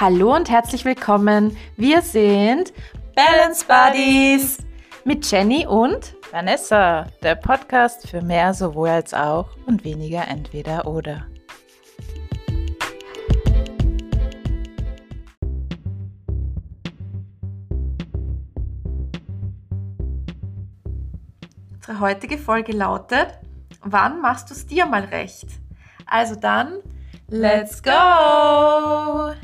[0.00, 1.58] Hallo und herzlich willkommen.
[1.76, 2.72] Wir sind
[3.14, 4.56] Balance Buddies
[5.04, 11.26] mit Jenny und Vanessa, der Podcast für mehr sowohl als auch und weniger entweder oder.
[21.74, 23.38] Unsere heutige Folge lautet:
[23.82, 25.48] Wann machst du es dir mal recht?
[26.06, 26.78] Also dann,
[27.28, 29.34] let's go!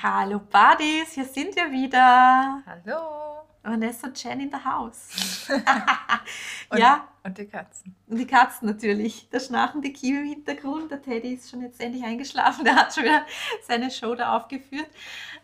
[0.00, 2.62] Hallo Buddies, hier sind wir wieder.
[2.64, 3.42] Hallo.
[3.64, 5.08] Vanessa und Jen in der Haus.
[6.70, 7.08] und, ja.
[7.24, 7.96] Und die Katzen.
[8.06, 9.28] Und die Katzen natürlich.
[9.30, 10.92] Der schnarchende Kiwi im Hintergrund.
[10.92, 12.64] Der Teddy ist schon jetzt endlich eingeschlafen.
[12.64, 13.26] Der hat schon wieder
[13.66, 14.88] seine Show da aufgeführt.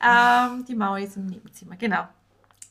[0.00, 1.74] Ähm, die Maui ist im Nebenzimmer.
[1.74, 2.06] Genau.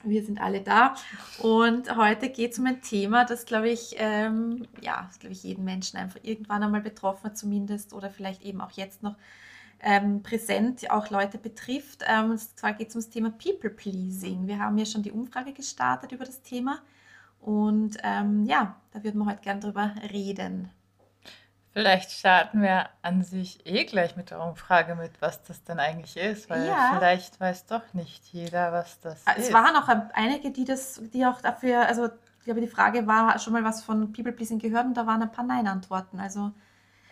[0.03, 0.95] Wir sind alle da.
[1.39, 5.65] Und heute geht es um ein Thema, das, glaube ich, ähm, ja, glaube ich, jeden
[5.65, 9.15] Menschen einfach irgendwann einmal betroffen hat, zumindest, oder vielleicht eben auch jetzt noch
[9.84, 12.03] ähm, präsent auch Leute betrifft.
[12.08, 14.48] Ähm, und zwar geht es ums Thema People Pleasing.
[14.48, 16.80] Wir haben ja schon die Umfrage gestartet über das Thema
[17.39, 20.72] und ähm, ja, da würden wir heute gerne drüber reden.
[21.73, 26.16] Vielleicht starten wir an sich eh gleich mit der Umfrage mit, was das denn eigentlich
[26.17, 26.94] ist, weil ja.
[26.94, 29.48] vielleicht weiß doch nicht jeder, was das es ist.
[29.48, 33.39] Es waren auch einige, die das, die auch dafür, also ich glaube, die Frage war
[33.39, 36.20] schon mal was von People Pleasing gehört und da waren ein paar Nein-Antworten.
[36.20, 36.52] Also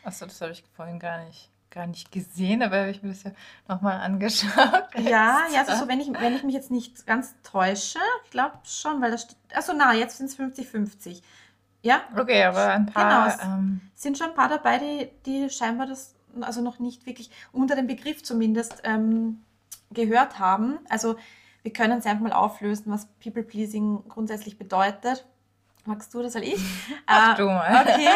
[0.04, 3.24] Achso, das habe ich vorhin gar nicht gar nicht gesehen, aber habe ich mir das
[3.24, 3.32] ja
[3.68, 4.90] nochmal angeschaut.
[4.98, 8.60] Ja, ja, also so, wenn, ich, wenn ich mich jetzt nicht ganz täusche, ich glaube
[8.64, 11.22] schon, weil das steht, achso, na, jetzt sind es 50-50.
[11.82, 12.02] Ja?
[12.16, 13.38] Okay, aber ein paar.
[13.38, 17.32] Genau, ähm, sind schon ein paar dabei, die, die scheinbar das, also noch nicht wirklich
[17.52, 19.42] unter dem Begriff zumindest ähm,
[19.90, 20.80] gehört haben.
[20.90, 21.16] Also
[21.64, 25.26] wir können es einfach mal auflösen, was People Pleasing grundsätzlich bedeutet.
[25.86, 26.60] Magst du oder soll ich?
[27.08, 27.86] Ach, du mal.
[27.88, 28.08] Okay.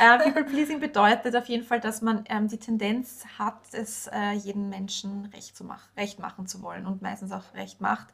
[0.00, 4.32] Äh, People Pleasing bedeutet auf jeden Fall, dass man ähm, die Tendenz hat, es äh,
[4.32, 8.08] jedem Menschen recht, zu mach recht machen zu wollen und meistens auch recht macht.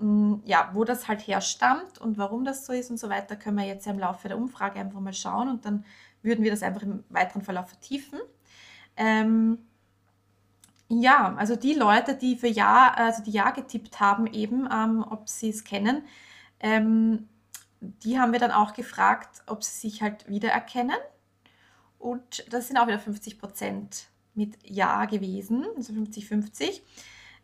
[0.00, 3.58] Ähm, ja, wo das halt herstammt und warum das so ist und so weiter, können
[3.58, 5.84] wir jetzt ja im Laufe der Umfrage einfach mal schauen und dann
[6.22, 8.18] würden wir das einfach im weiteren Verlauf vertiefen.
[8.96, 9.58] Ähm,
[10.88, 15.28] ja, also die Leute, die für Ja, also die Ja getippt haben, eben, ähm, ob
[15.28, 16.02] sie es kennen,
[16.60, 17.28] ähm,
[17.80, 20.96] die haben wir dann auch gefragt, ob sie sich halt wiedererkennen.
[21.98, 26.80] Und das sind auch wieder 50 Prozent mit Ja gewesen, also 50-50.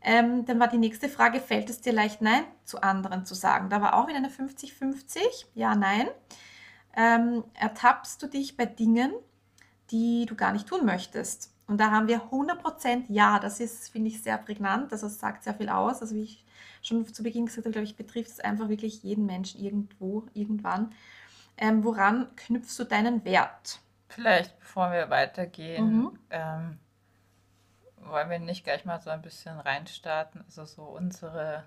[0.01, 3.71] Ähm, dann war die nächste Frage, fällt es dir leicht Nein zu anderen zu sagen?
[3.71, 6.09] Da war auch wieder eine 50-50, Ja, Nein.
[6.97, 9.13] Ähm, ertappst du dich bei Dingen,
[9.91, 11.54] die du gar nicht tun möchtest?
[11.67, 15.45] Und da haben wir 100% Ja, das ist, finde ich, sehr prägnant, also das sagt
[15.45, 16.03] sehr viel aus.
[16.03, 16.45] Also wie ich
[16.83, 20.95] schon zu Beginn gesagt habe, glaube ich, betrifft es einfach wirklich jeden Menschen irgendwo, irgendwann.
[21.57, 23.81] Ähm, woran knüpfst du deinen Wert?
[24.09, 26.19] Vielleicht, bevor wir weitergehen, mhm.
[26.31, 26.79] ähm,
[27.97, 31.65] wollen wir nicht gleich mal so ein bisschen reinstarten, also so unsere,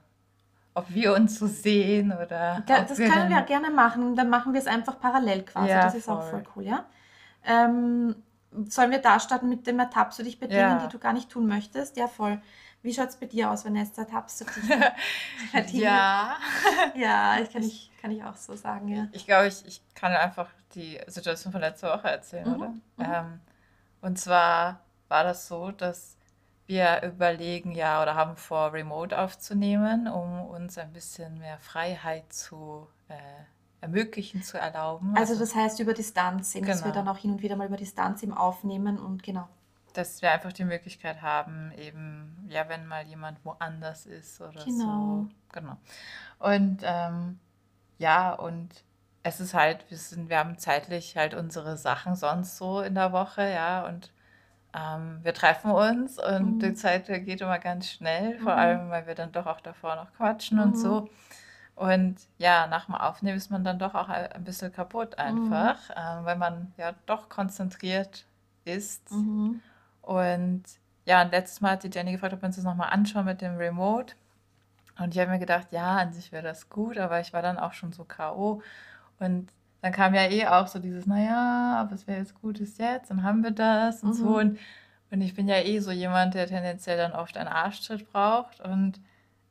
[0.74, 2.64] ob wir uns so sehen oder.
[2.68, 5.70] Ja, das wir können wir gerne machen, dann machen wir es einfach parallel quasi.
[5.70, 6.18] Ja, das ist voll.
[6.18, 6.86] auch voll cool, ja.
[7.46, 8.16] Ähm,
[8.68, 10.86] sollen wir da starten mit dem Ertappst du dich bei Dingen, ja.
[10.86, 11.98] die du gar nicht tun möchtest?
[11.98, 12.42] Ja, voll.
[12.82, 14.06] Wie schaut es bei dir aus, Vanessa?
[14.06, 15.74] Tappst du dich?
[15.74, 16.38] ja.
[16.96, 19.08] ja, ich kann, ich, kann ich auch so sagen, ja.
[19.12, 22.56] Ich glaube, ich, ich kann einfach die Situation von letzter Woche erzählen, mhm.
[22.56, 22.70] oder?
[22.70, 22.82] Mhm.
[23.00, 23.40] Ähm,
[24.02, 26.18] und zwar war das so, dass
[26.68, 32.88] wir überlegen, ja, oder haben vor, Remote aufzunehmen, um uns ein bisschen mehr Freiheit zu
[33.08, 33.16] äh,
[33.82, 35.16] ermöglichen, zu erlauben.
[35.16, 36.74] Also, also das heißt über Distanz, eben, genau.
[36.74, 37.06] dass wir genau.
[37.06, 39.48] dann auch hin und wieder mal über Distanz eben aufnehmen und genau
[39.98, 45.26] dass wir einfach die Möglichkeit haben, eben, ja, wenn mal jemand woanders ist oder genau.
[45.26, 45.30] so.
[45.54, 45.78] Genau.
[46.38, 47.40] Und ähm,
[47.98, 48.70] ja, und
[49.24, 53.12] es ist halt, wir sind, wir haben zeitlich halt unsere Sachen sonst so in der
[53.12, 54.14] Woche, ja, und
[54.76, 56.60] ähm, wir treffen uns und mhm.
[56.60, 58.60] die Zeit geht immer ganz schnell, vor mhm.
[58.60, 60.64] allem, weil wir dann doch auch davor noch quatschen mhm.
[60.64, 61.10] und so.
[61.78, 61.86] Mhm.
[61.86, 66.26] Und ja, nach dem Aufnehmen ist man dann doch auch ein bisschen kaputt einfach, äh,
[66.26, 68.26] weil man ja doch konzentriert
[68.66, 69.12] ist.
[69.12, 69.62] Mhm.
[70.02, 70.64] Und
[71.06, 73.42] ja, und letztes Mal hat die Jenny gefragt, ob wir uns das nochmal anschauen mit
[73.42, 74.16] dem Remote.
[75.00, 77.58] Und ich habe mir gedacht, ja, an sich wäre das gut, aber ich war dann
[77.60, 78.62] auch schon so K.O.
[79.20, 79.50] Und
[79.82, 83.10] dann kam ja eh auch so dieses, naja, was wäre jetzt Gutes jetzt?
[83.10, 84.14] Dann haben wir das und mhm.
[84.14, 84.38] so.
[84.38, 84.60] Und,
[85.12, 88.60] und ich bin ja eh so jemand, der tendenziell dann oft einen Arschtritt braucht.
[88.60, 89.00] Und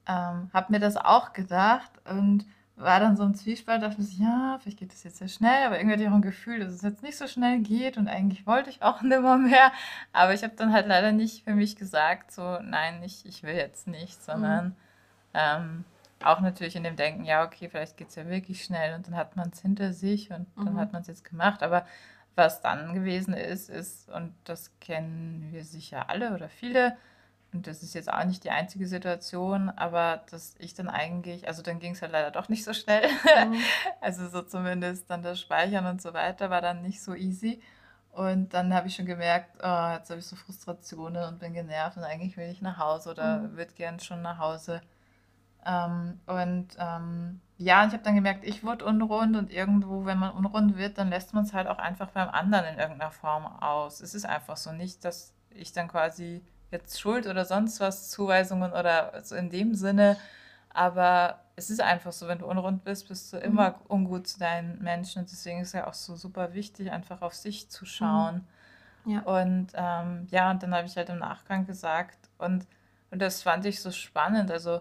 [0.07, 1.91] ähm, habe mir das auch gedacht.
[2.09, 5.65] Und war dann so ein Zwiespalt, dachte ich, ja, vielleicht geht das jetzt sehr schnell,
[5.65, 8.07] aber irgendwie hatte ich auch ein Gefühl, dass es jetzt nicht so schnell geht und
[8.07, 9.73] eigentlich wollte ich auch nimmer mehr.
[10.13, 13.55] Aber ich habe dann halt leider nicht für mich gesagt, so, nein, ich, ich will
[13.55, 14.75] jetzt nicht, sondern mhm.
[15.33, 15.85] ähm,
[16.23, 19.17] auch natürlich in dem Denken, ja, okay, vielleicht geht es ja wirklich schnell und dann
[19.17, 20.67] hat man es hinter sich und mhm.
[20.67, 21.63] dann hat man es jetzt gemacht.
[21.63, 21.87] Aber
[22.35, 26.99] was dann gewesen ist, ist, und das kennen wir sicher alle oder viele,
[27.57, 31.63] und das ist jetzt auch nicht die einzige Situation, aber dass ich dann eigentlich, also
[31.63, 33.09] dann ging es halt leider doch nicht so schnell.
[33.09, 33.57] Mhm.
[34.01, 37.63] also so zumindest dann das Speichern und so weiter war dann nicht so easy.
[38.13, 41.97] Und dann habe ich schon gemerkt, oh, jetzt habe ich so Frustrationen und bin genervt
[41.97, 43.57] und eigentlich will ich nach Hause oder mhm.
[43.57, 44.83] würde gern schon nach Hause.
[45.65, 50.33] Ähm, und ähm, ja, ich habe dann gemerkt, ich wurde unrund und irgendwo, wenn man
[50.33, 54.01] unrund wird, dann lässt man es halt auch einfach beim anderen in irgendeiner Form aus.
[54.01, 58.73] Es ist einfach so nicht, dass ich dann quasi jetzt Schuld oder sonst was, Zuweisungen
[58.73, 60.17] oder so in dem Sinne.
[60.71, 63.77] Aber es ist einfach so, wenn du unrund bist, bist du immer mhm.
[63.89, 65.23] ungut zu deinen Menschen.
[65.23, 68.47] Und deswegen ist es ja auch so super wichtig, einfach auf sich zu schauen.
[69.05, 69.13] Mhm.
[69.13, 69.21] Ja.
[69.23, 72.67] Und ähm, ja, und dann habe ich halt im Nachgang gesagt, und,
[73.11, 74.51] und das fand ich so spannend.
[74.51, 74.81] Also,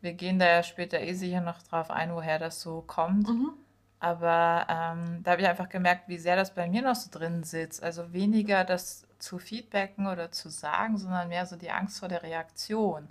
[0.00, 3.28] wir gehen da ja später eh sicher noch drauf ein, woher das so kommt.
[3.28, 3.52] Mhm.
[4.00, 7.44] Aber ähm, da habe ich einfach gemerkt, wie sehr das bei mir noch so drin
[7.44, 7.82] sitzt.
[7.82, 12.22] Also weniger das zu feedbacken oder zu sagen, sondern mehr so die Angst vor der
[12.22, 13.08] Reaktion.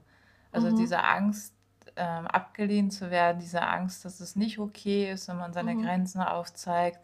[0.51, 0.75] Also mhm.
[0.77, 1.53] diese Angst,
[1.95, 5.83] ähm, abgelehnt zu werden, diese Angst, dass es nicht okay ist, wenn man seine mhm.
[5.83, 6.99] Grenzen aufzeigt.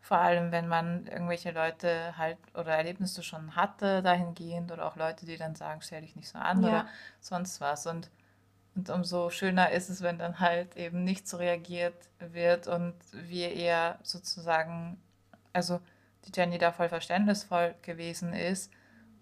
[0.00, 5.26] Vor allem, wenn man irgendwelche Leute halt oder Erlebnisse schon hatte dahingehend oder auch Leute,
[5.26, 6.68] die dann sagen, stell dich nicht so an ja.
[6.68, 6.86] oder
[7.20, 7.86] sonst was.
[7.86, 8.10] Und,
[8.74, 13.52] und umso schöner ist es, wenn dann halt eben nicht so reagiert wird und wir
[13.52, 15.00] eher sozusagen,
[15.52, 15.80] also
[16.26, 18.72] die Jenny da voll verständnisvoll gewesen ist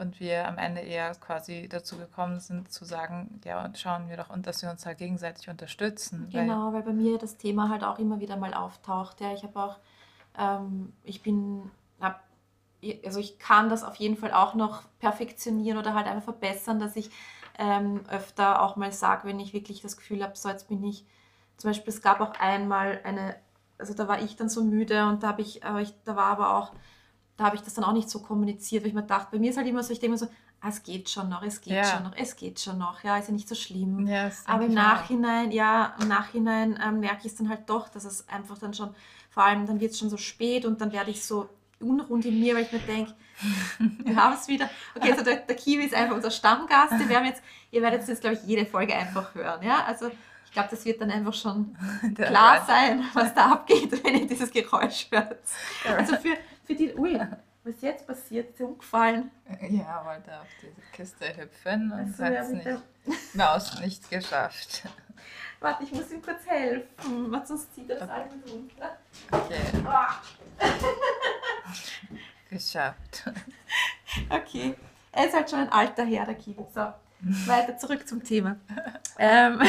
[0.01, 4.17] und wir am Ende eher quasi dazu gekommen sind zu sagen, ja, und schauen wir
[4.17, 6.29] doch, und dass wir uns da gegenseitig unterstützen.
[6.33, 9.21] Genau, weil, weil bei mir das Thema halt auch immer wieder mal auftaucht.
[9.21, 9.79] Ja, ich habe auch,
[10.39, 11.71] ähm, ich bin,
[12.01, 12.23] hab,
[13.05, 16.97] also ich kann das auf jeden Fall auch noch perfektionieren oder halt einfach verbessern, dass
[16.97, 17.11] ich
[17.59, 21.05] ähm, öfter auch mal sage, wenn ich wirklich das Gefühl habe, so jetzt bin ich,
[21.59, 23.37] zum Beispiel es gab auch einmal eine
[23.81, 26.27] also da war ich dann so müde und da habe ich, äh, ich, da war
[26.27, 26.73] aber auch,
[27.37, 29.51] da habe ich das dann auch nicht so kommuniziert, weil ich mir dachte, bei mir
[29.51, 30.29] ist halt immer so, ich denke mir so,
[30.61, 31.85] ah, es geht schon noch, es geht ja.
[31.85, 34.07] schon noch, es geht schon noch, ja, ist ja nicht so schlimm.
[34.07, 35.55] Ja, aber im Nachhinein, auch.
[35.55, 38.95] ja, im Nachhinein ähm, merke ich es dann halt doch, dass es einfach dann schon,
[39.31, 41.49] vor allem dann wird es schon so spät und dann werde ich so
[41.81, 43.15] unrund in mir, weil ich mir denke,
[44.05, 44.69] wir haben es wieder.
[44.95, 46.93] Okay, also der, der, Kiwi ist einfach unser Stammgast.
[47.09, 49.63] Wir haben jetzt, ihr werdet jetzt, glaube ich, jede Folge einfach hören.
[49.63, 49.85] Ja?
[49.85, 50.11] Also
[50.51, 51.77] ich glaube, das wird dann einfach schon
[52.17, 55.39] klar sein, was da abgeht, wenn ihr dieses Geräusch hört.
[55.97, 57.21] Also für, für die, ui,
[57.63, 59.31] was jetzt passiert, ist ja umgefallen.
[59.71, 64.83] Ja, wollte auf diese Kiste hüpfen und also, hat es nicht, Maus nicht geschafft.
[65.61, 68.11] Warte, ich muss ihm kurz helfen, weil sonst zieht das okay.
[68.11, 68.97] alles runter.
[69.31, 69.61] Okay.
[69.87, 70.67] Oh.
[72.49, 73.31] Geschafft.
[74.29, 74.75] Okay.
[75.13, 76.65] Er ist halt schon ein alter Herr, der Kiwi.
[76.75, 76.93] So.
[77.47, 78.57] Weiter zurück zum Thema.
[79.19, 79.61] ähm,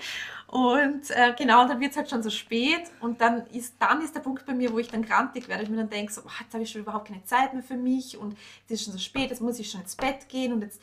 [0.46, 4.02] und äh, genau, und dann wird es halt schon so spät und dann ist, dann
[4.02, 5.62] ist der Punkt bei mir, wo ich dann grantig werde.
[5.62, 7.76] Ich mir dann denke, so, oh, jetzt habe ich schon überhaupt keine Zeit mehr für
[7.76, 8.36] mich und
[8.66, 10.80] es ist schon so spät, jetzt muss ich schon ins Bett gehen und jetzt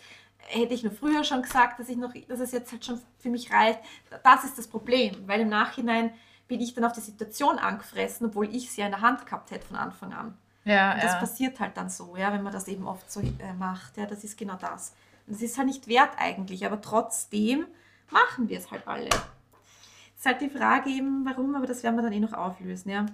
[0.47, 3.29] hätte ich nur früher schon gesagt, dass, ich noch, dass es jetzt halt schon für
[3.29, 3.79] mich reicht.
[4.23, 6.11] Das ist das Problem, weil im Nachhinein
[6.47, 9.51] bin ich dann auf die Situation angefressen, obwohl ich sie ja in der Hand gehabt
[9.51, 10.37] hätte von Anfang an.
[10.63, 11.19] Ja, und das ja.
[11.19, 13.95] passiert halt dann so, ja, wenn man das eben oft so äh, macht.
[13.97, 14.93] Ja, das ist genau das.
[15.27, 17.65] Das ist halt nicht wert eigentlich, aber trotzdem
[18.09, 19.09] machen wir es halt alle.
[19.09, 22.89] Es ist halt die Frage eben, warum, aber das werden wir dann eh noch auflösen.
[22.89, 23.05] Ja.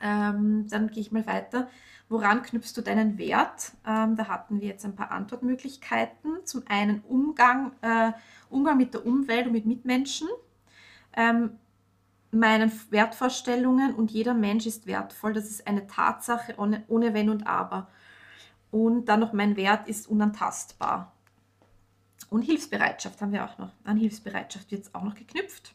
[0.00, 1.68] Ähm, dann gehe ich mal weiter.
[2.08, 3.72] Woran knüpfst du deinen Wert?
[3.86, 6.44] Ähm, da hatten wir jetzt ein paar Antwortmöglichkeiten.
[6.44, 8.12] Zum einen Umgang, äh,
[8.48, 10.28] Umgang mit der Umwelt und mit Mitmenschen.
[11.14, 11.58] Ähm,
[12.30, 15.34] meinen Wertvorstellungen und jeder Mensch ist wertvoll.
[15.34, 17.88] Das ist eine Tatsache ohne, ohne Wenn und Aber.
[18.70, 21.12] Und dann noch mein Wert ist unantastbar.
[22.30, 23.70] Und Hilfsbereitschaft haben wir auch noch.
[23.84, 25.74] An Hilfsbereitschaft wird es auch noch geknüpft.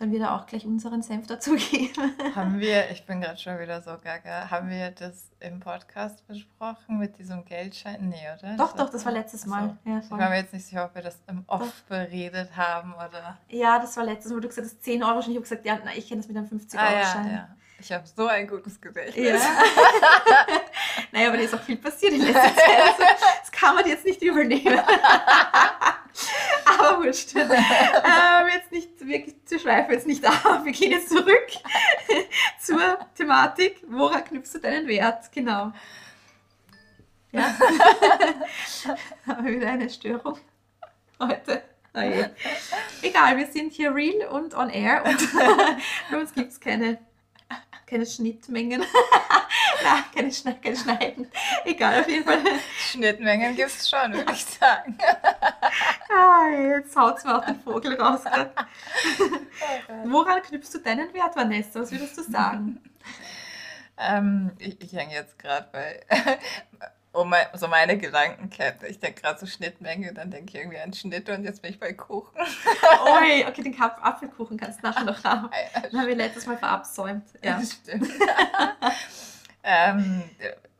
[0.00, 2.14] Sollen wir da auch gleich unseren Senf dazugeben?
[2.34, 6.98] Haben wir, ich bin gerade schon wieder so gaga, haben wir das im Podcast besprochen
[6.98, 8.08] mit diesem Geldschein?
[8.08, 8.56] Nee, oder?
[8.56, 9.76] Doch, das doch, das war letztes Mal.
[9.84, 11.96] Ja, ich war mir jetzt nicht sicher, ob wir das im Off doch.
[11.98, 13.36] beredet haben oder.
[13.48, 15.32] Ja, das war letztes Mal, wo du gesagt hast, 10 Euro schon.
[15.32, 17.26] Ich habe gesagt, ja, na, ich kenne das mit einem 50-Euro-Schein.
[17.26, 17.56] Ah, ja, ja.
[17.78, 19.26] Ich habe so ein gutes Gedächtnis.
[19.26, 19.38] Ja.
[21.12, 22.80] naja, aber da ist auch viel passiert in letzter Zeit.
[22.80, 23.04] Also,
[23.60, 24.80] kann man jetzt nicht übernehmen.
[26.64, 27.34] aber wurscht.
[27.34, 27.50] Ähm,
[28.54, 30.64] jetzt nicht wirklich zu schweifen, jetzt nicht ab.
[30.64, 31.46] Wir gehen jetzt zurück
[32.60, 33.82] zur Thematik.
[33.86, 35.30] Woran knüpfst du deinen Wert?
[35.32, 35.72] Genau.
[37.32, 37.42] Ja.
[39.26, 40.38] haben wir wieder eine Störung
[41.20, 41.62] heute.
[41.92, 41.98] Oh
[43.02, 45.18] Egal, wir sind hier real und on air und
[46.10, 46.98] bei uns gibt es keine
[47.90, 48.80] keine Schnittmengen.
[49.82, 51.30] Nein, keine, Schne keine Schneiden.
[51.64, 52.40] Egal, auf jeden Fall.
[52.78, 54.96] Schnittmengen gibt es schon, würde ich sagen.
[56.08, 58.20] ah, jetzt haut es mir auch den Vogel raus.
[60.04, 61.80] Woran knüpfst du deinen Wert, Vanessa?
[61.80, 62.80] Was würdest du sagen?
[63.98, 66.00] ähm, ich, ich hänge jetzt gerade bei
[67.12, 68.86] um mein, so meine Gedankenkette.
[68.86, 71.80] Ich denke gerade so Schnittmenge, dann denke ich irgendwie an Schnitt und jetzt bin ich
[71.80, 72.38] bei Kuchen.
[72.38, 75.50] Ui, okay, den Apfelkuchen kannst du nachher noch haben.
[75.90, 77.24] Den haben wir letztes Mal verabsäumt.
[77.42, 78.08] Ja, das stimmt.
[79.64, 80.22] ähm,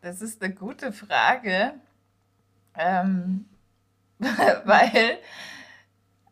[0.03, 1.75] das ist eine gute Frage,
[2.77, 3.47] ähm,
[4.19, 5.19] weil,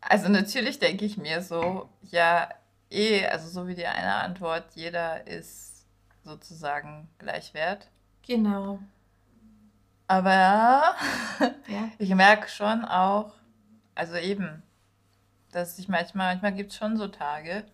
[0.00, 2.48] also natürlich denke ich mir so, ja,
[2.90, 5.86] eh, also so wie die eine Antwort, jeder ist
[6.24, 7.88] sozusagen gleichwert.
[8.26, 8.78] Genau.
[10.08, 10.96] Aber
[11.68, 11.90] ja.
[11.98, 13.34] ich merke schon auch,
[13.94, 14.62] also eben,
[15.52, 17.64] dass ich manchmal, manchmal gibt es schon so Tage,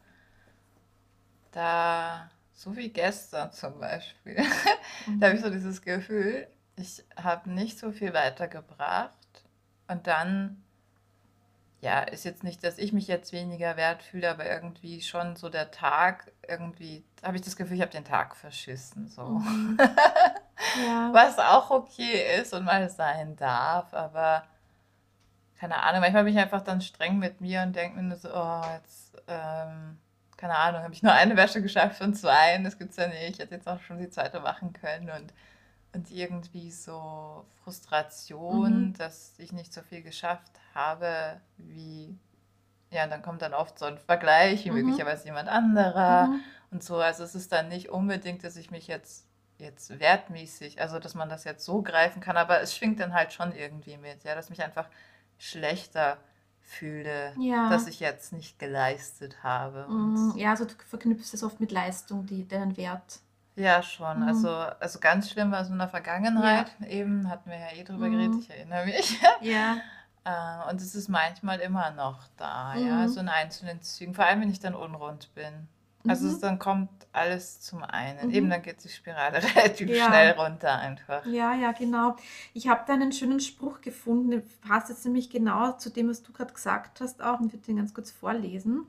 [1.52, 4.40] da, so wie gestern zum Beispiel,
[5.06, 5.20] mhm.
[5.20, 9.14] da habe ich so dieses Gefühl, ich habe nicht so viel weitergebracht
[9.86, 10.63] und dann,
[11.84, 15.50] ja, ist jetzt nicht, dass ich mich jetzt weniger wert fühle, aber irgendwie schon so
[15.50, 19.22] der Tag, irgendwie habe ich das Gefühl, ich habe den Tag verschissen, so.
[19.22, 19.78] Mhm.
[20.86, 21.10] Ja.
[21.12, 24.44] Was auch okay ist und mal sein darf, aber
[25.58, 28.62] keine Ahnung, manchmal bin ich einfach dann streng mit mir und denke mir so, oh,
[28.72, 29.98] jetzt, ähm,
[30.36, 33.30] keine Ahnung, habe ich nur eine Wäsche geschafft von zwei, das gibt es ja nicht,
[33.30, 35.34] ich hätte jetzt auch schon die zweite machen können und,
[35.92, 38.94] und irgendwie so Frustration, mhm.
[38.94, 42.18] dass ich nicht so viel geschafft habe, wie,
[42.90, 44.76] ja, dann kommt dann oft so ein Vergleich, wie mhm.
[44.76, 46.40] möglicherweise jemand anderer mhm.
[46.70, 49.26] und so, also es ist dann nicht unbedingt, dass ich mich jetzt
[49.56, 53.32] jetzt wertmäßig, also dass man das jetzt so greifen kann, aber es schwingt dann halt
[53.32, 54.88] schon irgendwie mit, ja, dass mich einfach
[55.38, 56.18] schlechter
[56.60, 57.68] fühle, ja.
[57.68, 59.86] dass ich jetzt nicht geleistet habe.
[59.88, 63.20] Mm, ja, also du verknüpfst es oft mit Leistung, die deinen Wert.
[63.56, 64.20] Ja, schon.
[64.20, 64.28] Mhm.
[64.28, 66.74] Also, also ganz schlimm war es in der Vergangenheit.
[66.80, 66.86] Ja.
[66.88, 68.12] Eben hatten wir ja eh drüber mhm.
[68.12, 69.20] geredet, ich erinnere mich.
[69.40, 69.76] Ja.
[70.24, 72.86] Äh, und es ist manchmal immer noch da, mhm.
[72.86, 75.68] ja, so in einzelnen Zügen, vor allem wenn ich dann unrund bin.
[76.06, 76.40] Also mhm.
[76.40, 78.28] dann kommt alles zum einen.
[78.28, 78.34] Mhm.
[78.34, 80.06] Eben dann geht die Spirale relativ ja.
[80.06, 81.24] schnell runter einfach.
[81.26, 82.16] Ja, ja, genau.
[82.52, 86.22] Ich habe da einen schönen Spruch gefunden, der passt jetzt nämlich genau zu dem, was
[86.22, 88.86] du gerade gesagt hast auch und würde den ganz kurz vorlesen.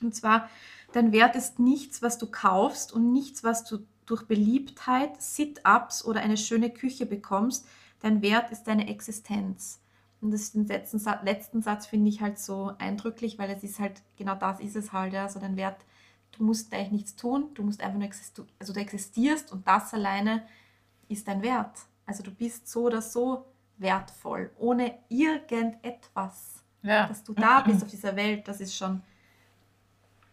[0.00, 0.48] Und zwar,
[0.92, 6.20] dein Wert ist nichts, was du kaufst und nichts, was du durch Beliebtheit, Sit-ups oder
[6.20, 7.66] eine schöne Küche bekommst.
[8.00, 9.80] Dein Wert ist deine Existenz.
[10.20, 14.02] Und das, den letzten, letzten Satz finde ich halt so eindrücklich, weil es ist halt,
[14.16, 15.76] genau das ist es halt, ja, so dein Wert
[16.36, 19.94] Du musst eigentlich nichts tun, du musst einfach nur existieren, also du existierst und das
[19.94, 20.42] alleine
[21.08, 21.78] ist dein Wert.
[22.06, 23.46] Also du bist so oder so
[23.78, 26.64] wertvoll, ohne irgendetwas.
[26.82, 27.06] Ja.
[27.06, 29.02] Dass du da bist auf dieser Welt, das ist schon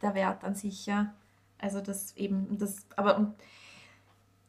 [0.02, 1.14] der Wert an sich, ja.
[1.60, 3.34] Also das eben, das, aber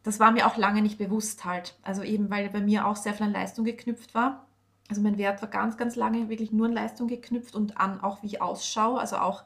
[0.02, 1.76] das war mir auch lange nicht bewusst halt.
[1.82, 4.46] Also eben, weil bei mir auch sehr viel an Leistung geknüpft war.
[4.92, 8.22] Also mein Wert war ganz, ganz lange wirklich nur an Leistung geknüpft und an auch
[8.22, 9.00] wie ich ausschaue.
[9.00, 9.42] Also auch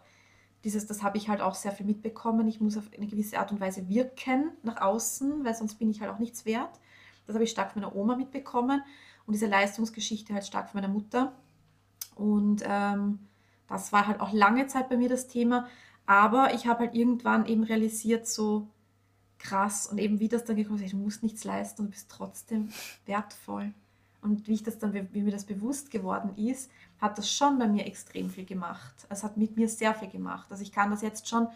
[0.65, 2.49] dieses, das habe ich halt auch sehr viel mitbekommen.
[2.49, 6.01] Ich muss auf eine gewisse Art und Weise wirken nach außen, weil sonst bin ich
[6.01, 6.81] halt auch nichts wert.
[7.29, 8.83] Das habe ich stark von meiner Oma mitbekommen
[9.25, 11.33] und diese Leistungsgeschichte halt stark von meiner Mutter.
[12.17, 13.21] Und ähm,
[13.69, 15.69] das war halt auch lange Zeit bei mir das Thema.
[16.07, 18.67] Aber ich habe halt irgendwann eben realisiert, so
[19.39, 22.11] krass und eben wie das dann gekommen ist, du musst nichts leisten und du bist
[22.11, 22.71] trotzdem
[23.05, 23.73] wertvoll.
[24.27, 26.69] Und wie ich das dann, wie mir das bewusst geworden ist,
[27.01, 29.07] hat das schon bei mir extrem viel gemacht.
[29.09, 30.49] Es hat mit mir sehr viel gemacht.
[30.51, 31.47] Also ich kann das jetzt schon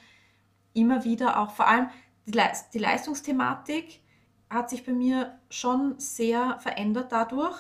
[0.73, 1.89] immer wieder auch, vor allem
[2.27, 4.01] die, Leist die Leistungsthematik
[4.49, 7.57] hat sich bei mir schon sehr verändert dadurch.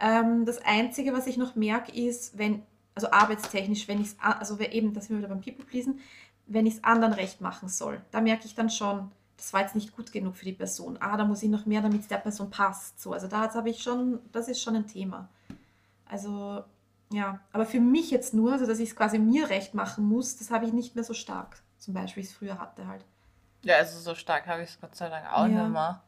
[0.00, 2.62] Ähm, das Einzige, was ich noch merke, ist, wenn,
[2.96, 6.00] also arbeitstechnisch, wenn ich es, also eben, dass wir wieder beim People pleasen,
[6.48, 9.74] wenn ich es anderen recht machen soll, da merke ich dann schon, das war jetzt
[9.74, 10.96] nicht gut genug für die Person.
[11.00, 13.00] Ah, da muss ich noch mehr, damit es der Person passt.
[13.00, 15.28] So, also da habe ich schon, das ist schon ein Thema.
[16.08, 16.64] Also
[17.10, 20.38] ja, aber für mich jetzt nur, also dass ich es quasi mir recht machen muss,
[20.38, 23.04] das habe ich nicht mehr so stark, zum Beispiel, wie ich es früher hatte halt.
[23.62, 25.62] Ja, also so stark habe ich es Gott sei Dank auch ja.
[25.62, 26.02] nicht mehr.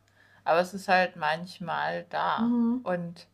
[0.45, 2.39] Aber es ist halt manchmal da.
[2.41, 2.81] Mhm.
[2.83, 3.27] Und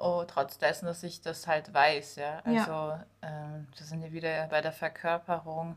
[0.00, 2.40] oh, trotz dessen, dass ich das halt weiß, ja.
[2.44, 3.06] Also ja.
[3.22, 5.76] Ähm, wir sind ja wieder bei der Verkörperung.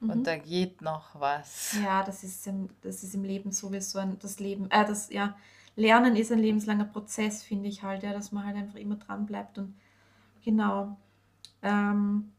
[0.00, 0.10] Mhm.
[0.10, 1.76] Und da geht noch was.
[1.82, 5.36] Ja, das ist im, das ist im Leben sowieso ein, das Leben, äh, das, ja,
[5.74, 9.26] Lernen ist ein lebenslanger Prozess, finde ich halt, ja, dass man halt einfach immer dran
[9.26, 9.74] bleibt und
[10.46, 10.96] Genau.
[11.60, 12.30] Ähm,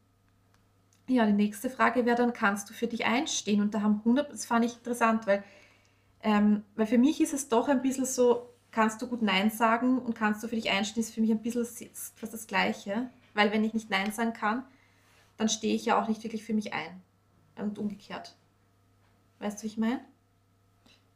[1.07, 3.61] ja, die nächste Frage wäre dann, kannst du für dich einstehen?
[3.61, 5.43] Und da haben 100, das fand ich interessant, weil,
[6.23, 9.99] ähm, weil für mich ist es doch ein bisschen so, kannst du gut Nein sagen
[9.99, 11.65] und kannst du für dich einstehen, ist für mich ein bisschen
[12.15, 13.09] fast das Gleiche.
[13.33, 14.63] Weil wenn ich nicht Nein sagen kann,
[15.35, 17.01] dann stehe ich ja auch nicht wirklich für mich ein.
[17.59, 18.35] Und umgekehrt.
[19.39, 20.01] Weißt du, wie ich meine?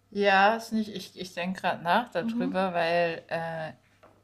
[0.09, 2.73] Ja, ist nicht, ich, ich denke gerade nach darüber, mhm.
[2.73, 3.71] weil äh,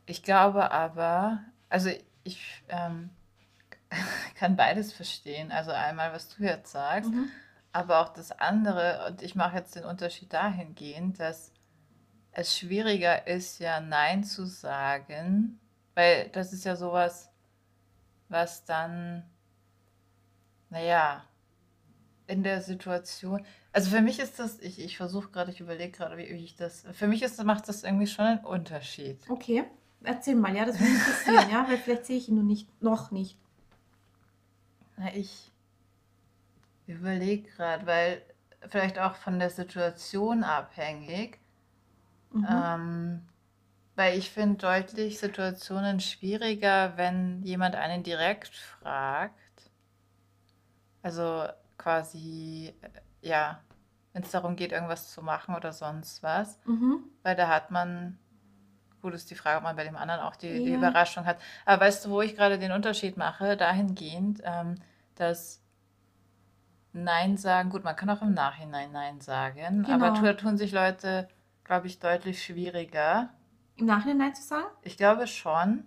[0.06, 1.90] ich glaube aber, also
[2.24, 3.10] ich ähm,
[4.36, 5.52] kann beides verstehen.
[5.52, 7.30] Also einmal, was du jetzt sagst, mhm.
[7.72, 11.54] aber auch das andere, und ich mache jetzt den Unterschied dahingehend, dass
[12.32, 15.60] es schwieriger ist, ja Nein zu sagen,
[15.96, 17.32] weil das ist ja sowas,
[18.30, 19.24] was dann,
[20.70, 21.24] naja,
[22.28, 26.18] in der Situation, also für mich ist das, ich, ich versuche gerade, ich überlege gerade,
[26.18, 29.18] wie, ich das, für mich ist, macht das irgendwie schon einen Unterschied.
[29.30, 29.64] Okay,
[30.04, 32.82] erzähl mal, ja, das würde mich interessieren, ja, weil vielleicht sehe ich ihn noch nicht,
[32.82, 33.38] noch nicht.
[34.98, 35.52] Na, ich
[36.86, 38.22] überlege gerade, weil
[38.68, 41.40] vielleicht auch von der Situation abhängig,
[42.32, 42.46] Mhm.
[42.50, 43.22] Ähm,
[43.96, 49.34] weil ich finde deutlich Situationen schwieriger, wenn jemand einen direkt fragt.
[51.02, 53.60] Also quasi, äh, ja,
[54.14, 56.60] wenn es darum geht, irgendwas zu machen oder sonst was.
[56.66, 57.04] Mhm.
[57.24, 58.18] Weil da hat man,
[59.02, 61.38] gut ist die Frage, ob man bei dem anderen auch die, die Überraschung hat.
[61.66, 63.58] Aber weißt du, wo ich gerade den Unterschied mache?
[63.58, 64.76] Dahingehend, ähm,
[65.16, 65.62] dass
[66.94, 70.34] Nein sagen, gut, man kann auch im Nachhinein Nein sagen, aber Genau.
[70.34, 71.28] tun sich Leute
[71.68, 73.30] glaube ich, deutlich schwieriger.
[73.76, 74.68] Im Nachhinein Nein zu sagen?
[74.82, 75.86] Ich glaube schon.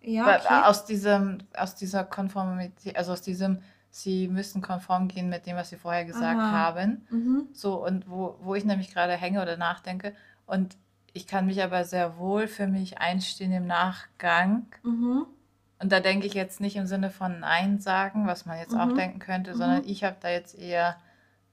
[0.00, 0.62] Ja, okay.
[0.64, 5.70] Aus diesem, aus dieser Konformität, also aus diesem, sie müssen konform gehen mit dem, was
[5.70, 6.52] sie vorher gesagt Aha.
[6.52, 7.06] haben.
[7.10, 7.48] Mhm.
[7.52, 10.14] So, und wo, wo ich nämlich gerade hänge oder nachdenke.
[10.46, 10.76] Und
[11.12, 14.66] ich kann mich aber sehr wohl für mich einstehen im Nachgang.
[14.82, 15.26] Mhm.
[15.80, 18.80] Und da denke ich jetzt nicht im Sinne von Nein sagen, was man jetzt mhm.
[18.80, 19.88] auch denken könnte, sondern mhm.
[19.88, 20.96] ich habe da jetzt eher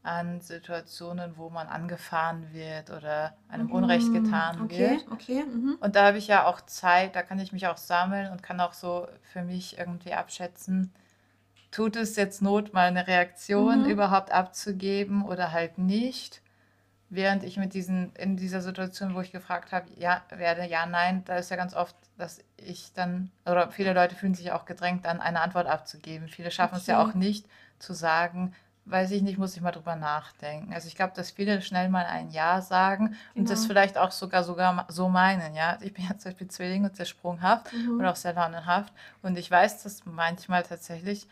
[0.04, 5.12] an Situationen, wo man angefahren wird oder einem Unrecht mm, getan okay, wird.
[5.12, 5.78] Okay, mhm.
[5.82, 8.62] Und da habe ich ja auch Zeit, da kann ich mich auch sammeln und kann
[8.62, 10.94] auch so für mich irgendwie abschätzen,
[11.78, 13.90] tut es jetzt Not, mal eine Reaktion mhm.
[13.90, 16.42] überhaupt abzugeben oder halt nicht.
[17.10, 21.22] Während ich mit diesen, in dieser Situation, wo ich gefragt habe, ja, werde, ja, nein,
[21.26, 25.06] da ist ja ganz oft, dass ich dann, oder viele Leute fühlen sich auch gedrängt,
[25.06, 26.30] dann eine Antwort abzugeben.
[26.30, 26.82] Viele schaffen okay.
[26.82, 27.46] es ja auch nicht
[27.78, 28.56] zu sagen,
[28.86, 30.74] weiß ich nicht, muss ich mal drüber nachdenken.
[30.74, 33.20] Also ich glaube, dass viele schnell mal ein Ja sagen genau.
[33.36, 33.68] und das genau.
[33.68, 35.54] vielleicht auch sogar sogar so meinen.
[35.54, 38.00] Ja, ich bin ja zum Beispiel Zwilling und sehr sprunghaft mhm.
[38.00, 41.28] und auch sehr launenhaft und ich weiß, dass manchmal tatsächlich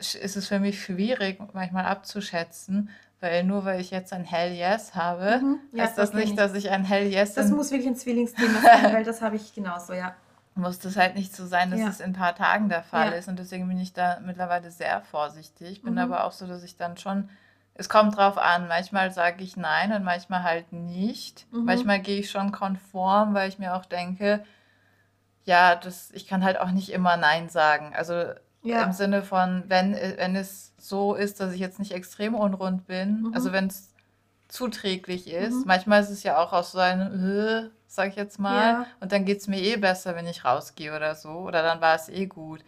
[0.00, 4.94] ist es für mich schwierig, manchmal abzuschätzen, weil nur weil ich jetzt ein Hell Yes
[4.94, 5.58] habe, mhm.
[5.72, 7.34] ja, heißt das nicht, dass ich ein Hell Yes.
[7.34, 10.14] Das muss wirklich ein Zwillingsthema sein, weil das habe ich genauso, ja
[10.54, 11.88] muss das halt nicht so sein, dass ja.
[11.88, 13.16] es in ein paar Tagen der Fall ja.
[13.16, 13.28] ist.
[13.28, 15.82] Und deswegen bin ich da mittlerweile sehr vorsichtig.
[15.82, 15.98] Bin mhm.
[15.98, 17.28] aber auch so, dass ich dann schon,
[17.74, 18.68] es kommt drauf an.
[18.68, 21.46] Manchmal sage ich nein und manchmal halt nicht.
[21.52, 21.64] Mhm.
[21.64, 24.44] Manchmal gehe ich schon konform, weil ich mir auch denke,
[25.44, 27.92] ja, das, ich kann halt auch nicht immer nein sagen.
[27.96, 28.32] Also
[28.62, 28.82] ja.
[28.82, 33.22] im Sinne von, wenn, wenn es so ist, dass ich jetzt nicht extrem unrund bin,
[33.22, 33.34] mhm.
[33.34, 33.90] also wenn es
[34.48, 35.54] zuträglich ist.
[35.54, 35.64] Mhm.
[35.66, 38.86] Manchmal ist es ja auch aus so einem, äh, sag ich jetzt mal, ja.
[39.00, 41.94] und dann geht es mir eh besser, wenn ich rausgehe oder so, oder dann war
[41.94, 42.60] es eh gut.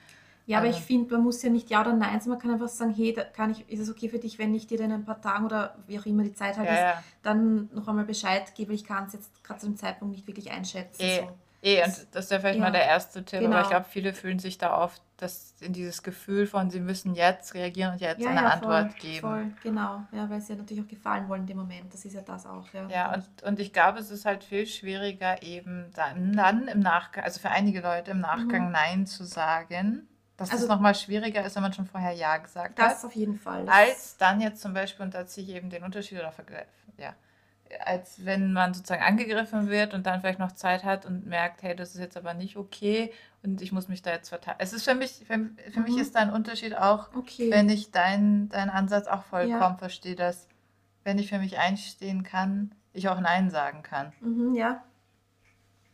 [0.47, 2.51] Ja, aber also, ich finde, man muss ja nicht Ja oder Nein sagen, man kann
[2.51, 4.91] einfach sagen, hey, da kann ich, ist es okay für dich, wenn ich dir dann
[4.91, 7.03] ein paar Tagen oder wie auch immer die Zeit habe, ja, ja.
[7.23, 10.51] dann noch einmal Bescheid gebe, ich kann es jetzt gerade zu dem Zeitpunkt nicht wirklich
[10.51, 11.03] einschätzen.
[11.03, 11.21] Eh.
[11.21, 11.29] So.
[11.65, 12.65] Eh, und das ist ja vielleicht ja.
[12.65, 13.55] mal der erste Tipp, genau.
[13.55, 17.15] aber ich glaube, viele fühlen sich da oft das, in dieses Gefühl von, sie müssen
[17.15, 19.21] jetzt reagieren und jetzt ja, eine ja, Antwort voll, geben.
[19.21, 22.15] Voll, genau, ja, weil sie ja natürlich auch gefallen wollen in dem Moment, das ist
[22.15, 22.67] ja das auch.
[22.73, 26.81] Ja, ja und, und ich glaube, es ist halt viel schwieriger, eben dann, dann im
[26.81, 28.73] Nachgang, also für einige Leute im Nachgang mhm.
[28.73, 30.09] Nein zu sagen.
[30.37, 32.93] Dass also, es nochmal schwieriger ist, wenn man schon vorher Ja gesagt das hat.
[32.97, 33.69] Das auf jeden Fall.
[33.69, 36.33] Als dann jetzt zum Beispiel, und da ziehe ich eben den Unterschied oder
[36.97, 37.15] ja,
[37.81, 41.75] als wenn man sozusagen angegriffen wird und dann vielleicht noch Zeit hat und merkt, hey,
[41.75, 44.63] das ist jetzt aber nicht okay und ich muss mich da jetzt verteidigen.
[44.63, 45.35] Es ist für mich, für,
[45.71, 45.85] für mhm.
[45.85, 47.51] mich ist da ein Unterschied auch, okay.
[47.51, 49.77] wenn ich deinen dein Ansatz auch vollkommen ja.
[49.77, 50.49] verstehe, dass
[51.05, 54.13] wenn ich für mich einstehen kann, ich auch Nein sagen kann.
[54.21, 54.83] Mhm, ja.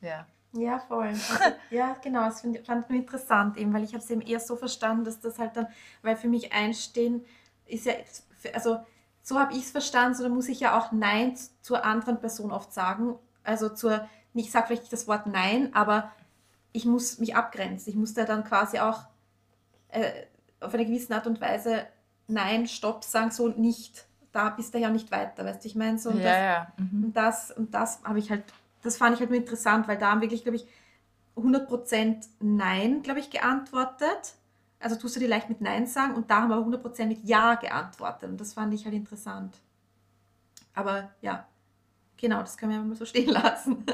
[0.01, 0.27] Ja.
[0.53, 1.09] Ja, voll.
[1.09, 1.35] Also,
[1.71, 2.25] ja, genau.
[2.25, 5.21] Das find, fand ich interessant, eben, weil ich habe es eben eher so verstanden, dass
[5.21, 5.69] das halt dann,
[6.03, 7.25] weil für mich einstehen
[7.67, 7.93] ist ja,
[8.55, 8.79] also
[9.29, 12.51] so habe ich es verstanden, so dann muss ich ja auch Nein zur anderen Person
[12.51, 13.17] oft sagen.
[13.45, 16.11] Also zur, ich sage vielleicht nicht das Wort Nein, aber
[16.73, 17.91] ich muss mich abgrenzen.
[17.91, 19.03] Ich muss da dann quasi auch
[19.88, 20.11] äh,
[20.61, 21.87] auf eine gewisse Art und Weise
[22.27, 24.07] Nein, Stopp sagen, so nicht.
[24.33, 26.09] Da bist du ja nicht weiter, weißt du, ich meine so.
[26.09, 26.73] Und ja, das, ja.
[26.79, 27.05] Mhm.
[27.05, 28.45] Und das, und das habe ich halt,
[28.83, 30.67] das fand ich halt nur interessant, weil da haben wirklich, glaube ich,
[31.37, 34.38] 100% Nein, glaube ich, geantwortet
[34.81, 37.55] also tust du dir leicht mit Nein sagen und da haben wir 100% mit Ja
[37.57, 39.57] geantwortet und das fand ich halt interessant.
[40.75, 41.47] Aber ja,
[42.17, 43.85] genau, das können wir mal so stehen lassen.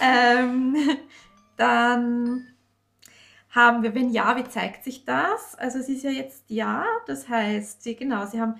[0.00, 0.76] ähm,
[1.56, 2.46] dann
[3.50, 5.54] haben wir, wenn ja, wie zeigt sich das?
[5.56, 8.56] Also es ist ja jetzt ja, das heißt, sie, genau, sie haben,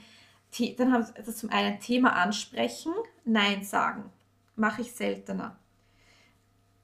[0.79, 2.93] dann haben sie also zum einen Thema ansprechen,
[3.25, 4.11] Nein sagen,
[4.55, 5.57] mache ich seltener.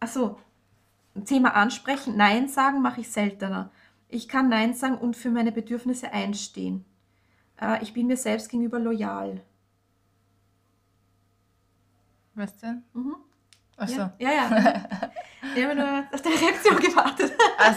[0.01, 0.39] Achso,
[1.25, 3.71] Thema ansprechen, Nein sagen, mache ich seltener.
[4.13, 6.85] Ich kann Nein sagen und für meine Bedürfnisse einstehen.
[7.59, 9.41] Äh, ich bin mir selbst gegenüber loyal.
[12.35, 12.83] Was denn?
[12.93, 13.17] Mhm.
[13.79, 13.97] Ach so.
[13.97, 14.31] Ja, ja.
[14.31, 15.11] ja.
[15.57, 17.33] ich habe nur auf deine Reaktion gewartet.
[17.57, 17.75] Ach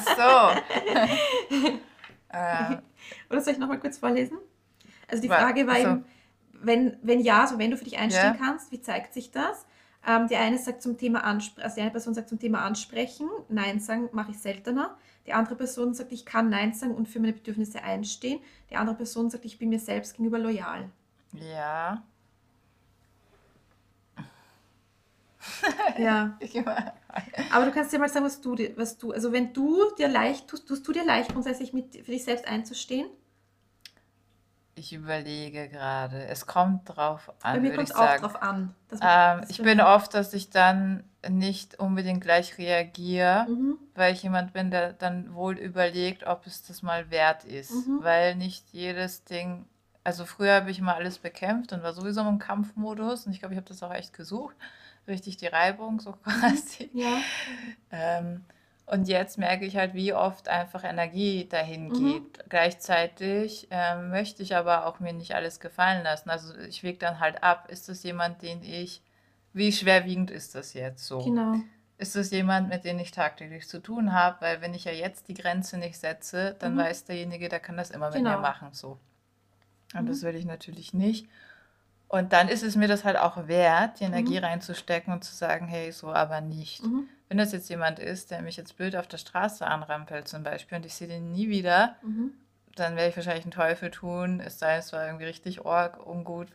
[1.49, 1.69] so.
[2.29, 2.77] äh,
[3.29, 4.37] Oder soll ich nochmal kurz vorlesen?
[5.07, 5.81] Also die Frage war so.
[5.81, 6.05] eben,
[6.51, 8.45] wenn, wenn ja, also wenn du für dich einstehen Ja.
[8.45, 9.65] kannst, wie zeigt sich das?
[10.05, 13.29] Ähm, die eine sagt zum Thema Ansprechen, also die eine Person sagt zum Thema Ansprechen,
[13.47, 14.97] Nein sagen mache ich seltener.
[15.25, 18.39] Die andere Person sagt, ich kann Nein sagen und für meine Bedürfnisse einstehen.
[18.69, 20.89] Die andere Person sagt, ich bin mir selbst gegenüber loyal.
[21.33, 22.03] ja.
[25.97, 26.37] Ja.
[27.53, 30.47] Aber du kannst dir mal sagen, was du, was du, also wenn du dir leicht
[30.47, 33.07] tust, tust du dir leicht grundsätzlich mit, für dich selbst einzustehen?
[34.77, 36.25] Ich überlege gerade.
[36.25, 38.21] Es kommt drauf Bei an, mir würde kommt es auch sagen.
[38.23, 38.75] drauf an.
[38.89, 43.77] dass- Ähm, ich bei bin mir- oft, dass ich dann nicht unbedingt gleich reagiere, Mhm.
[43.95, 47.87] weil ich jemand bin, der dann wohl überlegt, ob es das mal wert ist.
[47.87, 47.99] Mhm.
[48.03, 49.65] Weil nicht jedes Ding,
[50.03, 53.53] also früher habe ich immer alles bekämpft und war sowieso im Kampfmodus und ich glaube,
[53.53, 54.55] ich habe das auch echt gesucht.
[55.07, 56.89] Richtig die Reibung, so quasi.
[56.93, 57.17] Ja.
[57.91, 58.43] Ähm,
[58.87, 61.93] und jetzt merke ich halt, wie oft einfach Energie dahin Mhm.
[61.93, 62.49] geht.
[62.49, 66.29] Gleichzeitig ähm, möchte ich aber auch mir nicht alles gefallen lassen.
[66.29, 69.01] Also ich wege dann halt ab, ist das jemand, den ich,
[69.55, 71.19] wie schwerwiegend ist das jetzt so?
[71.23, 71.55] Genau.
[71.97, 74.37] Ist das jemand, mit dem ich tagtäglich zu tun habe?
[74.41, 76.79] Weil wenn ich ja jetzt die Grenze nicht setze, dann Mhm.
[76.79, 78.41] weiß derjenige, der kann das immer mit mir Genau.
[78.41, 78.99] machen so.
[79.93, 80.07] Und Mhm.
[80.07, 81.27] das will ich natürlich nicht.
[82.09, 84.43] Und dann ist es mir das halt auch wert, die Energie Mhm.
[84.45, 86.83] reinzustecken und zu sagen, hey, so aber nicht.
[86.85, 87.07] Mhm.
[87.29, 90.77] Wenn das jetzt jemand ist, der mich jetzt blöd auf der Straße anrampelt zum Beispiel
[90.77, 92.33] und ich sehe den nie wieder, Mhm.
[92.75, 96.49] dann werde ich wahrscheinlich einen Teufel tun, es sei es war irgendwie richtig org, ungut,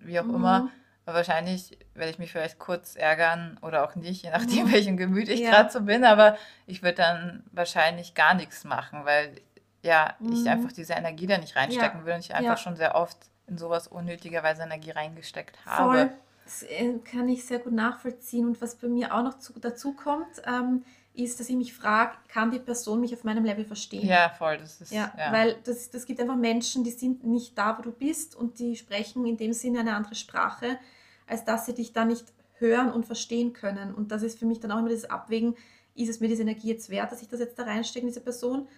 [0.00, 0.34] wie auch Mhm.
[0.36, 0.70] immer.
[1.06, 4.72] Wahrscheinlich werde ich mich vielleicht kurz ärgern oder auch nicht, je nachdem, Mhm.
[4.72, 5.50] welchem Gemüt ich Ja.
[5.50, 6.04] gerade so bin.
[6.04, 6.36] Aber
[6.66, 9.34] ich würde dann wahrscheinlich gar nichts machen, weil
[9.82, 10.48] ja, ich Mhm.
[10.48, 12.56] einfach diese Energie da nicht reinstecken will und ich einfach Ja.
[12.56, 15.90] schon sehr oft in sowas unnötigerweise Energie reingesteckt habe.
[15.98, 16.10] Voll.
[16.44, 18.46] Das äh, kann ich sehr gut nachvollziehen.
[18.46, 22.12] Und was bei mir auch noch zu, dazu kommt, ähm, ist, dass ich mich frage,
[22.28, 24.06] kann die Person mich auf meinem Level verstehen?
[24.06, 25.30] Ja, voll, das ist Ja, ja.
[25.32, 28.76] weil das, das gibt einfach Menschen, die sind nicht da, wo du bist und die
[28.76, 30.78] sprechen in dem Sinne eine andere Sprache,
[31.26, 33.94] als dass sie dich da nicht hören und verstehen können.
[33.94, 35.56] Und das ist für mich dann auch immer dieses Abwägen,
[35.94, 38.20] ist es mir diese Energie jetzt wert, dass ich das jetzt da reinstecke in diese
[38.20, 38.68] Person?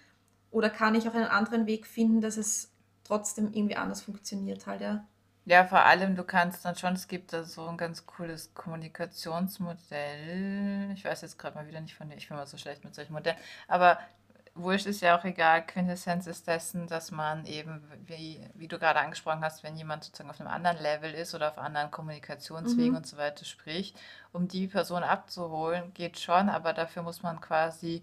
[0.51, 2.71] Oder kann ich auch einen anderen Weg finden, dass es
[3.05, 5.07] trotzdem irgendwie anders funktioniert halt, ja.
[5.49, 10.91] Ja, vor allem, du kannst dann schon, es gibt da so ein ganz cooles Kommunikationsmodell.
[10.93, 12.97] Ich weiß jetzt gerade mal wieder nicht von dir, ich bin mal so schlecht mit
[12.97, 13.39] solchen Modellen.
[13.69, 14.01] Aber
[14.57, 15.65] wurscht ist ja auch egal.
[15.67, 20.31] Quintessenz ist dessen, dass man eben, wie, wie du gerade angesprochen hast, wenn jemand sozusagen
[20.31, 22.97] auf einem anderen Level ist oder auf anderen Kommunikationswegen Mhm.
[22.97, 23.99] und so weiter spricht,
[24.33, 28.03] um die Person abzuholen, geht schon, aber dafür muss man quasi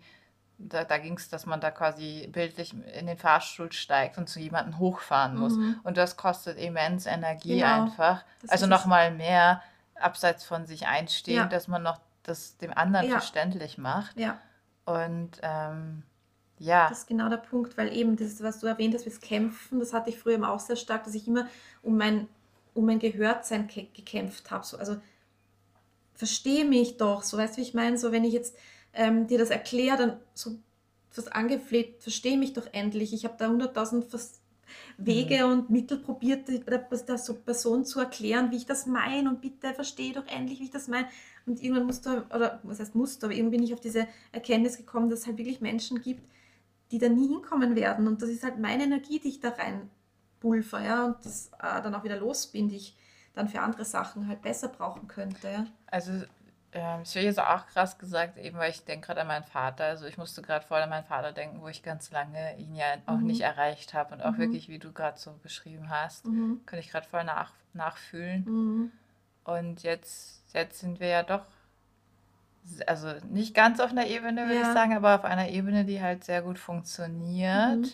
[0.60, 4.40] da, da ging es, dass man da quasi bildlich in den Fahrstuhl steigt und zu
[4.40, 5.54] jemandem hochfahren muss.
[5.58, 5.80] Mhm.
[5.84, 7.84] Und das kostet immens Energie Genau.
[7.86, 8.24] einfach.
[8.42, 8.86] Das also ist noch es.
[8.86, 9.62] mal mehr
[9.96, 11.46] abseits von sich einstehen, Ja.
[11.48, 13.14] dass man noch das dem anderen Ja.
[13.14, 14.16] verständlich macht.
[14.18, 14.38] Ja,
[14.86, 16.04] Und ähm,
[16.64, 19.80] ja, das ist genau der Punkt, weil eben das, was du erwähnt hast, das Kämpfen,
[19.80, 21.48] das hatte ich früher immer auch sehr stark, dass ich immer
[21.82, 22.28] um mein,
[22.74, 24.66] um mein Gehörtsein ke- gekämpft habe.
[24.66, 24.98] So, also
[26.16, 27.98] verstehe mich doch, so weißt du, wie ich meine?
[27.98, 28.56] So, wenn ich jetzt
[28.94, 30.56] ähm, dir das erkläre, dann so
[31.10, 33.14] fast angefleht, verstehe mich doch endlich.
[33.14, 34.40] Ich habe da hunderttausend Vers-
[34.98, 39.42] Wege und Mittel probiert, der, der so Person zu erklären, wie ich das meine und
[39.42, 41.08] bitte verstehe doch endlich, wie ich das meine.
[41.46, 44.08] Und irgendwann musst du, oder was heißt musst du, aber irgendwann bin ich auf diese
[44.32, 46.24] Erkenntnis gekommen, dass es halt wirklich Menschen gibt,
[46.94, 48.08] die da nie hinkommen werden.
[48.08, 49.90] Und das ist halt meine Energie, die ich da rein
[50.40, 52.96] pulver, ja, und das äh, dann auch wieder los bin, die ich
[53.34, 55.66] dann für andere Sachen halt besser brauchen könnte, ja.
[55.88, 56.12] also
[56.76, 59.86] ähm, es wird jetzt auch krass gesagt, eben weil ich denke gerade an meinen Vater.
[59.86, 62.86] Also ich musste gerade voll an meinen Vater denken, wo ich ganz lange ihn ja
[63.06, 63.28] auch Mhm.
[63.28, 64.38] nicht erreicht habe und auch Mhm.
[64.40, 66.62] wirklich, wie du gerade so beschrieben hast, Mhm.
[66.66, 68.44] kann ich gerade voll nach, nachfühlen.
[68.46, 68.92] Mhm.
[69.44, 71.46] Und jetzt, jetzt sind wir ja doch,
[72.88, 74.74] also nicht ganz auf einer Ebene, würde ich Ja.
[74.74, 77.92] sagen, aber auf einer Ebene, die halt sehr gut funktioniert, Mhm.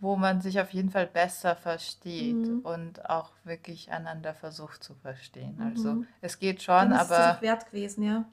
[0.00, 2.60] wo man sich auf jeden Fall besser versteht Mhm.
[2.60, 5.60] und auch wirklich einander versucht zu verstehen.
[5.60, 6.06] Also Mhm.
[6.20, 8.24] es geht Dann schon, ist es das aber auch wert gewesen, ja.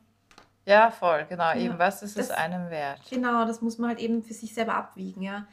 [0.65, 3.01] ja, voll, genau, Ja, eben, was ist es das- einem wert?
[3.09, 5.47] Genau, das muss man halt eben für sich selber abwiegen, ja.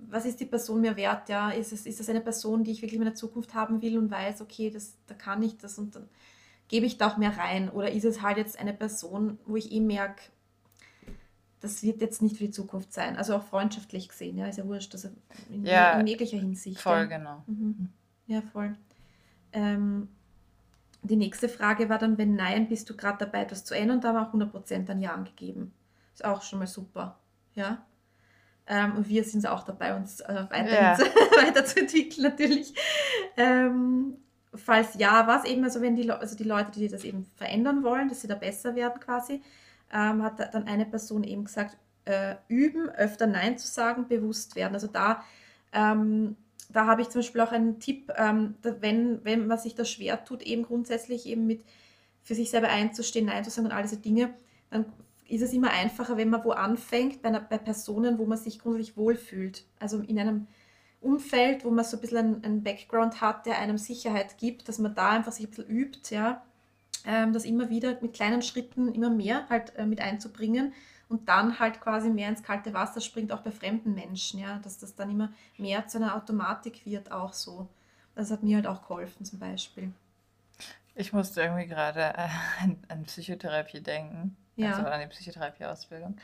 [0.00, 1.50] Was ist die Person mir wert, ja?
[1.50, 4.12] Ist es, ist es eine Person, die ich wirklich in meiner Zukunft haben will und
[4.12, 6.08] weiß, okay, das, da kann ich das und dann
[6.68, 7.70] gebe ich da auch mehr rein?
[7.70, 10.22] Oder ist es halt jetzt eine Person, wo ich eh merke,
[11.60, 13.16] das wird jetzt nicht für die Zukunft sein.
[13.16, 15.08] Also auch freundschaftlich gesehen, ja, ist ja wurscht, also
[15.50, 16.80] in, Ja, in jeglicher Hinsicht.
[16.80, 17.04] Voll, ja.
[17.04, 17.42] genau.
[17.46, 17.88] Mhm.
[18.26, 18.76] Ja, voll.
[19.52, 20.08] Ähm,
[21.02, 24.00] die nächste Frage war dann, wenn nein, bist du gerade dabei, etwas zu ändern?
[24.00, 25.72] Da war auch 100% ein Ja angegeben.
[26.14, 27.18] Ist auch schon mal super.
[27.54, 27.84] Ja.
[28.66, 30.94] Ähm, und wir sind auch dabei, uns äh, weiterhin ja.
[30.94, 31.04] zu,
[31.46, 32.74] weiterzuentwickeln natürlich.
[33.36, 34.18] Ähm,
[34.54, 38.08] falls ja, was eben, also wenn die, also die Leute, die das eben verändern wollen,
[38.08, 39.42] dass sie da besser werden quasi,
[39.92, 44.74] ähm, hat dann eine Person eben gesagt, äh, üben, öfter Nein zu sagen, bewusst werden.
[44.74, 45.22] Also da,
[45.72, 46.36] ähm,
[46.70, 50.24] da habe ich zum Beispiel auch einen Tipp, ähm, wenn, wenn man sich das schwer
[50.24, 51.64] tut, eben grundsätzlich eben mit
[52.22, 54.34] für sich selber einzustehen, Nein zu sagen und all diese Dinge,
[54.70, 54.86] dann
[55.28, 58.58] ist es immer einfacher, wenn man wo anfängt, bei, einer, bei Personen, wo man sich
[58.58, 59.64] grundsätzlich wohlfühlt.
[59.78, 60.46] Also in einem
[61.00, 64.94] Umfeld, wo man so ein bisschen einen, Background hat, der einem Sicherheit gibt, dass man
[64.94, 66.42] da einfach sich ein bisschen übt, ja,
[67.06, 70.72] ähm, das immer wieder mit kleinen Schritten immer mehr halt äh, mit einzubringen
[71.08, 74.78] und dann halt quasi mehr ins kalte Wasser springt, auch bei fremden Menschen, ja, dass
[74.78, 77.68] das dann immer mehr zu einer Automatik wird, auch so.
[78.14, 79.92] Das hat mir halt auch geholfen zum Beispiel.
[80.96, 82.28] Ich musste irgendwie gerade äh,
[82.60, 84.72] an, an Psychotherapie denken, ja.
[84.72, 86.16] also an die Psychotherapieausbildung.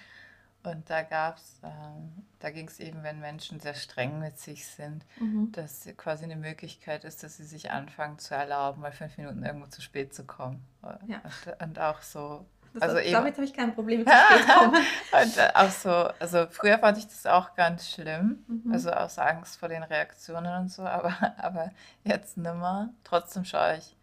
[0.64, 5.04] Und da gab's, ähm, da ging es eben, wenn Menschen sehr streng mit sich sind,
[5.20, 5.52] mhm.
[5.52, 9.66] dass quasi eine Möglichkeit ist, dass sie sich anfangen zu erlauben, mal fünf Minuten irgendwo
[9.66, 10.66] zu spät zu kommen.
[11.06, 11.20] Ja.
[11.22, 12.46] Und, und auch so.
[12.72, 14.74] Das also eben, damit habe ich kein Problem mit zu spät kommen.
[15.22, 18.72] und äh, auch so, also früher fand ich das auch ganz schlimm, mhm.
[18.72, 21.72] also aus Angst vor den Reaktionen und so, aber, aber
[22.04, 22.88] jetzt nimmer.
[23.04, 23.94] Trotzdem schaue ich,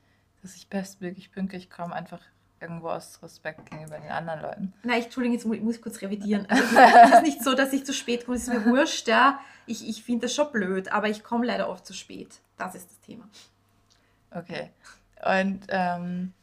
[0.43, 2.21] dass ich bestmöglich pünktlich komme, einfach
[2.61, 4.73] irgendwo aus Respekt gegenüber den anderen Leuten.
[4.83, 6.45] Nein, ich, Entschuldigung, jetzt muss ich kurz revidieren.
[6.49, 9.39] Also, es ist nicht so, dass ich zu spät komme, es ist mir wurscht, ja.
[9.65, 12.39] Ich, ich finde das schon blöd, aber ich komme leider oft zu spät.
[12.57, 13.27] Das ist das Thema.
[14.31, 14.69] Okay.
[15.23, 16.33] Und, ähm,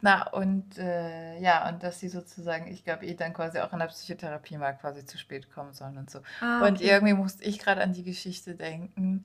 [0.00, 3.80] na, und, äh, ja, und dass sie sozusagen, ich glaube, eh dann quasi auch in
[3.80, 6.20] der Psychotherapie mal quasi zu spät kommen sollen und so.
[6.40, 6.68] Ah, okay.
[6.68, 9.24] Und irgendwie musste ich gerade an die Geschichte denken.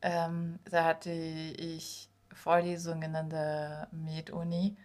[0.00, 4.76] Ähm, da hatte ich Vorlesungen in der Med-Uni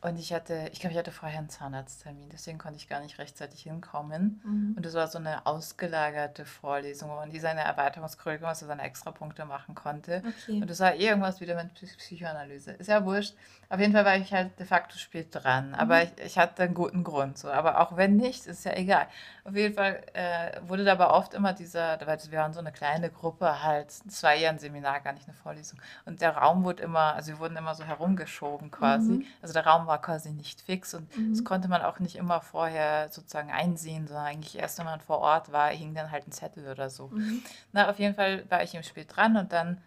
[0.00, 3.18] und ich hatte, ich glaube, ich hatte vorher einen Zahnarzttermin, deswegen konnte ich gar nicht
[3.18, 4.40] rechtzeitig hinkommen.
[4.44, 4.74] Mhm.
[4.76, 9.44] Und das war so eine ausgelagerte Vorlesung, wo man die seine Erweiterungskurriculum, also seine Extrapunkte
[9.44, 10.22] machen konnte.
[10.24, 10.60] Okay.
[10.60, 12.72] Und das war irgendwas wieder mit Psychoanalyse.
[12.72, 13.34] Ist ja wurscht.
[13.70, 15.74] Auf jeden Fall war ich halt de facto spät dran.
[15.74, 16.02] Aber mhm.
[16.16, 17.36] ich, ich, hatte einen guten Grund.
[17.36, 17.50] So.
[17.50, 19.08] Aber auch wenn nicht, ist ja egal.
[19.44, 22.70] Auf jeden Fall äh, wurde da aber oft immer dieser, weil wir waren so eine
[22.70, 25.80] kleine Gruppe halt, eher ein Seminar, gar nicht eine Vorlesung.
[26.06, 29.12] Und der Raum wurde immer, also wir wurden immer so herumgeschoben quasi.
[29.12, 29.26] Mhm.
[29.42, 31.32] Also der Raum war quasi nicht fix und mhm.
[31.32, 35.18] das konnte man auch nicht immer vorher sozusagen einsehen, sondern eigentlich erst, wenn man vor
[35.18, 37.08] Ort war, hing dann halt ein Zettel oder so.
[37.08, 37.42] Mhm.
[37.72, 39.82] Na, auf jeden Fall war ich im spät dran und dann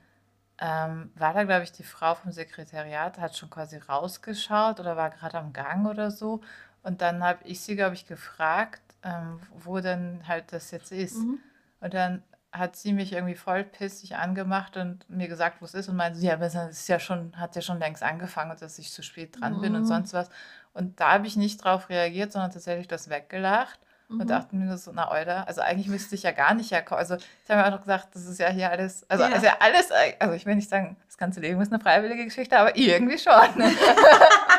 [0.60, 5.10] ähm, war da, glaube ich, die Frau vom Sekretariat, hat schon quasi rausgeschaut oder war
[5.10, 6.42] gerade am Gang oder so.
[6.84, 11.18] Und dann habe ich sie, glaube ich, gefragt, ähm, wo denn halt das jetzt ist.
[11.18, 11.40] Mhm.
[11.80, 15.88] Und dann hat sie mich irgendwie voll pissig angemacht und mir gesagt, wo es ist
[15.88, 19.04] und meinte, ja, es ist ja schon, hat ja schon längst angefangen, dass ich zu
[19.04, 19.62] spät dran mhm.
[19.62, 19.88] bin und mhm.
[19.88, 20.30] sonst was.
[20.74, 24.22] Und da habe ich nicht drauf reagiert, sondern tatsächlich das weggelacht mhm.
[24.22, 27.00] und dachte mir so, na Euda, also eigentlich müsste ich ja gar nicht herkommen.
[27.00, 29.30] Also ich habe mir auch noch gesagt, das ist ja hier alles, also, ja.
[29.30, 32.58] also ja alles, also ich will nicht sagen, das ganze Leben ist eine freiwillige Geschichte,
[32.58, 33.34] aber irgendwie schon.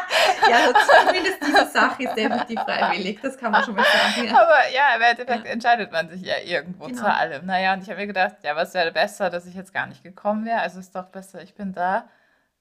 [0.51, 0.73] ja,
[1.05, 4.29] zumindest diese Sache ist definitiv freiwillig, das kann man schon mal sagen.
[4.29, 4.33] Ja.
[4.41, 5.53] Aber ja, im Endeffekt ja.
[5.53, 6.99] entscheidet man sich ja irgendwo genau.
[6.99, 7.47] zu allem.
[7.47, 10.03] Naja, und ich habe mir gedacht, ja, was wäre besser, dass ich jetzt gar nicht
[10.03, 10.61] gekommen wäre?
[10.61, 12.09] Also ist doch besser, ich bin da.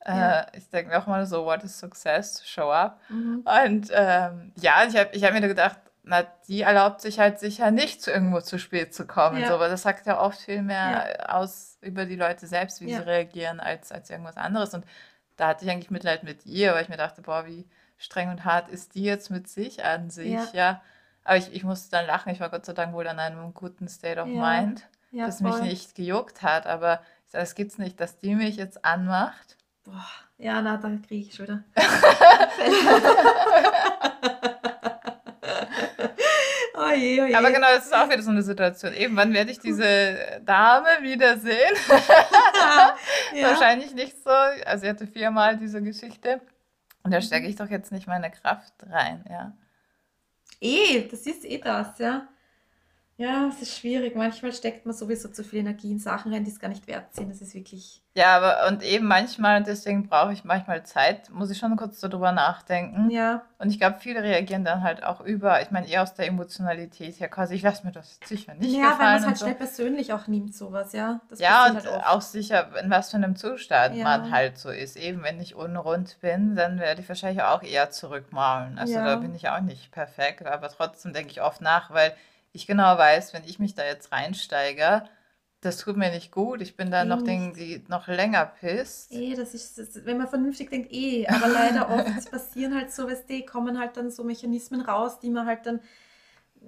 [0.05, 0.41] Ja.
[0.41, 2.99] Äh, ich denke mir auch mal so, what is success to show up?
[3.09, 3.45] Mhm.
[3.45, 7.69] Und ähm, ja, ich habe ich hab mir gedacht, na, die erlaubt sich halt sicher
[7.69, 9.39] nicht, zu irgendwo zu spät zu kommen.
[9.39, 9.49] Ja.
[9.49, 11.29] So, aber das sagt ja oft viel mehr ja.
[11.29, 12.99] aus über die Leute selbst, wie ja.
[12.99, 14.73] sie reagieren, als, als irgendwas anderes.
[14.73, 14.85] Und
[15.41, 17.65] da hatte ich eigentlich Mitleid mit ihr, weil ich mir dachte, boah, wie
[17.97, 20.47] streng und hart ist die jetzt mit sich an sich, ja.
[20.53, 20.81] ja.
[21.23, 22.31] Aber ich, ich musste dann lachen.
[22.31, 25.51] Ich war Gott sei Dank wohl an einem guten State of Mind, das voll.
[25.51, 26.67] mich nicht gejuckt hat.
[26.67, 29.57] Aber ich sage, es gibt's nicht, dass die mich jetzt anmacht.
[29.83, 30.05] Boah,
[30.37, 31.63] ja, na, da kriege ich schon wieder.
[36.91, 37.37] Oje, oje.
[37.37, 38.93] Aber genau, das ist auch wieder so eine Situation.
[38.93, 41.75] Eben, wann werde ich diese Dame wiedersehen?
[43.33, 43.49] ja.
[43.49, 44.29] Wahrscheinlich nicht so.
[44.29, 46.41] Also, sie hatte viermal diese Geschichte.
[47.03, 49.53] Und da stecke ich doch jetzt nicht meine Kraft rein, ja.
[50.59, 52.27] Eh, das ist eh das, ja.
[53.21, 54.15] Ja, es ist schwierig.
[54.15, 57.13] Manchmal steckt man sowieso zu viel Energie in Sachen rein, die es gar nicht wert
[57.13, 57.29] sind.
[57.29, 58.01] Das ist wirklich.
[58.15, 62.31] Ja, aber und eben manchmal, deswegen brauche ich manchmal Zeit, muss ich schon kurz darüber
[62.31, 63.11] nachdenken.
[63.11, 63.43] Ja.
[63.59, 67.19] Und ich glaube, viele reagieren dann halt auch über, ich meine, eher aus der Emotionalität
[67.19, 68.91] her, quasi, ich lasse mir das sicher nicht ja, gefallen.
[68.91, 69.45] Ja, weil man es halt so.
[69.45, 71.21] schnell persönlich auch nimmt, sowas, ja.
[71.29, 74.03] Das ja, und halt auch sicher, in was für einem Zustand ja.
[74.03, 74.97] man halt so ist.
[74.97, 78.79] Eben, wenn ich unrund bin, dann werde ich wahrscheinlich auch eher zurückmalen.
[78.79, 79.05] Also ja.
[79.05, 82.13] da bin ich auch nicht perfekt, aber trotzdem denke ich oft nach, weil
[82.53, 85.03] ich genau weiß, wenn ich mich da jetzt reinsteige,
[85.61, 86.61] das tut mir nicht gut.
[86.61, 89.11] Ich bin da noch, den, die noch länger pisst.
[89.11, 91.27] Eh, das ist, das, wenn man vernünftig denkt, eh.
[91.27, 95.29] Aber leider oft passieren halt so, weißt du, kommen halt dann so Mechanismen raus, die
[95.29, 95.79] man halt dann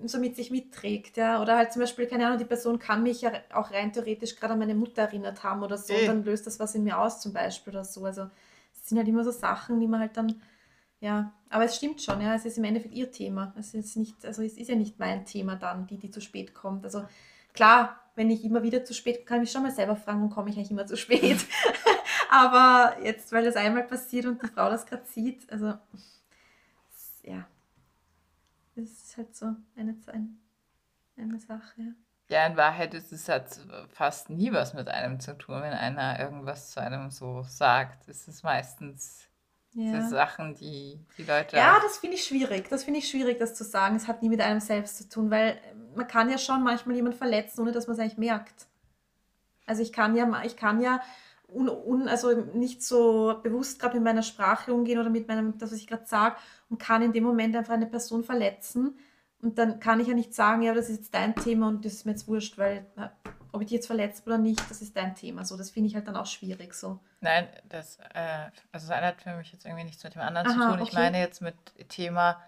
[0.06, 1.42] so mit sich mitträgt, ja.
[1.42, 4.54] Oder halt zum Beispiel, keine Ahnung, die Person kann mich ja auch rein theoretisch gerade
[4.54, 7.20] an meine Mutter erinnert haben oder so, und dann löst das was in mir aus,
[7.20, 8.06] zum Beispiel oder so.
[8.06, 8.30] Also
[8.74, 10.42] es sind halt immer so Sachen, die man halt dann,
[11.04, 13.54] ja, aber es stimmt schon, ja, es ist im Endeffekt ihr Thema.
[13.60, 16.54] Es ist nicht, also es ist ja nicht mein Thema dann, die, die zu spät
[16.54, 16.86] kommt.
[16.86, 17.06] Also
[17.52, 20.20] klar, wenn ich immer wieder zu spät komme, kann ich mich schon mal selber fragen,
[20.20, 21.46] warum komme ich eigentlich immer zu spät?
[22.30, 25.74] aber jetzt, weil das einmal passiert und die Frau das gerade sieht, also
[27.24, 27.46] ja,
[28.78, 29.98] das ist halt so eine,
[31.18, 31.96] eine Sache.
[32.30, 36.18] Ja, in Wahrheit ist es halt fast nie was mit einem zu tun, wenn einer
[36.18, 38.08] irgendwas zu einem so sagt.
[38.08, 39.28] Es ist meistens
[39.74, 40.08] ja.
[40.08, 41.56] Sachen, die die Leute.
[41.56, 42.70] Ja, das finde ich schwierig.
[42.70, 43.96] Das finde ich schwierig, das zu sagen.
[43.96, 45.60] Es hat nie mit einem selbst zu tun, weil
[45.96, 48.68] man kann ja schon manchmal jemanden verletzen, ohne dass man es eigentlich merkt.
[49.66, 51.02] Also ich kann ja, ich kann ja
[51.48, 55.72] un, un, also nicht so bewusst gerade mit meiner Sprache umgehen oder mit meinem, das,
[55.72, 56.36] was ich gerade sage,
[56.70, 58.98] und kann in dem Moment einfach eine Person verletzen.
[59.42, 61.94] Und dann kann ich ja nicht sagen, ja, das ist jetzt dein Thema und das
[61.94, 62.86] ist mir jetzt wurscht, weil
[63.54, 65.46] ob ich dich jetzt verletzt oder nicht, das ist dein Thema.
[65.46, 66.74] So, das finde ich halt dann auch schwierig.
[66.74, 67.00] So.
[67.22, 70.48] Nein, das, äh, also das eine hat für mich jetzt irgendwie nichts mit dem anderen
[70.48, 70.88] Aha, zu tun.
[70.88, 71.56] Ich meine jetzt mit
[71.88, 72.42] Thema,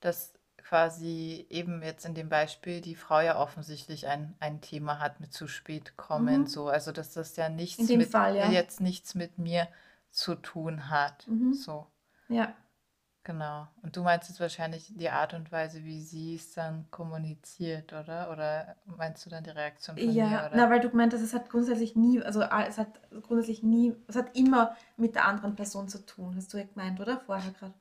[0.00, 5.20] dass quasi eben jetzt in dem Beispiel die Frau ja offensichtlich ein, ein Thema hat
[5.20, 6.40] mit zu spät kommen.
[6.40, 6.46] Mhm.
[6.46, 6.68] So.
[6.68, 8.50] Also dass das ja nichts mit Fall, ja.
[8.50, 9.68] jetzt nichts mit mir
[10.10, 11.26] zu tun hat.
[11.28, 11.54] Mhm.
[11.54, 11.86] So.
[12.28, 12.54] Ja.
[13.24, 13.68] Genau.
[13.82, 18.32] Und du meinst jetzt wahrscheinlich die Art und Weise, wie sie es dann kommuniziert, oder?
[18.32, 20.32] Oder meinst du dann die Reaktion von ja, mir?
[20.32, 22.88] Ja, na, weil du gemeint hast, es hat grundsätzlich nie, also es hat
[23.22, 26.98] grundsätzlich nie, es hat immer mit der anderen Person zu tun, hast du ja gemeint,
[26.98, 27.20] oder?
[27.20, 27.74] Vorher gerade.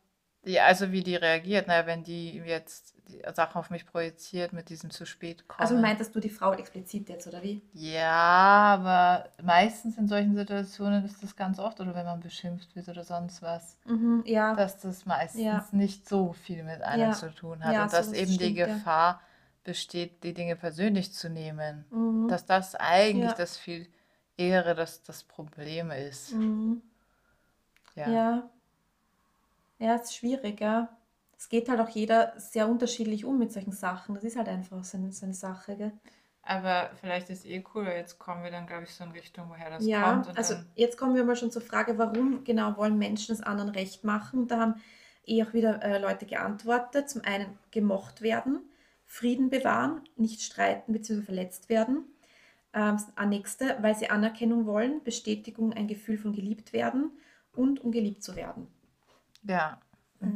[0.43, 4.69] Ja, also wie die reagiert, naja, wenn die jetzt die Sachen auf mich projiziert mit
[4.69, 5.62] diesem zu spät kommen.
[5.62, 7.62] Also meintest du die Frau explizit jetzt, oder wie?
[7.73, 12.89] Ja, aber meistens in solchen Situationen ist das ganz oft, oder wenn man beschimpft wird
[12.89, 14.56] oder sonst was, mhm, ja.
[14.56, 15.67] dass das meistens ja.
[15.71, 17.12] nicht so viel mit einem ja.
[17.12, 17.80] zu tun hat.
[17.80, 19.21] Und dass eben stimmt, die Gefahr
[19.63, 21.86] besteht, die Dinge persönlich zu nehmen.
[21.91, 22.27] Mhm.
[22.30, 23.88] Dass das eigentlich das viel
[24.38, 26.34] eher das, das Problem ist.
[26.34, 26.82] Mhm.
[27.95, 28.49] Ja.
[29.81, 30.89] Ja, es ist schwierig, ja.
[31.35, 34.13] Es geht halt auch jeder sehr unterschiedlich um mit solchen Sachen.
[34.13, 35.91] Das ist halt einfach so eine, so eine Sache, gell?
[36.43, 39.49] Aber vielleicht ist eh cool, weil jetzt kommen wir dann, glaube ich, so in Richtung,
[39.49, 40.27] woher das ja, kommt.
[40.27, 43.71] Ja, also jetzt kommen wir mal schon zur Frage, warum genau wollen Menschen es anderen
[43.71, 44.47] recht machen?
[44.47, 44.81] Da haben
[45.25, 47.09] eh auch wieder äh, Leute geantwortet.
[47.09, 48.61] Zum einen gemocht werden,
[49.05, 51.23] Frieden bewahren, nicht streiten bzw.
[51.23, 52.05] verletzt werden.
[52.73, 52.97] Ähm,
[53.29, 57.11] nächste, weil sie Anerkennung wollen, Bestätigung, ein Gefühl von geliebt werden
[57.51, 58.67] und um geliebt zu werden.
[59.43, 59.80] Ja.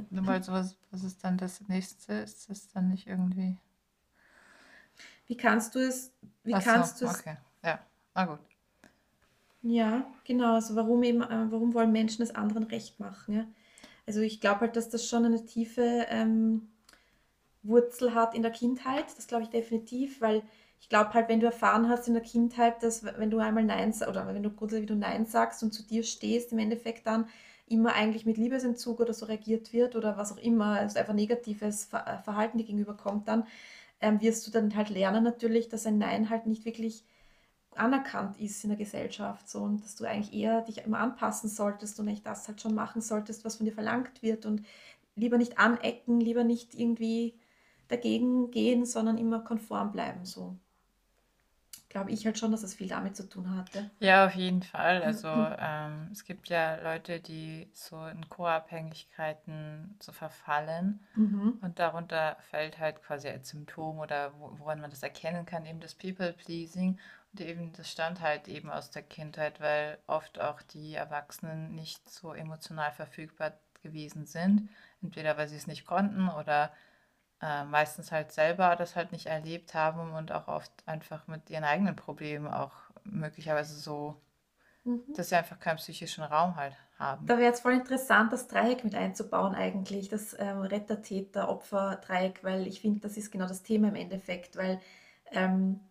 [0.10, 2.14] Weil sowas, was ist dann das nächste?
[2.14, 3.58] Ist das dann nicht irgendwie.
[5.28, 6.12] Wie kannst du es,
[6.44, 7.20] wie Ach kannst so, du es.
[7.20, 7.80] Okay, ja,
[8.14, 8.40] na gut.
[9.62, 10.54] Ja, genau.
[10.54, 13.36] Also warum eben, äh, warum wollen Menschen es anderen recht machen?
[13.36, 13.46] Ja?
[14.06, 16.68] Also ich glaube halt, dass das schon eine tiefe ähm,
[17.64, 19.06] Wurzel hat in der Kindheit.
[19.18, 20.44] Das glaube ich definitiv, weil
[20.80, 23.92] ich glaube halt, wenn du erfahren hast in der Kindheit, dass wenn du einmal Nein
[23.92, 27.28] sagst oder wenn du grundsätzlich du Nein sagst und zu dir stehst, im Endeffekt dann
[27.68, 31.90] immer eigentlich mit Liebesentzug oder so reagiert wird oder was auch immer, also einfach negatives
[31.94, 33.46] äh, Verhalten dir gegenüber kommt, dann
[34.02, 37.04] ähm, wirst du dann halt lernen natürlich, dass ein Nein halt nicht wirklich
[37.76, 42.00] anerkannt ist in der Gesellschaft so und dass du eigentlich eher dich immer anpassen solltest
[42.00, 44.66] und nicht das halt schon machen solltest, was von dir verlangt wird und
[45.16, 47.36] lieber nicht anecken, lieber nicht irgendwie
[47.88, 50.58] dagegen gehen, sondern immer konform bleiben so
[51.96, 53.90] glaube ich halt schon, dass es viel damit zu tun hatte.
[54.00, 55.02] Ja, auf jeden Fall.
[55.02, 61.58] Also ähm, es gibt ja Leute, die so in Co-Abhängigkeiten so verfallen mhm.
[61.62, 65.96] und darunter fällt halt quasi als Symptom oder woran man das erkennen kann, eben das
[65.96, 67.00] People-Pleasing
[67.32, 72.10] und eben das stammt halt eben aus der Kindheit, weil oft auch die Erwachsenen nicht
[72.10, 73.54] so emotional verfügbar
[73.84, 74.68] gewesen sind,
[75.02, 76.74] entweder weil sie es nicht konnten oder
[77.42, 81.64] äh, meistens halt selber das halt nicht erlebt haben und auch oft einfach mit ihren
[81.64, 84.16] eigenen Problemen auch möglicherweise so,
[84.84, 85.02] mhm.
[85.16, 87.26] dass sie einfach keinen psychischen Raum halt haben.
[87.26, 92.82] Da wäre jetzt voll interessant, das Dreieck mit einzubauen eigentlich, das ähm, Retter-Täter-Opfer-Dreieck, weil ich
[92.82, 94.80] finde, das ist genau das Thema im Endeffekt, weil
[95.32, 95.82] ähm,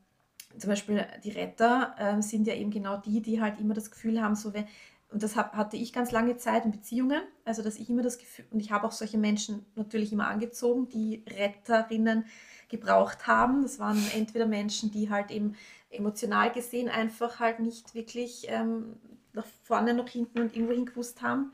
[0.59, 4.23] zum Beispiel die Retter ähm, sind ja eben genau die, die halt immer das Gefühl
[4.23, 4.67] haben, so wenn,
[5.15, 8.19] und das hab, hatte ich ganz lange Zeit in Beziehungen, also dass ich immer das
[8.19, 12.27] Gefühl, und ich habe auch solche Menschen natürlich immer angezogen, die Retterinnen
[12.69, 13.63] gebraucht haben.
[13.63, 15.55] Das waren entweder Menschen, die halt eben
[15.91, 18.97] emotional gesehen einfach halt nicht wirklich ähm,
[19.35, 21.53] nach vorne, noch hinten und irgendwo hingewusst haben.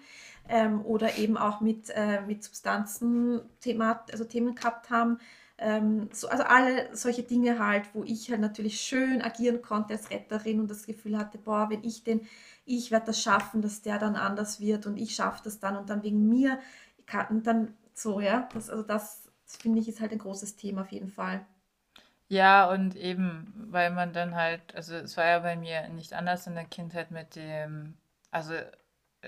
[0.48, 5.18] Ähm, oder eben auch mit, äh, mit Substanzen Thema, also Themen gehabt haben.
[5.60, 10.10] Ähm, so, also alle solche Dinge halt, wo ich halt natürlich schön agieren konnte als
[10.10, 12.26] Retterin und das Gefühl hatte, boah, wenn ich den
[12.66, 15.90] ich werde das schaffen, dass der dann anders wird und ich schaffe das dann und
[15.90, 16.58] dann wegen mir
[17.06, 20.82] kann dann so, ja, das, also das Das finde ich ist halt ein großes Thema
[20.82, 21.44] auf jeden Fall.
[22.28, 26.46] Ja, und eben, weil man dann halt, also es war ja bei mir nicht anders
[26.46, 27.96] in der Kindheit mit dem,
[28.30, 28.54] also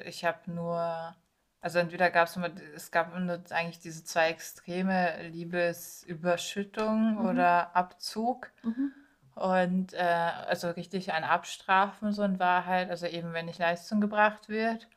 [0.04, 1.14] ich habe nur,
[1.62, 7.26] also entweder gab es immer, es gab nur eigentlich diese zwei Extreme, Liebesüberschüttung Mhm.
[7.26, 8.50] oder Abzug.
[8.62, 8.92] Mhm.
[9.34, 9.98] Und äh,
[10.48, 14.88] also richtig ein Abstrafen so in Wahrheit, also eben wenn nicht Leistung gebracht wird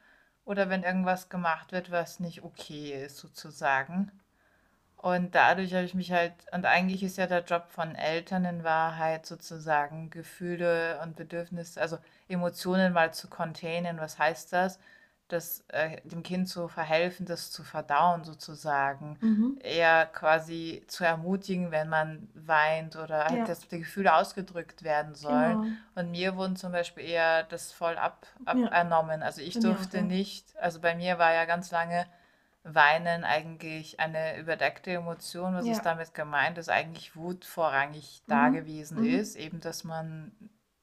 [0.46, 4.12] oder wenn irgendwas gemacht wird, was nicht okay ist sozusagen.
[4.98, 8.64] Und dadurch habe ich mich halt, und eigentlich ist ja der Job von Eltern in
[8.64, 14.00] Wahrheit sozusagen Gefühle und Bedürfnisse, also Emotionen mal zu containen.
[14.00, 14.80] Was heißt das?
[15.28, 19.18] Das äh, dem Kind zu verhelfen, das zu verdauen sozusagen.
[19.22, 19.58] Mhm.
[19.60, 25.16] Eher quasi zu ermutigen, wenn man weint oder halt, Ja, dass die Gefühle ausgedrückt werden
[25.16, 25.62] sollen.
[25.62, 25.74] genau.
[25.96, 29.24] Und mir wurden zum Beispiel eher das voll ab, Ja, abernommen.
[29.24, 30.04] Also ich durfte ja.
[30.04, 32.06] nicht, also bei mir war ja ganz lange
[32.64, 35.56] Weinen eigentlich eine überdeckte Emotion.
[35.56, 36.58] Was ist damit gemeint?
[36.58, 38.54] Dass eigentlich Wut vorrangig da Mhm.
[38.54, 39.06] gewesen Mhm.
[39.06, 39.36] ist.
[39.36, 40.32] Eben, dass man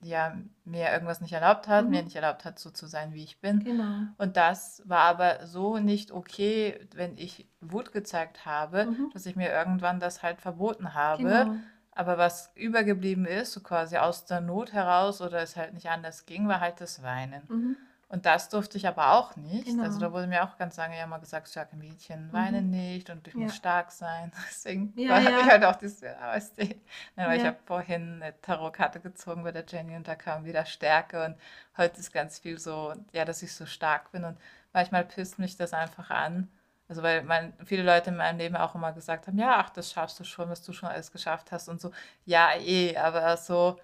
[0.03, 2.05] ja mir irgendwas nicht erlaubt hat, mir Mhm.
[2.05, 3.65] nicht erlaubt hat, so zu sein, wie ich bin.
[3.65, 4.01] Genau.
[4.19, 9.11] Und das war aber so nicht okay, wenn ich Wut gezeigt habe, Mhm.
[9.13, 11.23] dass ich mir irgendwann das halt verboten habe.
[11.23, 11.57] Genau.
[11.95, 16.25] Aber was übergeblieben ist, so quasi aus der Not heraus oder es halt nicht anders
[16.27, 17.43] ging, war halt das Weinen.
[17.49, 17.77] Mhm.
[18.13, 19.83] Und das durfte ich aber auch nicht.
[19.83, 20.09] Also Genau.
[20.09, 22.33] da wurde mir auch ganz lange ja mal gesagt, starke Mädchen Mhm.
[22.33, 23.57] weinen nicht und ich muss Ja.
[23.57, 24.31] stark sein.
[24.49, 25.47] Deswegen Ja, habe ich ja.
[25.49, 26.81] halt auch diese ASD.
[27.17, 27.49] Ja, weil ich Ja.
[27.49, 31.37] habe vorhin eine Tarotkarte gezogen bei der Jenny und da kam wieder Stärke und
[31.79, 34.39] heute ist ganz viel so, ja, dass ich so stark bin und
[34.75, 36.49] manchmal pisst mich das einfach an.
[36.89, 39.91] Also weil mein, viele Leute in meinem Leben auch immer gesagt haben, ja, ach, das
[39.93, 41.91] schaffst du schon, was du schon alles geschafft hast und so.
[42.27, 43.79] Ja, eh, aber so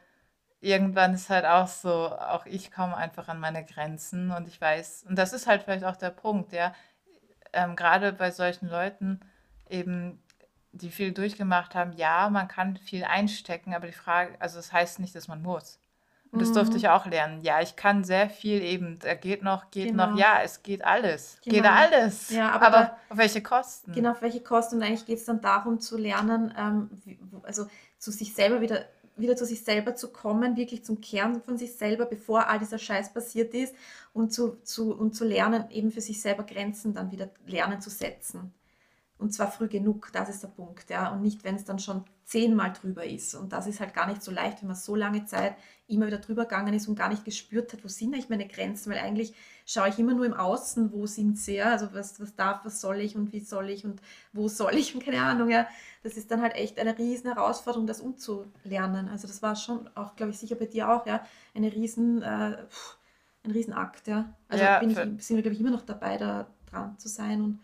[0.60, 5.04] irgendwann ist halt auch so, auch ich komme einfach an meine Grenzen und ich weiß,
[5.08, 6.74] und das ist halt vielleicht auch der Punkt, ja,
[7.52, 9.20] ähm, gerade bei solchen Leuten
[9.68, 10.22] eben,
[10.72, 15.00] die viel durchgemacht haben, ja, man kann viel einstecken, aber die Frage, also das heißt
[15.00, 15.80] nicht, dass man muss.
[16.30, 16.76] Und das durfte Mhm.
[16.76, 17.40] ich auch lernen.
[17.40, 20.18] Ja, ich kann sehr viel eben, da geht noch, geht noch, Genau.
[20.18, 21.38] ja, es geht alles.
[21.40, 21.70] Geht Genau.
[21.70, 22.28] alles.
[22.30, 23.92] Ja, aber Aber da, auf welche Kosten?
[23.94, 24.76] genau auf welche Kosten.
[24.76, 26.90] Und eigentlich geht es dann darum zu lernen, ähm,
[27.44, 28.84] also zu sich selber wieder,
[29.18, 32.78] wieder zu sich selber zu kommen, wirklich zum Kern von sich selber, bevor all dieser
[32.78, 33.74] Scheiß passiert ist
[34.12, 37.90] und zu, zu, und zu lernen, eben für sich selber Grenzen dann wieder lernen zu
[37.90, 38.52] setzen.
[39.18, 41.12] Und zwar früh genug, das ist der Punkt, ja.
[41.12, 43.34] Und nicht, wenn es dann schon zehnmal drüber ist.
[43.34, 45.56] Und das ist halt gar nicht so leicht, wenn man so lange Zeit
[45.88, 48.92] immer wieder drüber gegangen ist und gar nicht gespürt hat, wo sind eigentlich meine Grenzen,
[48.92, 49.34] weil eigentlich
[49.68, 51.72] schaue ich immer nur im Außen, wo sind sie, ja.
[51.72, 54.00] Also was, was darf, was soll ich und wie soll ich und
[54.32, 55.68] wo soll ich und keine Ahnung, ja.
[56.02, 59.08] Das ist dann halt echt eine riesen Herausforderung, das umzulernen.
[59.08, 62.58] Also das war schon auch, glaube ich, sicher bei dir auch, ja, eine riesen, äh,
[63.44, 64.34] ein Riesenakt, ja.
[64.48, 67.42] Also Ja, bin ich, sind wir, glaube ich, immer noch dabei, da dran zu sein
[67.42, 67.60] und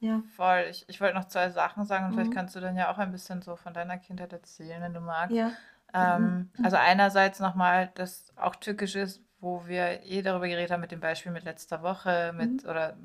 [0.00, 0.22] ja.
[0.36, 0.66] voll.
[0.70, 2.34] Ich, ich wollte noch zwei Sachen sagen und vielleicht Mhm.
[2.34, 5.36] kannst du dann ja auch ein bisschen so von deiner Kindheit erzählen, wenn du magst.
[5.36, 5.58] Ja.
[5.94, 10.90] Ähm, also einerseits nochmal, das auch tückisch ist, wo wir eh darüber geredet haben mit
[10.92, 12.68] dem Beispiel mit letzter Woche, mit Mhm.
[12.68, 12.96] oder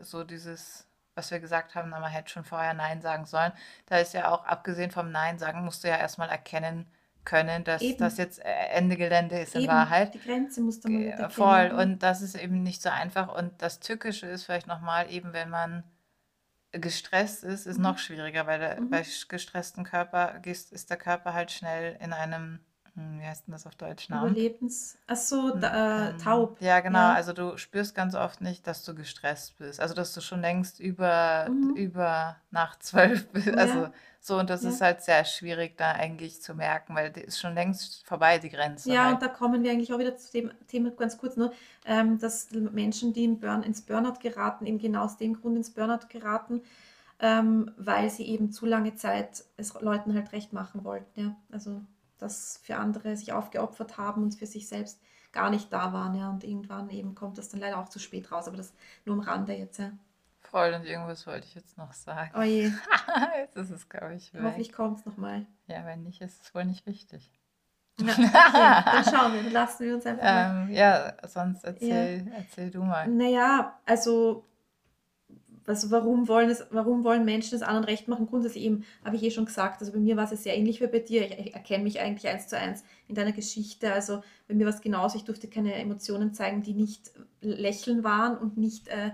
[0.00, 3.52] so dieses, was wir gesagt haben, na, man hätte schon vorher Nein sagen sollen.
[3.86, 6.86] Da ist ja auch, abgesehen vom Nein sagen, musst du ja erstmal erkennen
[7.24, 10.12] können, dass das Eben, jetzt äh, Ende Gelände ist in eben, Wahrheit.
[10.14, 11.30] die Grenze musst du mal Ge- erkennen.
[11.30, 11.70] Voll.
[11.70, 13.34] Und das ist eben nicht so einfach.
[13.34, 15.84] Und das Tückische ist vielleicht nochmal eben, wenn man
[16.72, 17.98] gestresst ist, ist noch Mhm.
[17.98, 19.04] schwieriger, weil der, bei Mhm.
[19.04, 22.60] sch- gestressten Körper ist, der Körper halt schnell in einem,
[22.96, 24.30] wie heißt denn das auf Deutsch, Namen?
[24.30, 24.96] Überlebens.
[25.06, 26.60] Ach so, Hm, da, äh, ähm, taub.
[26.60, 26.98] Ja, genau.
[26.98, 27.14] Ja.
[27.14, 29.80] Also du spürst ganz oft nicht, dass du gestresst bist.
[29.80, 31.74] Also dass du schon längst über, Mhm.
[31.76, 33.48] über nach zwölf bist.
[33.56, 34.86] Also Ja, so, und das ist ja.
[34.86, 38.90] halt sehr schwierig da eigentlich zu merken, weil die ist schon längst vorbei, die Grenze
[38.92, 39.14] Ja, halt.
[39.14, 41.52] und da kommen wir eigentlich auch wieder zu dem Thema ganz kurz nur,
[41.84, 45.70] ähm, dass Menschen, die im Burn, ins Burnout geraten, eben genau aus dem Grund ins
[45.70, 46.62] Burnout geraten,
[47.20, 51.20] ähm, weil sie eben zu lange Zeit es Leuten halt recht machen wollten.
[51.20, 51.36] Ja?
[51.52, 51.82] Also,
[52.18, 55.00] dass für andere sich aufgeopfert haben und für sich selbst
[55.32, 56.14] gar nicht da waren.
[56.14, 56.30] Ja?
[56.30, 58.72] Und irgendwann eben kommt das dann leider auch zu spät raus, aber das
[59.04, 59.78] nur am Rande jetzt.
[59.78, 59.90] Ja?
[60.40, 62.30] Voll, und irgendwas wollte ich jetzt noch sagen.
[62.38, 62.70] Oh je,
[63.38, 64.42] Jetzt ist es, glaube ich, weg.
[64.42, 65.46] hoffentlich kommt es nochmal.
[65.66, 67.30] Ja, wenn nicht, ist es wohl nicht wichtig.
[68.00, 70.66] Ja, okay, dann schauen wir, dann lassen wir uns einfach mal.
[70.68, 71.70] Ähm, ja, sonst Ja.
[71.70, 73.08] erzähl, erzähl du mal.
[73.08, 74.44] Naja, also,
[75.66, 78.26] also warum wollen es, warum wollen Menschen es anderen recht machen?
[78.26, 80.86] Grundsätzlich eben, habe ich eh schon gesagt, also bei mir war es sehr ähnlich wie
[80.86, 81.24] bei dir.
[81.26, 83.92] Ich, ich erkenne mich eigentlich eins zu eins in deiner Geschichte.
[83.92, 88.36] Also bei mir war es genauso, ich durfte keine Emotionen zeigen, die nicht lächeln waren
[88.38, 89.12] und nicht äh,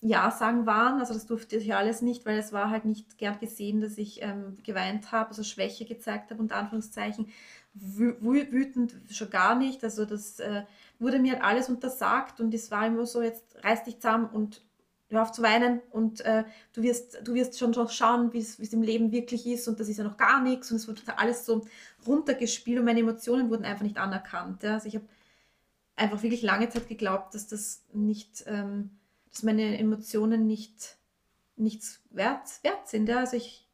[0.00, 1.00] Ja sagen waren.
[1.00, 4.22] Also das durfte ich alles nicht, weil es war halt nicht gern gesehen, dass ich
[4.22, 7.28] ähm, geweint habe, also Schwäche gezeigt habe, unter Anführungszeichen.
[7.74, 9.82] Wü wü- wütend schon gar nicht.
[9.84, 10.62] Also das äh,
[10.98, 14.62] wurde mir halt alles untersagt und es war immer so, jetzt reiß dich zusammen und
[15.08, 18.58] hör auf zu weinen und äh, du, wirst, du wirst schon, schon schauen, wie es
[18.58, 21.46] im Leben wirklich ist und das ist ja noch gar nichts und es wird alles
[21.46, 21.64] so
[22.06, 24.62] runtergespielt und meine Emotionen wurden einfach nicht anerkannt.
[24.62, 24.74] Ja?
[24.74, 25.06] Also ich habe
[25.94, 28.90] einfach wirklich lange Zeit geglaubt, dass das nicht, ähm,
[29.30, 30.96] dass meine Emotionen nicht
[31.58, 33.08] nichts wert, wert sind.
[33.08, 33.20] Ja?
[33.20, 33.66] Also ich,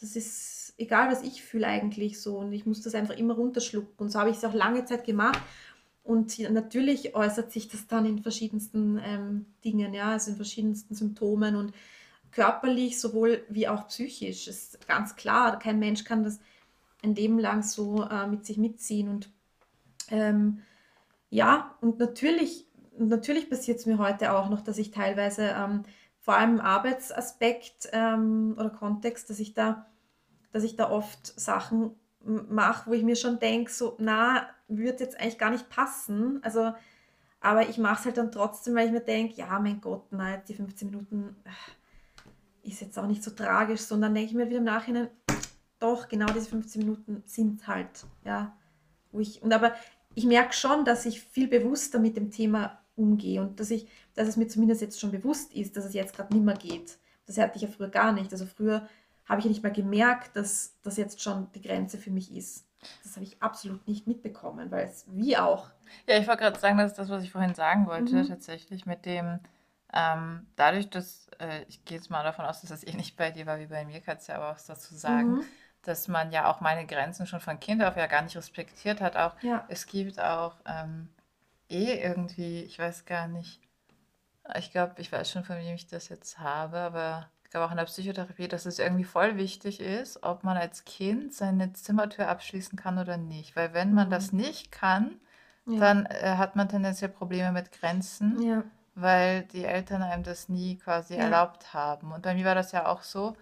[0.00, 3.94] das ist egal, was ich fühle eigentlich so und ich muss das einfach immer runterschlucken
[3.98, 5.40] und so habe ich es auch lange Zeit gemacht
[6.04, 11.56] und natürlich äußert sich das dann in verschiedensten ähm, Dingen, ja, also in verschiedensten Symptomen
[11.56, 11.72] und
[12.30, 14.46] körperlich sowohl wie auch psychisch.
[14.46, 16.40] Ist ganz klar, kein Mensch kann das
[17.02, 19.08] ein Leben lang so äh, mit sich mitziehen.
[19.08, 19.30] Und
[20.10, 20.60] ähm,
[21.30, 22.66] ja, und natürlich,
[22.98, 25.84] natürlich passiert es mir heute auch noch, dass ich teilweise ähm,
[26.20, 29.86] vor allem im Arbeitsaspekt ähm, oder Kontext, dass ich da,
[30.52, 31.92] dass ich da oft Sachen
[32.24, 36.40] mache, wo ich mir schon denke, so, na, würde jetzt eigentlich gar nicht passen.
[36.42, 36.72] Also,
[37.40, 40.36] aber ich mache es halt dann trotzdem, weil ich mir denke, ja, mein Gott, na,
[40.38, 44.58] die 15 Minuten äh, ist jetzt auch nicht so tragisch, sondern denke ich mir wieder
[44.58, 45.08] im Nachhinein,
[45.78, 48.56] doch, genau diese 15 Minuten sind halt, ja,
[49.12, 49.74] wo ich, und aber
[50.14, 54.28] ich merke schon, dass ich viel bewusster mit dem Thema umgehe und dass ich, dass
[54.28, 56.98] es mir zumindest jetzt schon bewusst ist, dass es jetzt gerade nicht mehr geht.
[57.26, 58.32] Das hatte ich ja früher gar nicht.
[58.32, 58.88] Also früher
[59.26, 62.66] habe ich ja nicht mal gemerkt, dass das jetzt schon die Grenze für mich ist.
[63.02, 65.70] Das habe ich absolut nicht mitbekommen, weil es wie auch.
[66.06, 68.28] Ja, ich wollte gerade sagen, das ist das, was ich vorhin sagen wollte, mhm.
[68.28, 69.40] tatsächlich mit dem,
[69.92, 73.30] ähm, dadurch, dass, äh, ich gehe jetzt mal davon aus, dass das eh nicht bei
[73.30, 75.44] dir war wie bei mir, kannst du ja aber was dazu sagen, mhm.
[75.82, 79.16] dass man ja auch meine Grenzen schon von Kind auf ja gar nicht respektiert hat.
[79.16, 79.64] Auch ja.
[79.68, 81.08] es gibt auch ähm,
[81.68, 83.60] eh irgendwie, ich weiß gar nicht,
[84.58, 87.76] ich glaube, ich weiß schon, von wem ich das jetzt habe, aber glaube auch in
[87.76, 92.76] der Psychotherapie, dass es irgendwie voll wichtig ist, ob man als Kind seine Zimmertür abschließen
[92.76, 93.54] kann oder nicht.
[93.54, 94.40] Weil wenn man das mhm.
[94.40, 95.20] nicht kann,
[95.64, 95.78] ja.
[95.78, 98.64] dann äh, hat man tendenziell Probleme mit Grenzen, ja.
[98.96, 101.20] weil die Eltern einem das nie quasi ja.
[101.20, 102.10] erlaubt haben.
[102.10, 103.36] Und bei mir war das ja auch so.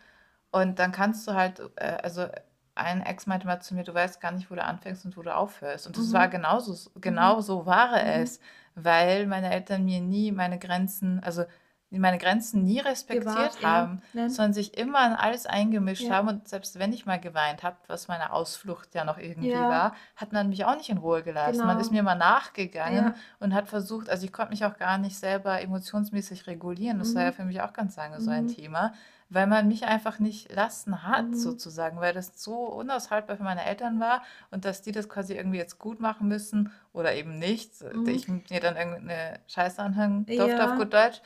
[0.50, 2.26] Und dann kannst du halt, äh, also
[2.74, 5.22] ein Ex meinte mal zu mir, du weißt gar nicht, wo du anfängst und wo
[5.22, 5.86] du aufhörst.
[5.86, 6.12] Und das mhm.
[6.12, 7.40] war genauso, genau mhm.
[7.40, 8.08] so war mhm.
[8.08, 8.40] es,
[8.74, 11.44] weil meine Eltern mir nie meine Grenzen, also
[11.92, 14.30] die meine Grenzen nie respektiert Gewahrt, haben, ja.
[14.30, 16.14] sondern sich immer an alles eingemischt ja.
[16.14, 16.28] haben.
[16.28, 19.68] Und selbst wenn ich mal geweint habe, was meine Ausflucht ja noch irgendwie ja.
[19.68, 21.58] war, hat man mich auch nicht in Ruhe gelassen.
[21.58, 21.66] Genau.
[21.66, 25.18] Man ist mir mal nachgegangen und hat versucht, also ich konnte mich auch gar nicht
[25.18, 26.98] selber emotionsmäßig regulieren.
[26.98, 27.16] Das mhm.
[27.16, 27.34] war ja mhm.
[27.34, 28.22] für mich auch ganz lange mhm.
[28.22, 28.54] so ein mhm.
[28.54, 28.94] Thema,
[29.28, 31.34] weil man mich einfach nicht lassen hat, mhm.
[31.34, 35.58] sozusagen, weil das so unaushaltbar für meine Eltern war und dass die das quasi irgendwie
[35.58, 37.82] jetzt gut machen müssen oder eben nicht.
[37.82, 38.08] Mhm.
[38.08, 41.20] Ich mir dann irgendeine Scheiße anhängen durfte auf gut Deutsch.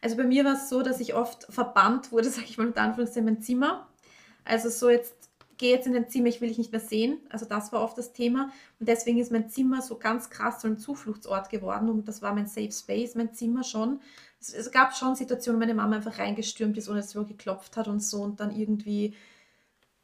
[0.00, 2.76] Also bei mir war es so, dass ich oft verbannt wurde, sage ich mal mit
[2.76, 3.88] Anführungszeichen, in mein Zimmer.
[4.44, 5.14] Also so jetzt,
[5.58, 7.18] geh jetzt in dein Zimmer, ich will dich nicht mehr sehen.
[7.28, 8.50] Also das war oft das Thema.
[8.80, 11.88] Und deswegen ist mein Zimmer so ganz krass so ein Zufluchtsort geworden.
[11.88, 14.00] Und das war mein Safe Space, mein Zimmer schon.
[14.40, 17.76] Es, es gab schon Situationen, wo meine Mama einfach reingestürmt ist, ohne dass sie geklopft
[17.76, 18.22] hat und so.
[18.22, 19.14] Und dann irgendwie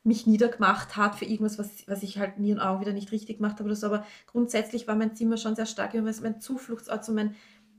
[0.03, 3.38] mich niedergemacht hat für irgendwas, was, was ich halt nie und auch wieder nicht richtig
[3.38, 3.86] gemacht habe oder so.
[3.86, 7.34] Aber grundsätzlich war mein Zimmer schon sehr stark, mein Zufluchtsort, so mein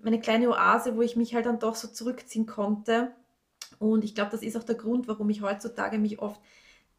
[0.05, 3.11] meine kleine Oase, wo ich mich halt dann doch so zurückziehen konnte.
[3.79, 6.39] Und ich glaube, das ist auch der Grund, warum ich heutzutage mich oft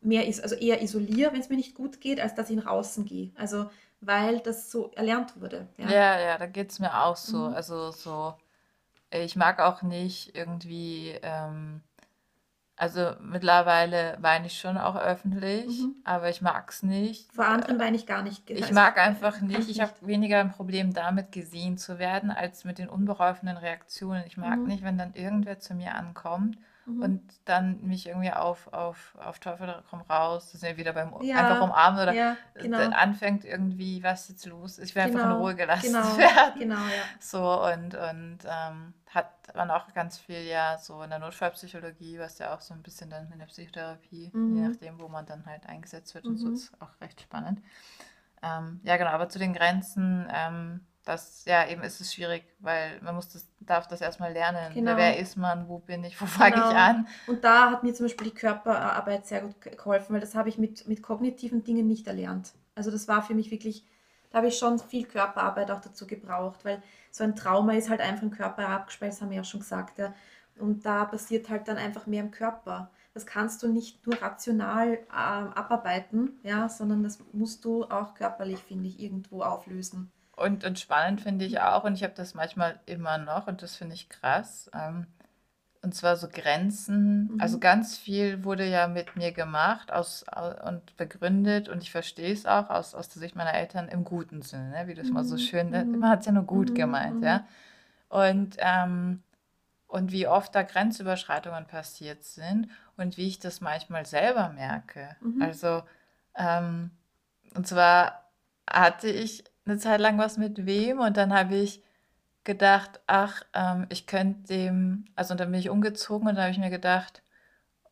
[0.03, 2.67] mehr ist, also eher isoliere, wenn es mir nicht gut geht, als dass ich nach
[2.67, 3.31] außen gehe.
[3.37, 5.69] Also weil das so erlernt wurde.
[5.79, 7.49] Ja, ja, ja da geht es mir auch so.
[7.49, 7.55] Mhm.
[7.55, 8.35] Also so,
[9.11, 11.81] ich mag auch nicht irgendwie ähm,
[12.77, 15.95] also mittlerweile weine ich schon auch öffentlich, Mhm.
[16.05, 17.33] aber ich mag es nicht.
[17.33, 18.49] Vor anderen weine ich gar nicht.
[18.51, 22.79] Ich mag einfach nicht, ich habe weniger ein Problem damit, gesehen zu werden, als mit
[22.79, 24.25] den unbeholfenen Reaktionen.
[24.27, 24.67] Ich mag Mhm.
[24.67, 27.03] nicht, wenn dann irgendwer zu mir ankommt Mhm.
[27.03, 31.15] und dann mich irgendwie auf, auf, auf Teufel komm raus, das sind wir wieder beim
[31.15, 32.79] einfach umarmen oder ja, genau.
[32.79, 34.79] dann anfängt irgendwie, was ist jetzt los?
[34.79, 36.59] Ich will einfach in genau, Ruhe gelassen genau, werden.
[36.59, 37.03] genau, ja.
[37.19, 42.39] So und, und ähm, hat man auch ganz viel ja so in der Notfallpsychologie, was
[42.39, 44.57] ja auch so ein bisschen dann in der Psychotherapie, mhm.
[44.57, 46.55] je nachdem, wo man dann halt eingesetzt wird und so, mhm.
[46.55, 47.61] ist auch recht spannend.
[48.43, 53.01] Ähm, ja, genau, aber zu den Grenzen, ähm, das, ja, eben ist es schwierig, weil
[53.01, 54.75] man muss das, darf das erstmal lernen.
[54.75, 54.97] Genau.
[54.97, 56.71] Wer ist man, wo bin ich, wo fange genau.
[56.71, 57.07] ich an?
[57.29, 60.59] Und da hat mir zum Beispiel die Körperarbeit sehr gut geholfen, weil das habe ich
[60.59, 62.53] mit, mit kognitiven Dingen nicht erlernt.
[62.75, 63.87] Also das war für mich wirklich,
[64.31, 66.83] da habe ich schon viel Körperarbeit auch dazu gebraucht, weil
[67.13, 69.99] so ein Trauma ist halt einfach im Körper abgespeist, das haben wir ja schon gesagt.
[69.99, 70.13] Ja.
[70.59, 72.91] Und da passiert halt dann einfach mehr im Körper.
[73.15, 78.59] Das kannst du nicht nur rational äh, abarbeiten, ja, sondern das musst du auch körperlich,
[78.59, 80.11] finde ich, irgendwo auflösen.
[80.37, 83.75] Und, und spannend finde ich auch, und ich habe das manchmal immer noch, und das
[83.75, 85.07] finde ich krass, ähm,
[85.83, 87.33] und zwar so Grenzen.
[87.33, 87.41] Mhm.
[87.41, 90.25] Also ganz viel wurde ja mit mir gemacht aus,
[90.67, 94.43] und begründet, und ich verstehe es auch aus, aus der Sicht meiner Eltern im guten
[94.43, 94.89] Sinne, ne?
[94.89, 95.15] wie das mhm.
[95.15, 95.41] mal so mhm.
[95.41, 95.85] schön, ne?
[95.85, 96.01] mhm.
[96.01, 96.75] man hat es ja nur gut mhm.
[96.75, 97.39] gemeint, ja.
[97.39, 97.45] Mhm.
[98.09, 99.23] Und ähm,
[99.89, 105.17] und wie oft da Grenzüberschreitungen passiert sind und wie ich das manchmal selber merke.
[105.41, 105.85] Also,
[106.35, 106.91] ähm,
[107.55, 108.29] und zwar
[108.69, 111.83] hatte ich eine Zeit lang was mit wem und dann habe ich
[112.45, 116.59] gedacht, ach, ähm, ich könnte dem, also dann bin ich umgezogen und dann habe ich
[116.59, 117.23] mir gedacht,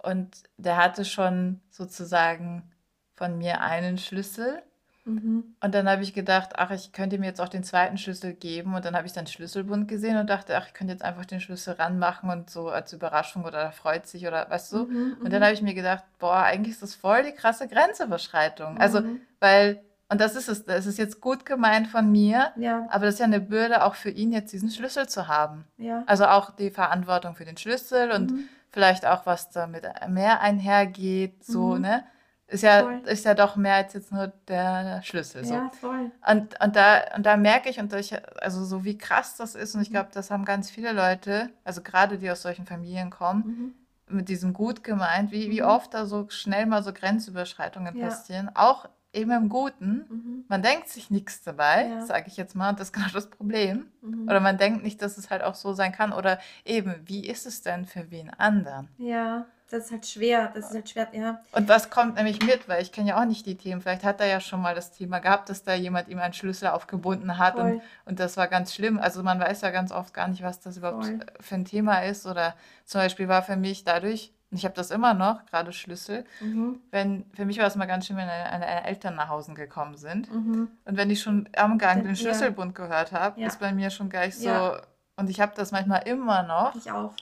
[0.05, 2.71] und der hatte schon sozusagen
[3.15, 4.63] von mir einen Schlüssel.
[5.07, 5.57] Mhm.
[5.63, 8.75] Und dann habe ich gedacht, ach, ich könnte mir jetzt auch den zweiten Schlüssel geben.
[8.75, 11.41] Und dann habe ich dann Schlüsselbund gesehen und dachte, ach, ich könnte jetzt einfach den
[11.41, 14.85] Schlüssel ranmachen und so als Überraschung oder freut sich oder weißt du.
[14.85, 15.45] Mhm, und dann mhm.
[15.45, 18.79] habe ich mir gedacht, boah, eigentlich ist das voll die krasse Grenzüberschreitung.
[18.79, 19.07] Also, mhm.
[19.07, 19.85] Also, weil
[20.15, 22.87] und das ist es, das ist jetzt gut gemeint von mir, ja.
[22.89, 25.65] aber das ist ja eine Bürde auch für ihn, jetzt diesen Schlüssel zu haben.
[25.77, 26.05] Ja.
[26.07, 28.49] Also auch die Verantwortung für den Schlüssel und mhm.
[28.71, 31.81] vielleicht auch, was damit mehr einhergeht, so, mhm.
[31.81, 32.05] ne?
[32.47, 35.45] Ist ja, ist ja doch mehr als jetzt nur der Schlüssel.
[35.45, 35.55] So.
[35.55, 36.13] Ja, voll.
[36.31, 39.75] Und, und, da, und da merke ich, und ich, also so wie krass das ist,
[39.75, 39.95] und ich mhm.
[39.95, 43.75] glaube, das haben ganz viele Leute, also gerade die aus solchen Familien kommen,
[44.09, 44.17] mhm.
[44.17, 45.67] mit diesem gut gemeint, wie, wie mhm.
[45.67, 48.07] oft da so schnell mal so Grenzüberschreitungen ja.
[48.07, 50.07] passieren, auch eben im Guten.
[50.09, 50.45] Mhm.
[50.49, 52.07] Man denkt sich nichts dabei, ja.
[52.07, 53.87] sage ich jetzt mal, das ist genau das Problem.
[54.03, 54.29] Mhm.
[54.29, 56.13] Oder man denkt nicht, dass es halt auch so sein kann.
[56.13, 58.89] Oder eben, wie ist es denn für wen anderen?
[58.99, 60.53] Ja, das ist halt schwer.
[60.55, 61.41] Das ist halt schwer, ja.
[61.53, 62.69] Und was kommt nämlich mit?
[62.69, 63.81] Weil ich kenne ja auch nicht die Themen.
[63.81, 66.69] Vielleicht hat er ja schon mal das Thema gehabt, dass da jemand ihm einen Schlüssel
[66.69, 68.99] aufgebunden hat und, und das war ganz schlimm.
[68.99, 71.21] Also man weiß ja ganz oft gar nicht, was das überhaupt Voll.
[71.41, 72.27] für ein Thema ist.
[72.27, 72.55] Oder
[72.85, 76.25] zum Beispiel war für mich dadurch und ich habe das immer noch, gerade Schlüssel.
[76.39, 76.81] Mhm.
[76.93, 79.97] Wenn, für mich war es mal ganz schön, wenn eine, eine Eltern nach Hause gekommen
[79.97, 80.33] sind.
[80.33, 80.69] Mhm.
[80.85, 82.85] Und wenn ich schon am Gang den Schlüsselbund ja.
[82.85, 83.49] gehört habe, ja.
[83.49, 84.47] ist bei mir schon gleich so.
[84.47, 84.81] Ja.
[85.17, 86.73] Und ich habe das manchmal immer noch.
[86.77, 87.13] Ich auch.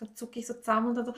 [0.00, 1.14] Da zucke ich so zusammen und dann so.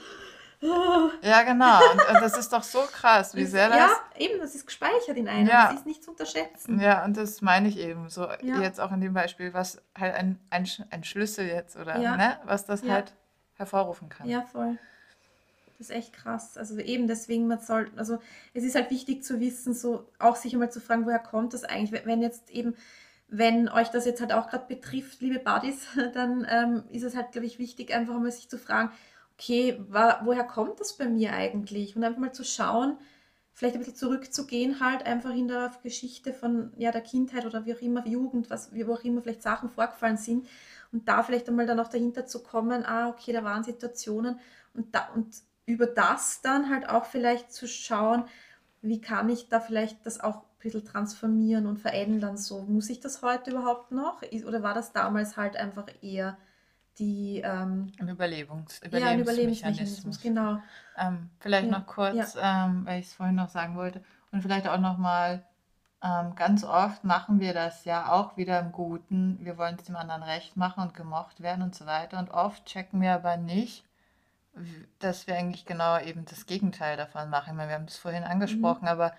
[1.23, 1.79] Ja, genau.
[1.91, 3.77] Und, und, das ist doch so krass, wie sehr das.
[3.79, 5.47] Ja, eben, das ist gespeichert in einem.
[5.47, 5.69] Ja.
[5.71, 6.79] Das ist nicht zu unterschätzen.
[6.79, 8.27] Ja, und das meine ich eben so.
[8.43, 12.67] Jetzt auch in dem Beispiel, was halt ein, ein, ein Schlüssel jetzt oder ne, was
[12.67, 13.11] das halt
[13.55, 14.29] hervorrufen kann.
[14.29, 14.77] Ja, voll.
[15.83, 16.57] Ist echt krass.
[16.57, 18.19] Also eben deswegen, man soll, also
[18.53, 21.65] es ist halt wichtig zu wissen, so auch sich einmal zu fragen, woher kommt das
[21.65, 22.05] eigentlich?
[22.05, 22.73] Wenn jetzt eben,
[23.27, 27.33] wenn euch das jetzt halt auch gerade betrifft, liebe Buddies, dann ähm, ist es halt,
[27.33, 28.91] glaube ich, wichtig, einfach mal sich zu fragen,
[29.33, 31.97] okay, wa, woher kommt das bei mir eigentlich?
[31.97, 32.97] Und einfach mal zu schauen,
[33.51, 37.75] vielleicht ein bisschen zurückzugehen, halt einfach in der Geschichte von ja, der Kindheit oder wie
[37.75, 40.47] auch immer, Jugend, was, wie auch immer vielleicht Sachen vorgefallen sind
[40.93, 44.39] und da vielleicht einmal dann auch dahinter zu kommen, ah, okay, da waren Situationen
[44.73, 45.33] und da und
[45.65, 48.25] über das dann halt auch vielleicht zu schauen,
[48.81, 52.37] wie kann ich da vielleicht das auch ein bisschen transformieren und verändern.
[52.37, 54.21] So, muss ich das heute überhaupt noch?
[54.45, 56.37] Oder war das damals halt einfach eher
[56.99, 60.59] die ähm, ein Überlebens ja, ein Überlebensmechanismus, genau.
[60.95, 61.79] Ähm, vielleicht ja.
[61.79, 62.65] noch kurz, ja.
[62.65, 65.43] ähm, weil ich es vorhin noch sagen wollte, und vielleicht auch noch mal
[66.03, 69.39] ähm, ganz oft machen wir das ja auch wieder im Guten.
[69.41, 72.19] Wir wollen es dem anderen recht machen und gemocht werden und so weiter.
[72.19, 73.85] Und oft checken wir aber nicht,
[74.99, 77.51] dass wir eigentlich genau eben das Gegenteil davon machen.
[77.51, 78.89] Ich meine, wir haben das vorhin angesprochen, mhm.
[78.89, 79.13] aber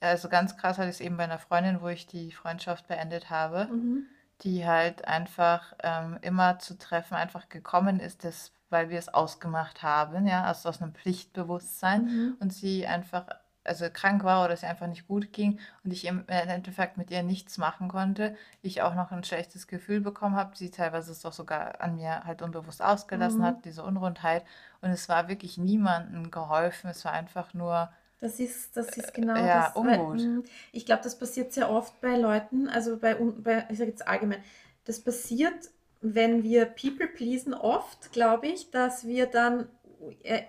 [0.00, 3.30] also ganz krass hatte ich es eben bei einer Freundin, wo ich die Freundschaft beendet
[3.30, 4.06] habe, mhm.
[4.42, 9.82] die halt einfach ähm, immer zu treffen einfach gekommen ist, das, weil wir es ausgemacht
[9.82, 12.36] haben, ja, also aus einem Pflichtbewusstsein mhm.
[12.40, 13.26] und sie einfach
[13.64, 17.10] also krank war oder es ihr einfach nicht gut ging und ich im Endeffekt mit
[17.10, 21.20] ihr nichts machen konnte, ich auch noch ein schlechtes Gefühl bekommen habe, sie teilweise es
[21.20, 23.44] doch sogar an mir halt unbewusst ausgelassen mhm.
[23.44, 24.44] hat, diese Unrundheit.
[24.80, 27.90] Und es war wirklich niemandem geholfen, es war einfach nur.
[28.20, 29.76] Das ist, das ist genau äh, ja, das.
[29.76, 30.20] Ungut.
[30.20, 33.90] Weil, mm, ich glaube, das passiert sehr oft bei Leuten, also bei, bei ich sage
[33.90, 34.42] jetzt allgemein,
[34.84, 39.68] das passiert, wenn wir People pleasen, oft, glaube ich, dass wir dann
[40.22, 40.42] äh,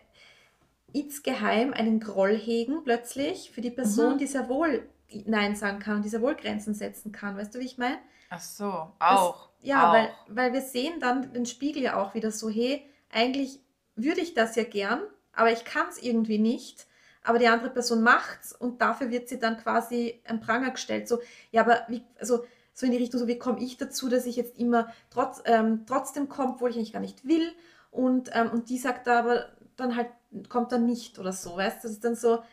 [0.96, 4.18] insgeheim einen Groll hegen plötzlich für die Person, mhm.
[4.18, 4.88] die sehr wohl
[5.26, 7.38] Nein sagen kann, die sehr wohl Grenzen setzen kann.
[7.38, 7.98] Weißt du, wie ich meine?
[8.30, 8.66] Ach so,
[9.00, 9.50] auch.
[9.60, 9.93] Das, ja, auch.
[9.93, 13.60] Weil, weil wir sehen dann den Spiegel ja auch wieder so, hey, eigentlich
[13.96, 15.02] würde ich das ja gern,
[15.34, 16.88] aber ich kann es irgendwie nicht.
[17.24, 21.08] Aber die andere Person macht's und dafür wird sie dann quasi am Pranger gestellt.
[21.08, 21.20] So,
[21.52, 24.36] ja, aber wie, also so in die Richtung, so wie komme ich dazu, dass ich
[24.36, 27.52] jetzt immer trotz, ähm, trotzdem komme, obwohl ich eigentlich gar nicht will.
[27.89, 30.09] Und, ähm, und die sagt da aber dann halt
[30.49, 31.88] kommt dann nicht oder so, weißt du?
[31.88, 32.43] Das ist dann so.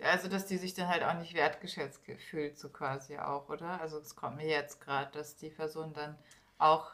[0.00, 2.00] Also, dass die sich dann halt auch nicht wertgeschätzt
[2.30, 3.80] fühlt, so quasi auch, oder?
[3.80, 6.16] Also, es kommt mir jetzt gerade, dass die Person dann
[6.58, 6.90] auch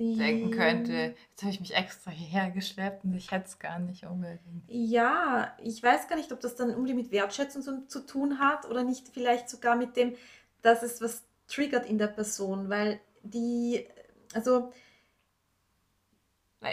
[0.00, 4.04] denken könnte, jetzt habe ich mich extra hierher geschleppt und ich hätte es gar nicht
[4.04, 4.64] unbedingt.
[4.68, 8.66] Ja, ich weiß gar nicht, ob das dann unbedingt mit Wertschätzung zu, zu tun hat
[8.66, 10.14] oder nicht vielleicht sogar mit dem,
[10.62, 13.86] dass es was triggert in der Person, weil die,
[14.32, 14.72] also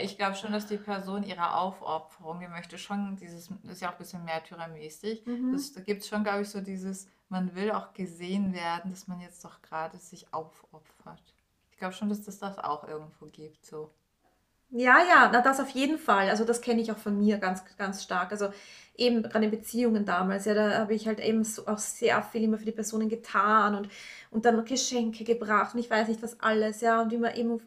[0.01, 3.89] ich glaube schon, dass die Person ihre Aufopferung, die möchte schon dieses, das ist ja
[3.89, 5.53] auch ein bisschen märtyrermäßig, mhm.
[5.53, 9.07] das, da gibt es schon, glaube ich, so dieses, man will auch gesehen werden, dass
[9.07, 11.21] man jetzt doch gerade sich aufopfert.
[11.71, 13.91] Ich glaube schon, dass das das auch irgendwo gibt, so.
[14.69, 16.29] Ja, ja, na das auf jeden Fall.
[16.29, 18.31] Also das kenne ich auch von mir ganz, ganz stark.
[18.33, 18.49] Also
[18.97, 22.43] eben gerade in Beziehungen damals, ja, da habe ich halt eben so auch sehr viel
[22.43, 23.89] immer für die Personen getan und,
[24.37, 27.59] und dann Geschenke gebracht und ich weiß nicht was alles, ja, und immer eben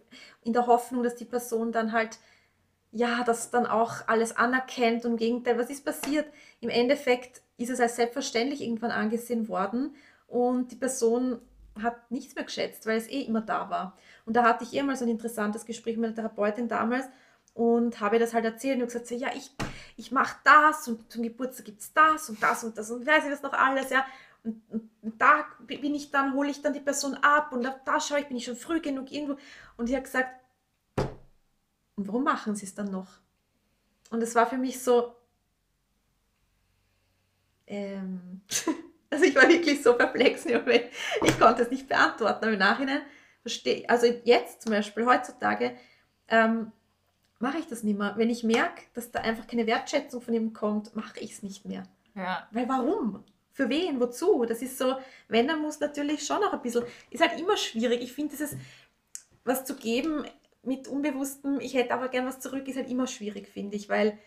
[0.45, 2.21] in der Hoffnung, dass die Person dann halt,
[2.93, 6.27] ja, das dann auch alles anerkennt und im Gegenteil, was ist passiert?
[6.61, 9.97] Im Endeffekt ist es als selbstverständlich irgendwann angesehen worden
[10.29, 11.41] und die Person
[11.83, 13.97] hat nichts mehr geschätzt, weil es eh immer da war.
[14.25, 17.07] Und da hatte ich eh mal so ein interessantes Gespräch mit der Therapeutin damals
[17.53, 19.51] und habe das halt erzählt und gesagt, ja, ich,
[19.97, 23.25] ich mache das und zum Geburtstag gibt es das und das und das und weiß
[23.25, 24.07] ich das noch alles, ja.
[24.43, 28.01] Und, und, und da bin ich dann, hole ich dann die Person ab und da
[28.01, 29.37] schaue ich, bin ich schon früh genug irgendwo.
[29.77, 30.31] Und ich habe gesagt,
[31.97, 33.19] und warum machen sie es dann noch?
[34.11, 35.15] Und es war für mich so,
[37.67, 38.41] ähm,
[39.11, 43.03] also ich war wirklich so perplex, ich konnte es nicht beantworten, aber im Nachhinein
[43.43, 45.77] verstehe, also jetzt zum Beispiel heutzutage,
[46.29, 46.73] ähm,
[47.39, 48.15] mache ich das nicht mehr.
[48.17, 51.65] Wenn ich merke, dass da einfach keine Wertschätzung von ihm kommt, mache ich es nicht
[51.65, 51.85] mehr.
[52.15, 52.49] Ja.
[52.53, 53.25] Weil warum?
[53.53, 54.01] Für wen?
[54.01, 54.45] Wozu?
[54.45, 54.97] Das ist so,
[55.29, 58.01] wenn, dann muss natürlich schon noch ein bisschen, ist halt immer schwierig.
[58.03, 58.57] Ich finde, dieses,
[59.45, 60.25] was zu geben
[60.63, 64.19] mit Unbewusstem, ich hätte aber gern was zurück, ist halt immer schwierig, finde ich, weil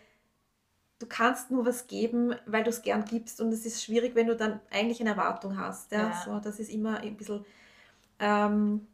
[0.99, 4.27] du kannst nur was geben, weil du es gern gibst und es ist schwierig, wenn
[4.27, 5.91] du dann eigentlich eine Erwartung hast.
[5.91, 6.09] Ja?
[6.09, 6.23] ja.
[6.25, 7.45] So, das ist immer ein bisschen,
[8.19, 8.87] ähm,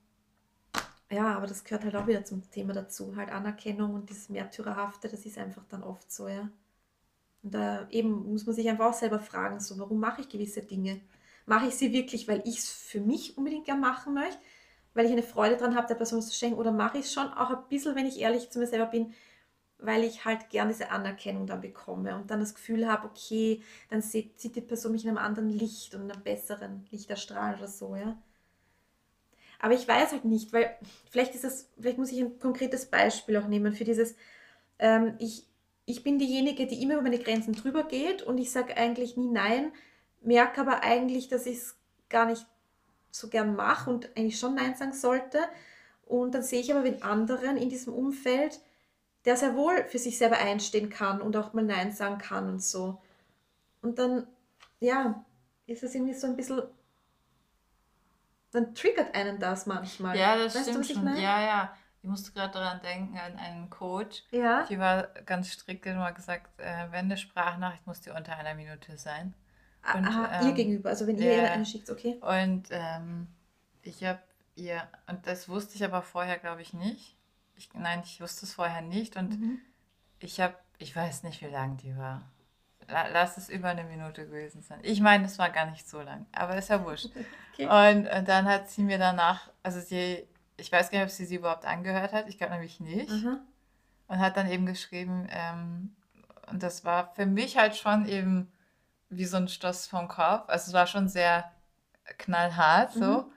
[1.12, 3.16] ja, aber das gehört halt auch wieder zum Thema dazu.
[3.16, 6.50] Halt Anerkennung und dieses Märtyrerhafte, das ist einfach dann oft so, ja.
[7.44, 10.62] Und da eben muss man sich einfach auch selber fragen, so, warum mache ich gewisse
[10.62, 11.02] Dinge?
[11.46, 14.38] Mache ich sie wirklich, weil ich es für mich unbedingt gern machen möchte?
[14.94, 16.60] Weil ich eine Freude daran habe, der Person zu schenken?
[16.60, 19.14] Oder mache ich es schon auch ein bisschen, wenn ich ehrlich zu mir selber bin,
[19.80, 24.02] weil ich halt gern diese Anerkennung dann bekomme und dann das Gefühl habe, okay, dann
[24.02, 27.68] sieht, sieht die Person mich in einem anderen Licht und einem besseren Licht erstrahlen oder
[27.68, 28.18] so, ja.
[29.60, 30.78] Aber ich weiß halt nicht, weil
[31.10, 34.16] vielleicht ist es, vielleicht muss ich ein konkretes Beispiel auch nehmen für dieses,
[34.80, 35.46] ähm, ich,
[35.90, 39.28] ich bin diejenige, die immer über meine Grenzen drüber geht und ich sage eigentlich nie
[39.28, 39.72] nein,
[40.22, 41.78] merke aber eigentlich, dass ich es
[42.10, 42.46] gar nicht
[43.10, 45.40] so gern mache und eigentlich schon nein sagen sollte.
[46.06, 48.60] Und dann sehe ich aber, wenn anderen in diesem Umfeld,
[49.26, 52.62] der sehr wohl für sich selber einstehen kann und auch mal nein sagen kann und
[52.62, 53.02] so.
[53.82, 54.28] Und dann,
[54.80, 55.26] ja,
[55.66, 56.62] ist es irgendwie so ein bisschen
[58.52, 60.18] dann triggert einen das manchmal.
[60.18, 61.08] Ja, das weißt stimmt du, schon.
[61.18, 61.78] Ja, ja.
[62.02, 64.24] Ich musste gerade daran denken, an einen Coach.
[64.32, 64.66] Ja.
[64.70, 68.54] Die war ganz strikt, die hat gesagt, äh, wenn eine Sprachnachricht muss die unter einer
[68.54, 69.34] Minute sein.
[69.82, 71.52] Ah, und, Aha, ähm, ihr gegenüber, also wenn ihr yeah.
[71.52, 72.20] eine schickt, okay.
[72.22, 73.28] Und ähm,
[73.82, 74.20] ich habe
[74.56, 77.18] ihr, und das wusste ich aber vorher, glaube ich, nicht.
[77.56, 79.60] Ich, nein, ich wusste es vorher nicht und mhm.
[80.20, 82.24] ich habe, ich weiß nicht, wie lang die war
[83.12, 84.80] lass es über eine Minute gewesen sein.
[84.84, 87.10] Ich meine, es war gar nicht so lang, aber ist ja wurscht.
[87.60, 87.98] Okay.
[87.98, 90.26] Und, und, dann hat sie mir danach, also sie,
[90.60, 93.10] ich weiß gar nicht, ob sie sie überhaupt angehört hat, ich glaube nämlich nicht.
[93.10, 93.40] Mhm.
[94.08, 95.96] Und hat dann eben geschrieben, ähm,
[96.50, 98.52] und das war für mich halt schon eben
[99.10, 100.50] wie so ein Stoß vom Kopf.
[100.50, 101.52] Also es war schon sehr
[102.18, 103.24] knallhart so.
[103.24, 103.29] Mhm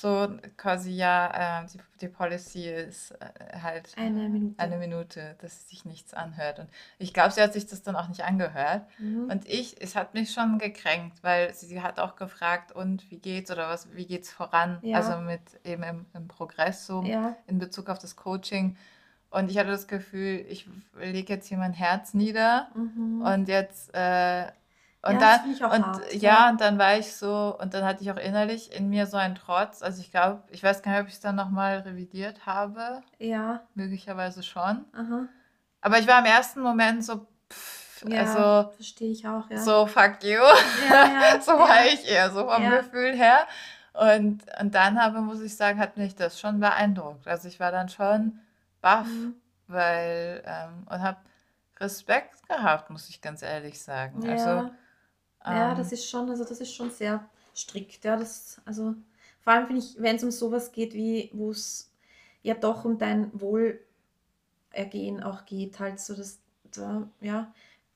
[0.00, 4.54] so quasi ja, äh, die, die Policy ist äh, halt eine Minute.
[4.60, 6.60] eine Minute, dass sich nichts anhört.
[6.60, 6.68] Und
[7.00, 8.86] ich glaube, sie hat sich das dann auch nicht angehört.
[8.98, 9.28] Mhm.
[9.28, 13.18] Und ich, es hat mich schon gekränkt, weil sie, sie, hat auch gefragt, und wie
[13.18, 14.78] geht's oder was, wie geht's voran?
[14.82, 14.98] Ja.
[14.98, 17.34] Also mit eben im, im Progress so ja.
[17.48, 18.76] in Bezug auf das Coaching.
[19.30, 23.22] Und ich hatte das Gefühl, ich lege jetzt hier mein Herz nieder mhm.
[23.22, 24.46] und jetzt äh,
[25.02, 28.02] und ja, dann, und hart, ja, ja, und dann war ich so, und dann hatte
[28.02, 29.80] ich auch innerlich in mir so einen Trotz.
[29.82, 33.02] Also ich glaube, ich weiß gar nicht, ob ich es dann nochmal revidiert habe.
[33.18, 33.60] Ja.
[33.74, 34.84] Möglicherweise schon.
[34.92, 35.28] Aha.
[35.80, 38.72] Aber ich war im ersten Moment so, pff, ja, also.
[38.72, 39.58] Verstehe ich auch, ja.
[39.58, 40.40] So, fuck you.
[40.90, 43.46] Ja, so war ich eher, so vom Gefühl her.
[43.92, 47.26] Und, und dann habe, muss ich sagen, hat mich das schon beeindruckt.
[47.28, 48.40] Also ich war dann schon
[48.80, 49.36] baff, mhm.
[49.68, 51.18] weil, ähm, und habe
[51.78, 54.28] Respekt gehabt, muss ich ganz ehrlich sagen.
[54.28, 54.70] Also
[55.54, 55.94] ja, das ähm.
[55.94, 58.04] ist schon, also das ist schon sehr strikt.
[58.04, 58.94] Ja, das, also
[59.40, 61.90] vor allem finde ich, wenn es um sowas geht, wie wo es
[62.42, 66.38] ja doch um dein Wohlergehen auch geht, halt so das,
[66.70, 67.52] da, ja,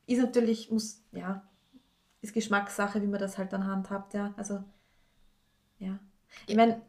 [0.06, 1.46] ist natürlich, muss, ja,
[2.20, 4.32] ist Geschmackssache, wie man das halt dann handhabt, ja.
[4.36, 4.62] Also,
[5.78, 5.98] ja.
[6.46, 6.80] Ich meine,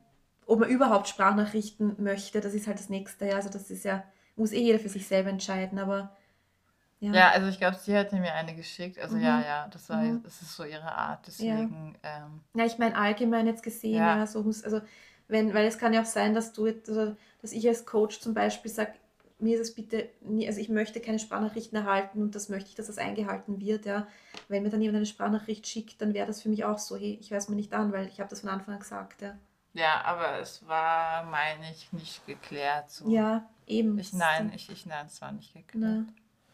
[0.45, 3.35] ob man überhaupt Sprachnachrichten möchte, das ist halt das nächste, ja.
[3.35, 4.03] Also das ist ja,
[4.35, 6.15] muss eh jeder für sich selber entscheiden, aber
[7.03, 7.13] ja.
[7.13, 8.99] ja, also ich glaube, sie hatte mir eine geschickt.
[8.99, 9.23] Also mhm.
[9.23, 10.23] ja, ja, das, war, mhm.
[10.23, 11.27] das ist so ihre Art.
[11.27, 11.97] Deswegen.
[12.03, 14.17] Ja, ähm, ja ich meine allgemein jetzt gesehen, ja.
[14.17, 14.81] ja, so muss, also
[15.27, 18.33] wenn, weil es kann ja auch sein, dass du also, dass ich als Coach zum
[18.33, 18.93] Beispiel sage,
[19.39, 22.75] mir ist es bitte nie, also ich möchte keine Sprachnachrichten erhalten und das möchte ich,
[22.75, 24.07] dass das eingehalten wird, ja.
[24.47, 27.17] Wenn mir dann jemand eine Sprachnachricht schickt, dann wäre das für mich auch so, hey,
[27.19, 29.37] ich weiß mir nicht an, weil ich habe das von Anfang an gesagt, ja.
[29.73, 32.91] Ja, aber es war, meine ich, nicht geklärt.
[32.91, 33.09] So.
[33.09, 33.97] Ja, Eben.
[33.97, 36.05] Ich nein, ich, ich nein, es war nicht geklärt.
[36.07, 36.13] Na,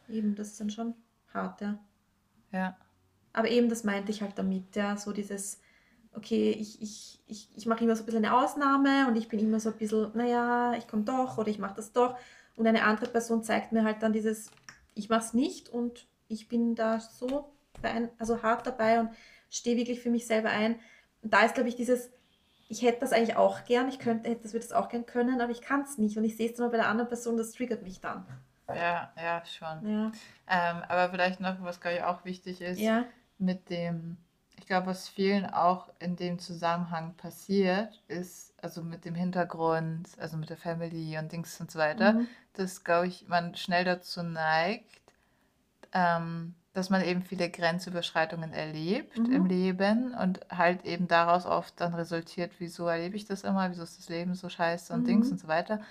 [0.09, 0.95] eben, das ist dann schon
[1.33, 1.79] hart, ja.
[2.51, 2.77] Ja.
[3.33, 5.61] Aber eben, das meinte ich halt damit, ja, so dieses,
[6.13, 9.39] okay, ich, ich, ich, ich mache immer so ein bisschen eine Ausnahme und ich bin
[9.39, 12.17] immer so ein bisschen, naja, ich komme doch oder ich mache das doch.
[12.55, 14.51] Und eine andere Person zeigt mir halt dann dieses,
[14.95, 19.11] ich mache es nicht und ich bin da so ein, also hart dabei und
[19.49, 20.79] stehe wirklich für mich selber ein.
[21.21, 22.09] Und da ist, glaube ich, dieses,
[22.67, 25.51] ich hätte das eigentlich auch gern, ich könnte, das würde es auch gern können, aber
[25.51, 26.17] ich kann es nicht.
[26.17, 28.25] Und ich sehe es dann mal bei der anderen Person, das triggert mich dann.
[28.75, 29.89] Ja, ja, schon.
[29.89, 30.11] Ja.
[30.47, 33.05] Ähm, aber vielleicht noch, was glaube ich auch wichtig ist, ja.
[33.37, 34.17] mit dem,
[34.57, 40.37] ich glaube, was vielen auch in dem Zusammenhang passiert, ist, also mit dem Hintergrund, also
[40.37, 42.27] mit der Family und Dings und so weiter, mhm.
[42.53, 45.01] dass, glaube ich, man schnell dazu neigt,
[45.93, 49.31] ähm, dass man eben viele Grenzüberschreitungen erlebt mhm.
[49.31, 53.83] im Leben und halt eben daraus oft dann resultiert, wieso erlebe ich das immer, wieso
[53.83, 55.05] ist das Leben so scheiße und mhm.
[55.05, 55.81] Dings und so weiter.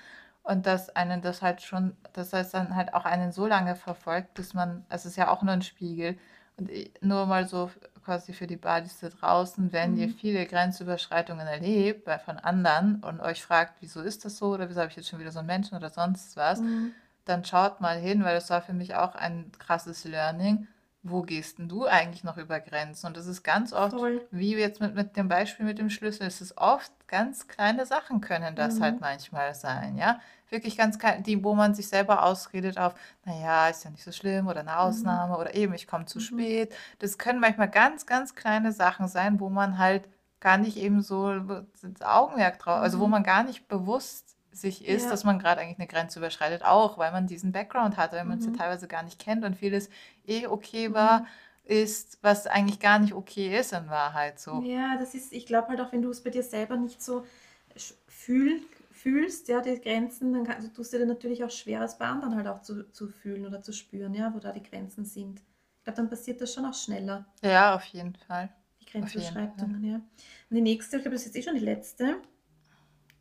[0.49, 4.35] Und dass einen das halt schon, dass das dann halt auch einen so lange verfolgt,
[4.35, 6.17] bis man, es ist ja auch nur ein Spiegel.
[6.57, 6.71] Und
[7.03, 7.71] nur mal so
[8.05, 9.99] quasi für die Badis da draußen, wenn mhm.
[9.99, 14.81] ihr viele Grenzüberschreitungen erlebt von anderen und euch fragt, wieso ist das so oder wieso
[14.81, 16.93] habe ich jetzt schon wieder so einen Menschen oder sonst was, mhm
[17.29, 20.67] dann schaut mal hin, weil das war für mich auch ein krasses Learning.
[21.11, 23.07] Wo gehst denn du eigentlich noch über Grenzen?
[23.07, 24.27] Und das ist ganz oft, Voll.
[24.31, 28.21] wie jetzt mit, mit dem Beispiel mit dem Schlüssel, es ist oft ganz kleine Sachen
[28.21, 28.83] können das mhm.
[28.83, 30.21] halt manchmal sein, ja.
[30.51, 32.95] Wirklich ganz klein, die, wo man sich selber ausredet auf,
[33.27, 34.79] naja, ist ja nicht so schlimm oder eine mhm.
[34.79, 35.41] Ausnahme mhm.
[35.41, 36.23] oder eben, ich komme zu mhm.
[36.23, 36.75] spät.
[37.01, 40.09] Das können manchmal ganz, ganz kleine Sachen sein, wo man halt
[40.41, 43.13] gar nicht eben so das Augenmerk drauf, also wo mhm.
[43.13, 45.11] man gar nicht bewusst sich ist, ja.
[45.11, 48.39] dass man gerade eigentlich eine Grenze überschreitet, auch weil man diesen Background hat, weil man
[48.39, 48.57] es ja mhm.
[48.57, 49.89] teilweise gar nicht kennt und vieles
[50.27, 51.27] eh okay war, mhm.
[51.65, 54.63] ist, was eigentlich gar nicht okay ist in Wahrheit so.
[54.63, 57.25] Ja, das ist, ich glaube halt auch, wenn du es bei dir selber nicht so
[58.07, 61.99] fühl, fühlst, ja, die Grenzen, dann kann, also tust du dir natürlich auch schwer, es
[61.99, 65.05] bei anderen halt auch zu, zu fühlen oder zu spüren, ja, wo da die Grenzen
[65.05, 65.41] sind.
[65.79, 67.27] Ich glaube, dann passiert das schon auch schneller.
[67.43, 68.51] Ja, auf jeden Fall.
[68.81, 69.95] Die Grenzüberschreitungen, ja.
[69.95, 72.21] Und die nächste, ich glaube, das ist jetzt eh schon die letzte,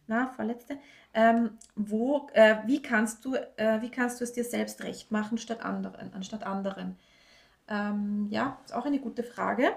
[0.08, 0.78] na, vorletzte,
[1.14, 5.38] ähm, wo, äh, wie, kannst du, äh, wie kannst du es dir selbst recht machen
[5.38, 6.98] statt anderen, anstatt anderen?
[7.68, 9.74] Ähm, ja, ist auch eine gute Frage.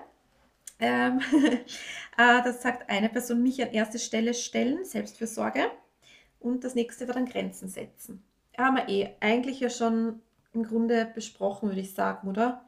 [0.78, 1.20] Ähm,
[2.16, 5.70] äh, das sagt eine Person, mich an erste Stelle stellen, Selbstfürsorge.
[6.38, 8.22] Und das nächste war dann Grenzen setzen.
[8.56, 10.22] Haben wir eh eigentlich ja schon
[10.52, 12.64] im Grunde besprochen, würde ich sagen, oder?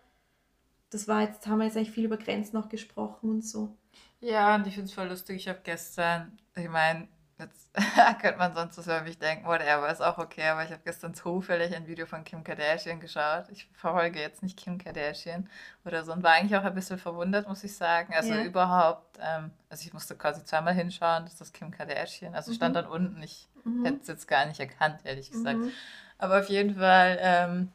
[0.90, 3.76] Das war jetzt, haben wir jetzt eigentlich viel über Grenzen auch gesprochen und so.
[4.20, 5.36] Ja, und ich finde es voll lustig.
[5.36, 7.08] Ich habe gestern, ich meine,
[7.42, 7.70] Jetzt
[8.20, 11.14] könnte man sonst was über mich denken, whatever, ist auch okay, aber ich habe gestern
[11.14, 13.44] zufällig ein Video von Kim Kardashian geschaut.
[13.50, 15.48] Ich verfolge jetzt nicht Kim Kardashian
[15.84, 18.14] oder so und war eigentlich auch ein bisschen verwundert, muss ich sagen.
[18.14, 18.42] Also ja.
[18.42, 22.56] überhaupt, ähm, also ich musste quasi zweimal hinschauen, dass das Kim Kardashian, also mhm.
[22.56, 23.84] stand dann unten, ich mhm.
[23.84, 25.58] hätte es jetzt gar nicht erkannt, ehrlich gesagt.
[25.58, 25.72] Mhm.
[26.18, 27.72] Aber auf jeden Fall ähm,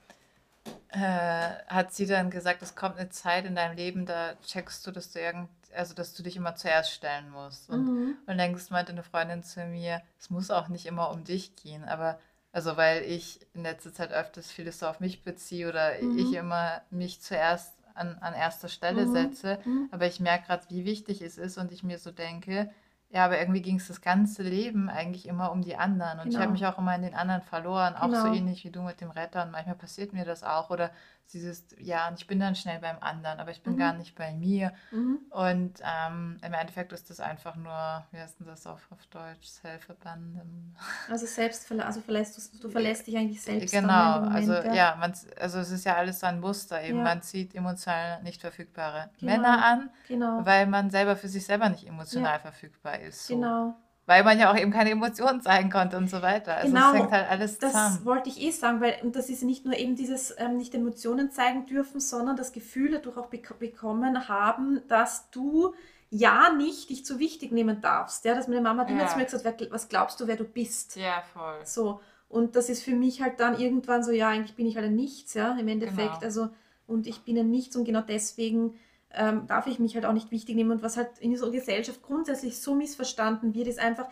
[0.89, 4.91] äh, hat sie dann gesagt, es kommt eine Zeit in deinem Leben, da checkst du,
[4.91, 7.69] dass du irgend also dass du dich immer zuerst stellen musst.
[7.69, 8.17] Und, mhm.
[8.25, 11.83] und längst meinte eine Freundin zu mir, es muss auch nicht immer um dich gehen,
[11.83, 12.19] aber
[12.51, 16.17] also weil ich in letzter Zeit öfters vieles so auf mich beziehe oder mhm.
[16.17, 19.11] ich immer mich zuerst an, an erster Stelle mhm.
[19.11, 19.89] setze, mhm.
[19.91, 22.69] aber ich merke gerade, wie wichtig es ist und ich mir so denke,
[23.09, 26.19] ja, aber irgendwie ging es das ganze Leben eigentlich immer um die anderen.
[26.19, 26.37] Und genau.
[26.37, 28.21] ich habe mich auch immer in den anderen verloren, auch genau.
[28.21, 29.43] so ähnlich wie du mit dem Retter.
[29.45, 30.69] Und manchmal passiert mir das auch.
[30.71, 30.91] Oder
[31.33, 33.77] dieses, ja, und ich bin dann schnell beim anderen, aber ich bin mhm.
[33.77, 34.71] gar nicht bei mir.
[34.91, 35.19] Mhm.
[35.29, 39.45] Und ähm, im Endeffekt ist das einfach nur, wie heißt denn das auf, auf Deutsch,
[39.47, 40.75] Self-Abandon.
[41.09, 43.73] Also selbst, also verlässt du, du verlässt dich eigentlich selbst.
[43.73, 46.99] Genau, Moment, also ja, ja man, also es ist ja alles so ein Muster eben.
[46.99, 47.03] Ja.
[47.03, 49.31] Man zieht emotional nicht verfügbare genau.
[49.33, 50.45] Männer an, genau.
[50.45, 52.39] weil man selber für sich selber nicht emotional ja.
[52.39, 53.27] verfügbar ist.
[53.27, 53.35] So.
[53.35, 53.75] Genau
[54.07, 56.55] weil man ja auch eben keine Emotionen zeigen konnte und so weiter.
[56.55, 57.73] Also genau, es hängt halt alles zusammen.
[57.73, 60.73] Das wollte ich eh sagen, weil und das ist nicht nur eben dieses ähm, nicht
[60.73, 65.75] Emotionen zeigen dürfen, sondern das Gefühl dadurch auch bek bekommen haben, dass du
[66.09, 68.23] ja nicht dich zu wichtig nehmen darfst.
[68.23, 68.95] Ja, dass meine Mama hat ja.
[68.95, 70.95] immer zu mir gesagt, was glaubst du, wer du bist?
[70.95, 71.59] Ja, voll.
[71.65, 71.99] So.
[72.29, 74.95] Und das ist für mich halt dann irgendwann so, ja, eigentlich bin ich halt ein
[74.95, 76.13] Nichts, ja, im Endeffekt.
[76.13, 76.23] Genau.
[76.23, 76.49] Also,
[76.85, 78.79] und ich bin ein Nichts und genau deswegen
[79.17, 80.71] ähm, darf ich mich halt auch nicht wichtig nehmen.
[80.71, 84.07] Und was halt in dieser Gesellschaft grundsätzlich so missverstanden wird, ist einfach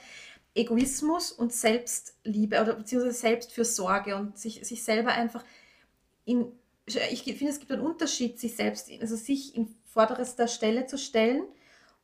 [0.56, 5.44] Egoismus und Selbstliebe oder beziehungsweise Selbstfürsorge und sich, sich selber einfach
[6.24, 6.52] in,
[6.86, 11.44] ich finde, es gibt einen Unterschied, sich selbst, also sich in vorderster Stelle zu stellen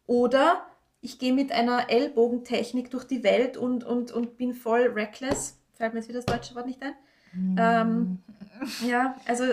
[0.06, 0.66] oder
[1.02, 5.58] ich gehe mit einer Ellbogentechnik durch die Welt und, und, und bin voll reckless.
[5.74, 6.94] Fällt mir jetzt wieder das deutsche Wort nicht ein.
[7.34, 7.56] Mm.
[7.58, 8.20] Ähm,
[8.88, 9.46] ja, also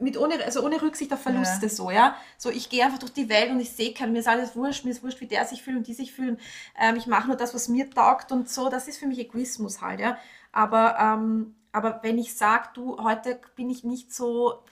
[0.00, 1.68] mit ohne, also ohne Rücksicht auf Verluste ja.
[1.68, 2.16] so, ja.
[2.36, 4.84] So, ich gehe einfach durch die Welt und ich sehe keinen, mir ist alles wurscht,
[4.84, 6.38] mir ist wurscht, wie der sich fühlt und die sich fühlen.
[6.78, 8.68] Ähm, ich mache nur das, was mir taugt und so.
[8.68, 10.18] Das ist für mich Egoismus halt, ja.
[10.52, 14.62] Aber, ähm, aber wenn ich sage, du, heute bin ich nicht so,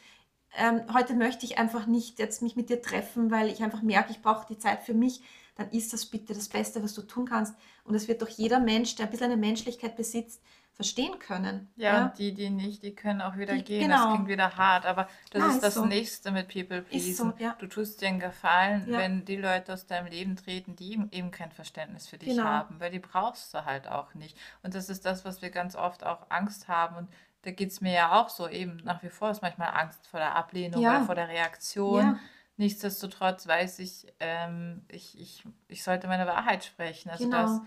[0.56, 4.12] ähm, heute möchte ich einfach nicht jetzt mich mit dir treffen, weil ich einfach merke,
[4.12, 5.22] ich brauche die Zeit für mich,
[5.56, 7.54] dann ist das bitte das Beste, was du tun kannst.
[7.84, 10.42] Und es wird doch jeder Mensch, der ein bisschen eine Menschlichkeit besitzt,
[10.76, 11.72] verstehen können.
[11.76, 13.80] Ja, ja, und die, die nicht, die können auch wieder die, gehen.
[13.80, 13.96] Genau.
[13.96, 15.86] Das klingt wieder hart, aber das Na, ist, ist das so.
[15.86, 17.14] Nächste mit People Pleasing.
[17.14, 17.56] So, ja.
[17.58, 18.98] Du tust dir einen Gefallen, ja.
[18.98, 22.44] wenn die Leute aus deinem Leben treten, die eben kein Verständnis für dich genau.
[22.44, 24.36] haben, weil die brauchst du halt auch nicht.
[24.62, 27.08] Und das ist das, was wir ganz oft auch Angst haben und
[27.42, 30.18] da geht es mir ja auch so, eben nach wie vor ist manchmal Angst vor
[30.18, 32.18] der Ablehnung oder vor der Reaktion.
[32.56, 37.08] Nichtsdestotrotz weiß ich, ähm, ich, ich, ich sollte meine Wahrheit sprechen.
[37.10, 37.42] Also genau.
[37.42, 37.60] das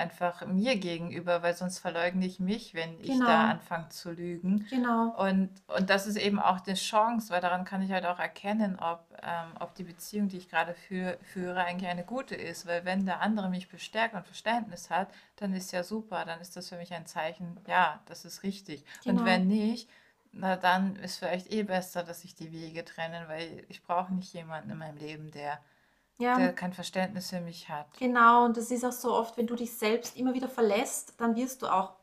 [0.00, 3.28] einfach mir gegenüber, weil sonst verleugne ich mich, wenn ich da genau.
[3.28, 4.66] anfange zu lügen.
[4.70, 5.14] Genau.
[5.16, 8.78] Und, und das ist eben auch eine Chance, weil daran kann ich halt auch erkennen,
[8.80, 12.66] ob, ähm, ob die Beziehung, die ich gerade für, führe, eigentlich eine gute ist.
[12.66, 16.56] Weil wenn der andere mich bestärkt und Verständnis hat, dann ist ja super, dann ist
[16.56, 18.84] das für mich ein Zeichen, ja, das ist richtig.
[19.04, 19.20] Genau.
[19.20, 19.88] Und wenn nicht,
[20.32, 24.32] na dann ist vielleicht eh besser, dass sich die Wege trennen, weil ich brauche nicht
[24.32, 25.60] jemanden in meinem Leben, der
[26.20, 26.38] ja.
[26.38, 27.86] der kein Verständnis für mich hat.
[27.98, 31.34] Genau, und das ist auch so oft, wenn du dich selbst immer wieder verlässt, dann
[31.34, 31.94] wirst du auch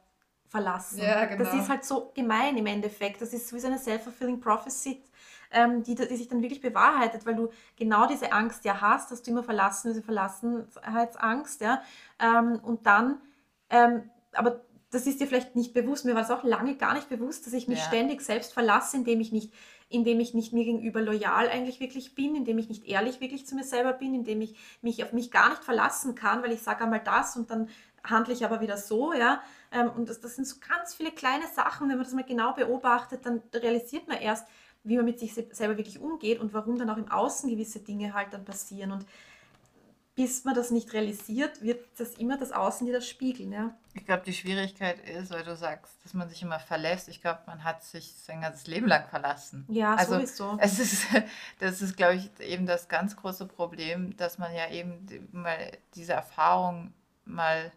[0.47, 0.99] verlassen.
[0.99, 1.43] Ja, genau.
[1.43, 3.21] Das ist halt so gemein im Endeffekt.
[3.21, 5.03] Das ist sowieso eine self-fulfilling prophecy,
[5.51, 9.21] ähm, die, die sich dann wirklich bewahrheitet, weil du genau diese Angst ja hast, dass
[9.21, 11.81] du immer verlassen, diese Verlassenheitsangst, ja.
[12.19, 13.21] Ähm, und dann,
[13.69, 17.09] ähm, aber das ist dir vielleicht nicht bewusst, mir war es auch lange gar nicht
[17.09, 17.85] bewusst, dass ich mich ja.
[17.85, 19.53] ständig selbst verlasse, indem ich nicht
[19.89, 23.55] indem ich nicht mir gegenüber loyal eigentlich wirklich bin, indem ich nicht ehrlich wirklich zu
[23.55, 26.83] mir selber bin, indem ich mich auf mich gar nicht verlassen kann, weil ich sage
[26.83, 27.69] einmal das und dann
[28.03, 29.41] handle ich aber wieder so, ja.
[29.71, 32.53] Ähm, und das, das sind so ganz viele kleine Sachen, wenn man das mal genau
[32.53, 34.47] beobachtet, dann realisiert man erst,
[34.83, 38.13] wie man mit sich selber wirklich umgeht und warum dann auch im Außen gewisse Dinge
[38.13, 38.91] halt dann passieren.
[38.91, 39.05] Und
[40.17, 43.51] bis man das nicht realisiert, wird das immer das Außen wieder spiegeln.
[43.51, 43.77] Ja?
[43.93, 47.07] Ich glaube, die Schwierigkeit ist, weil du sagst, dass man sich immer verlässt.
[47.07, 49.63] Ich glaube, man hat sich sein ganzes Leben lang verlassen.
[49.69, 50.57] Ja, also sowieso.
[50.59, 51.05] Es ist,
[51.59, 56.13] das ist, glaube ich, eben das ganz große Problem, dass man ja eben mal diese
[56.13, 57.71] Erfahrung mal.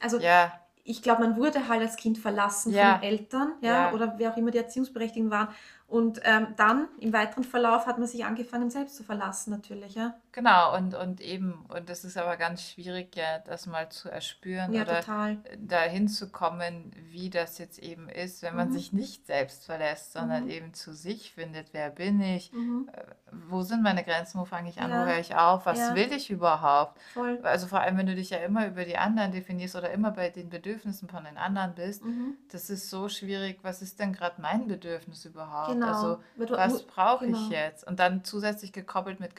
[0.00, 0.52] Also, ja.
[0.82, 2.94] ich glaube, man wurde halt als Kind verlassen ja.
[2.94, 5.54] von Eltern, ja, ja, oder wer auch immer die Erziehungsberechtigten waren.
[5.88, 9.94] Und ähm, dann im weiteren Verlauf hat man sich angefangen, selbst zu verlassen, natürlich.
[9.94, 10.18] Ja?
[10.32, 14.74] Genau, und, und eben, und das ist aber ganz schwierig, ja, das mal zu erspüren
[14.74, 15.38] ja, oder total.
[15.56, 18.74] dahin zu kommen, wie das jetzt eben ist, wenn man mhm.
[18.74, 20.50] sich nicht selbst verlässt, sondern mhm.
[20.50, 22.90] eben zu sich findet, wer bin ich, mhm.
[22.92, 23.04] Äh,
[23.48, 25.02] wo sind meine Grenzen, wo fange ich an, ja.
[25.02, 25.94] wo höre ich auf, was ja.
[25.94, 27.00] will ich überhaupt?
[27.14, 27.38] Voll.
[27.42, 30.28] Also vor allem, wenn du dich ja immer über die anderen definierst oder immer bei
[30.28, 32.36] den Bedürfnissen von den anderen bist, mhm.
[32.52, 35.72] das ist so schwierig, was ist denn gerade mein Bedürfnis überhaupt?
[35.72, 35.77] Genau.
[35.86, 37.38] Also was brauche genau.
[37.38, 37.86] ich jetzt?
[37.86, 39.34] Und dann zusätzlich gekoppelt mit,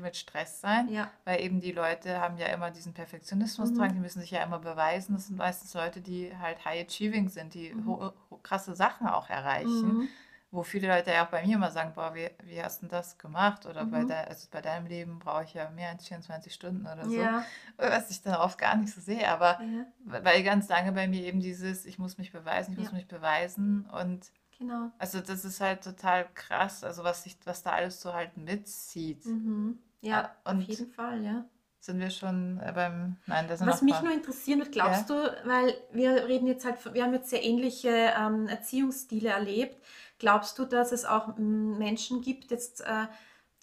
[0.00, 1.10] mit Stress sein, ja.
[1.24, 3.78] weil eben die Leute haben ja immer diesen Perfektionismus mhm.
[3.78, 5.14] dran, die müssen sich ja immer beweisen.
[5.14, 8.12] Das sind meistens Leute, die halt high achieving sind, die mhm.
[8.42, 9.98] krasse Sachen auch erreichen.
[9.98, 10.08] Mhm.
[10.50, 13.16] Wo viele Leute ja auch bei mir immer sagen, boah, wie, wie hast du das
[13.16, 13.64] gemacht?
[13.64, 14.08] Oder bei, mhm.
[14.08, 17.16] de, also bei deinem Leben brauche ich ja mehr als 24 Stunden oder so.
[17.16, 17.42] Ja.
[17.78, 19.26] Was ich dann oft gar nicht so sehe.
[19.30, 19.86] Aber ja.
[20.22, 23.88] weil ganz lange bei mir eben dieses, ich muss mich beweisen, ich muss mich beweisen.
[23.98, 24.30] Und
[24.62, 24.92] Genau.
[24.96, 29.26] Also das ist halt total krass, also was sich, was da alles so halt mitzieht.
[29.26, 29.80] Mhm.
[30.02, 31.44] Ja, ah, und auf jeden Fall, ja.
[31.80, 35.16] Sind wir schon äh, beim, nein, das sind Was mich nur interessieren wird, glaubst ja.
[35.16, 39.82] du, weil wir reden jetzt halt, wir haben jetzt sehr ähnliche ähm, Erziehungsstile erlebt,
[40.20, 43.08] glaubst du, dass es auch Menschen gibt, jetzt, äh,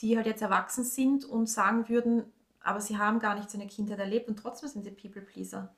[0.01, 2.25] die halt jetzt erwachsen sind und sagen würden,
[2.59, 5.73] aber sie haben gar nicht so eine Kindheit erlebt und trotzdem sind sie People-Pleaser?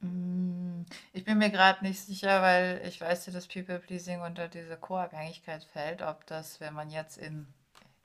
[0.00, 0.82] Mm,
[1.12, 5.64] ich bin mir gerade nicht sicher, weil ich weiß ja, dass People-Pleasing unter diese Co-Abhängigkeit
[5.64, 7.46] fällt, ob das, wenn man jetzt in,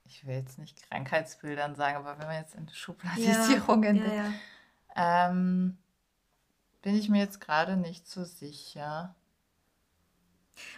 [0.06, 4.34] ich will jetzt nicht Krankheitsbildern sagen, aber wenn man jetzt in Schubladisierungen, ja, ja, ja.
[5.28, 5.78] Ähm,
[6.82, 9.16] bin ich mir jetzt gerade nicht so sicher.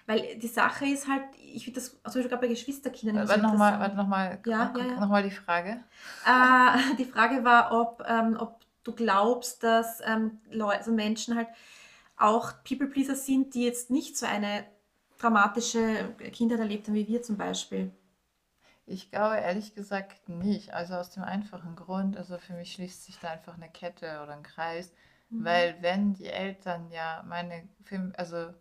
[0.05, 3.28] Weil die Sache ist halt, ich finde das Beispiel gerade bei Geschwisterkindern.
[3.28, 5.05] Warte nochmal noch mal, ja, ja, ja.
[5.05, 5.84] noch die Frage.
[6.26, 11.49] Äh, die Frage war, ob, ähm, ob du glaubst, dass ähm, Leute, also Menschen halt
[12.15, 14.65] auch People-Pleaser sind, die jetzt nicht so eine
[15.19, 17.91] dramatische Kindheit erlebt haben wie wir zum Beispiel.
[18.85, 20.73] Ich glaube ehrlich gesagt nicht.
[20.73, 24.33] Also aus dem einfachen Grund, also für mich schließt sich da einfach eine Kette oder
[24.33, 24.93] ein Kreis,
[25.29, 25.43] mhm.
[25.43, 27.67] weil wenn die Eltern ja meine,
[28.15, 28.53] also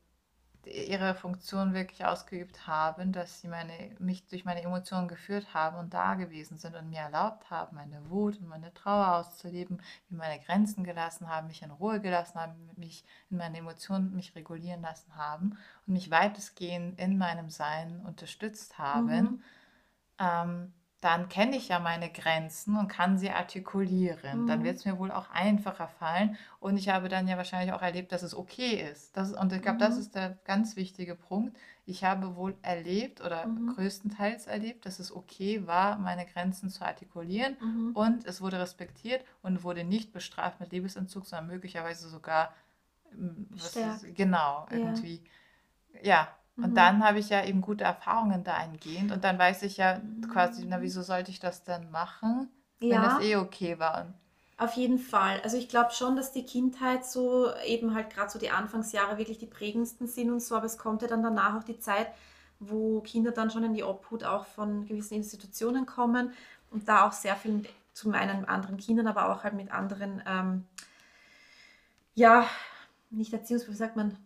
[0.67, 5.95] ihre Funktion wirklich ausgeübt haben, dass sie meine, mich durch meine Emotionen geführt haben und
[5.95, 10.43] da gewesen sind und mir erlaubt haben, meine Wut und meine Trauer auszuleben, mir meine
[10.43, 15.15] Grenzen gelassen haben, mich in Ruhe gelassen haben, mich in meine Emotionen mich regulieren lassen
[15.17, 15.57] haben
[15.87, 19.43] und mich weitestgehend in meinem Sein unterstützt haben, mhm.
[20.19, 24.47] ähm, dann kenne ich ja meine Grenzen und kann sie artikulieren.
[24.47, 24.79] Dann wird Mhm.
[24.79, 26.37] es mir wohl auch einfacher fallen.
[26.59, 29.17] Und ich habe dann ja wahrscheinlich auch erlebt, dass es okay ist.
[29.17, 30.01] Das, und ich glaube, das Mhm.
[30.01, 31.57] ist der ganz wichtige Punkt.
[31.85, 33.75] Ich habe wohl erlebt oder Mhm.
[33.75, 37.57] größtenteils erlebt, dass es okay war, meine Grenzen zu artikulieren.
[37.61, 37.91] Mhm.
[37.95, 42.55] Und es wurde respektiert und wurde nicht bestraft mit Lebensentzug, sondern möglicherweise sogar,
[43.51, 44.77] was ist, genau, Ja.
[44.77, 45.23] irgendwie,
[46.03, 46.29] ja.
[46.61, 46.77] Und Mhm.
[46.77, 50.81] dann habe ich ja eben gute Erfahrungen dahingehend und dann weiß ich ja quasi, na,
[50.83, 52.51] wieso sollte ich das denn machen,
[52.89, 54.15] wenn das Ja, eh okay war?
[54.59, 55.41] Auf jeden Fall.
[55.43, 59.39] Also ich glaube schon, dass die Kindheit so eben halt gerade so die Anfangsjahre wirklich
[59.39, 62.09] die prägendsten sind und so, aber es kommt ja dann danach auch die Zeit,
[62.59, 66.33] wo Kinder dann schon in die Obhut auch von gewissen Institutionen kommen
[66.71, 69.71] und da auch sehr viel mit, zum einen mit anderen Kindern, aber auch halt mit
[69.71, 70.65] anderen, ähm,
[72.15, 72.49] ja,
[73.11, 74.17] nicht Erziehungs, wie sagt man,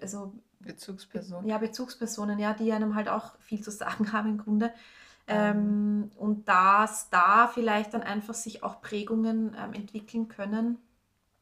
[0.00, 0.32] also
[0.66, 1.46] Be Bezugsperson.
[1.46, 4.72] ja, Bezugspersonen, ja, die einem halt auch viel zu sagen haben im Grunde.
[5.28, 5.56] Ähm,
[6.08, 10.78] Ähm, und dass da vielleicht dann einfach sich auch Prägungen ähm, entwickeln können,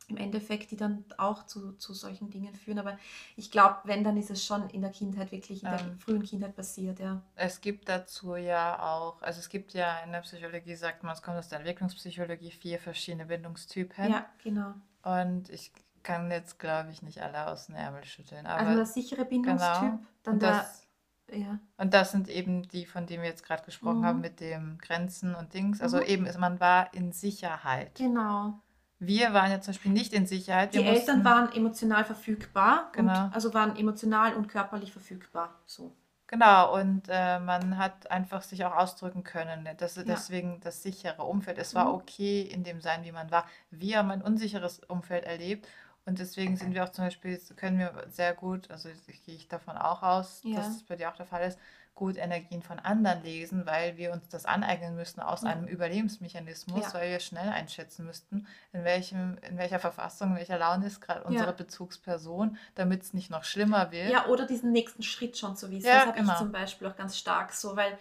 [0.09, 2.79] im Endeffekt, die dann auch zu, zu solchen Dingen führen.
[2.79, 2.99] Aber
[3.37, 6.22] ich glaube, wenn, dann ist es schon in der Kindheit, wirklich in der ähm, frühen
[6.22, 7.22] Kindheit passiert, ja.
[7.37, 11.22] es gibt dazu ja auch, also es gibt ja in der Psychologie, sagt man, es
[11.22, 14.11] kommt aus der Entwicklungspsychologie, vier verschiedene Bindungstypen.
[14.11, 14.75] Ja, genau.
[15.03, 15.72] Und ich
[16.05, 19.80] kann jetzt, glaube ich, nicht alle aus dem Ärmel schütteln, Also aber der sichere Bindungstyp,
[19.80, 19.98] genau.
[20.22, 20.86] dann Und der, das,
[21.32, 21.59] ja.
[21.78, 24.22] und das sind eben die, von denen wir jetzt gerade gesprochen haben, Mhm.
[24.22, 25.80] mit dem Grenzen und Dings.
[25.80, 26.02] Also Mhm.
[26.05, 27.96] eben, ist- man war in Sicherheit.
[27.96, 28.61] Genau.
[29.00, 30.72] Wir waren ja zum Beispiel nicht in Sicherheit.
[30.72, 35.55] Wir Die Eltern mussten, waren emotional verfügbar und genau, also waren emotional und körperlich verfügbar.
[35.66, 35.92] So.
[36.26, 36.74] genau.
[36.74, 39.68] Und äh, man hat einfach sich auch ausdrücken können.
[39.76, 40.02] Das, Ja.
[40.05, 41.59] deswegen das sichere Umfeld.
[41.59, 41.94] Es war Mhm.
[41.94, 43.46] okay in dem Sein, wie man war.
[43.70, 45.68] Wir haben ein unsicheres Umfeld erlebt.
[46.07, 49.48] Und deswegen sind wir auch zum Beispiel, können wir sehr gut, also ich- gehe ich
[49.48, 51.59] davon auch aus, dass Ja, es bei dir auch der Fall ist,
[51.94, 56.80] gut Energien von anderen lesen, weil wir uns das aneignen müssten aus ja, einem Überlebensmechanismus,
[56.80, 61.00] ja, weil wir schnell einschätzen müssten, in welchem, in welcher Verfassung, in welcher Laune ist
[61.00, 61.52] gerade unsere.
[61.52, 64.11] Bezugsperson, damit es nicht noch schlimmer wird.
[64.11, 65.84] Ja, oder diesen nächsten Schritt schon zu wissen.
[65.84, 66.38] Das habe ich genau.
[66.38, 67.96] zum Beispiel auch ganz stark so, weil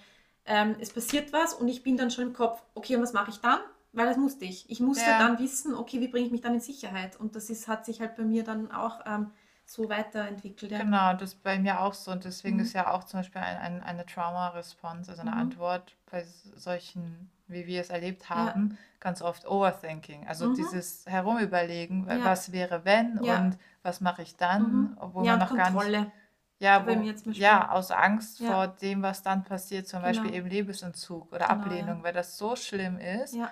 [0.45, 3.29] ähm, es passiert was und ich bin dann schon im Kopf, okay, und was mache
[3.29, 3.59] ich dann?
[3.93, 4.69] Weil das musste ich.
[4.69, 7.15] Ich musste Ja, dann wissen, okay, wie bringe ich mich dann in Sicherheit?
[7.15, 9.31] Und das ist, hat sich halt bei mir dann auch ähm,
[9.65, 10.79] so weiterentwickelt, ja.
[10.79, 12.11] genau, das ist bei mir auch so.
[12.11, 12.79] Und deswegen ist Mhm.
[12.79, 15.37] ja auch zum Beispiel ein, ein, eine Trauma-Response, also eine Mhm.
[15.37, 16.25] Antwort bei
[16.55, 18.35] solchen, wie wir es erlebt Ja.
[18.35, 20.27] haben, ganz oft Overthinking.
[20.27, 20.55] Also Mhm.
[20.55, 22.25] dieses Herumüberlegen, wa- Ja.
[22.25, 23.37] was wäre wenn Ja.
[23.37, 24.97] und was mache ich dann, Mhm.
[24.99, 26.11] obwohl Ja, man noch gar nicht Kontrolle.
[26.59, 27.33] Ja, wo, Beispiel.
[27.33, 30.37] ja, aus Angst Ja, vor dem, was dann passiert, zum Beispiel genau.
[30.43, 31.61] eben Lebensentzug oder Genau, ja.
[31.61, 33.51] Ablehnung, weil das so schlimm ist, Ja.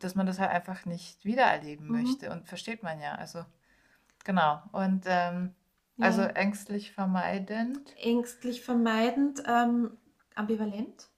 [0.00, 1.92] Dass man das halt einfach nicht wiedererleben Mhm.
[2.02, 2.30] möchte.
[2.30, 3.14] Und versteht man ja.
[3.14, 3.44] Also,
[4.24, 4.62] genau.
[4.72, 5.54] Und ähm,
[6.00, 6.28] also Ja.
[6.28, 7.94] ängstlich vermeidend.
[7.98, 9.96] Ängstlich vermeidend, ähm,
[10.34, 11.08] ambivalent.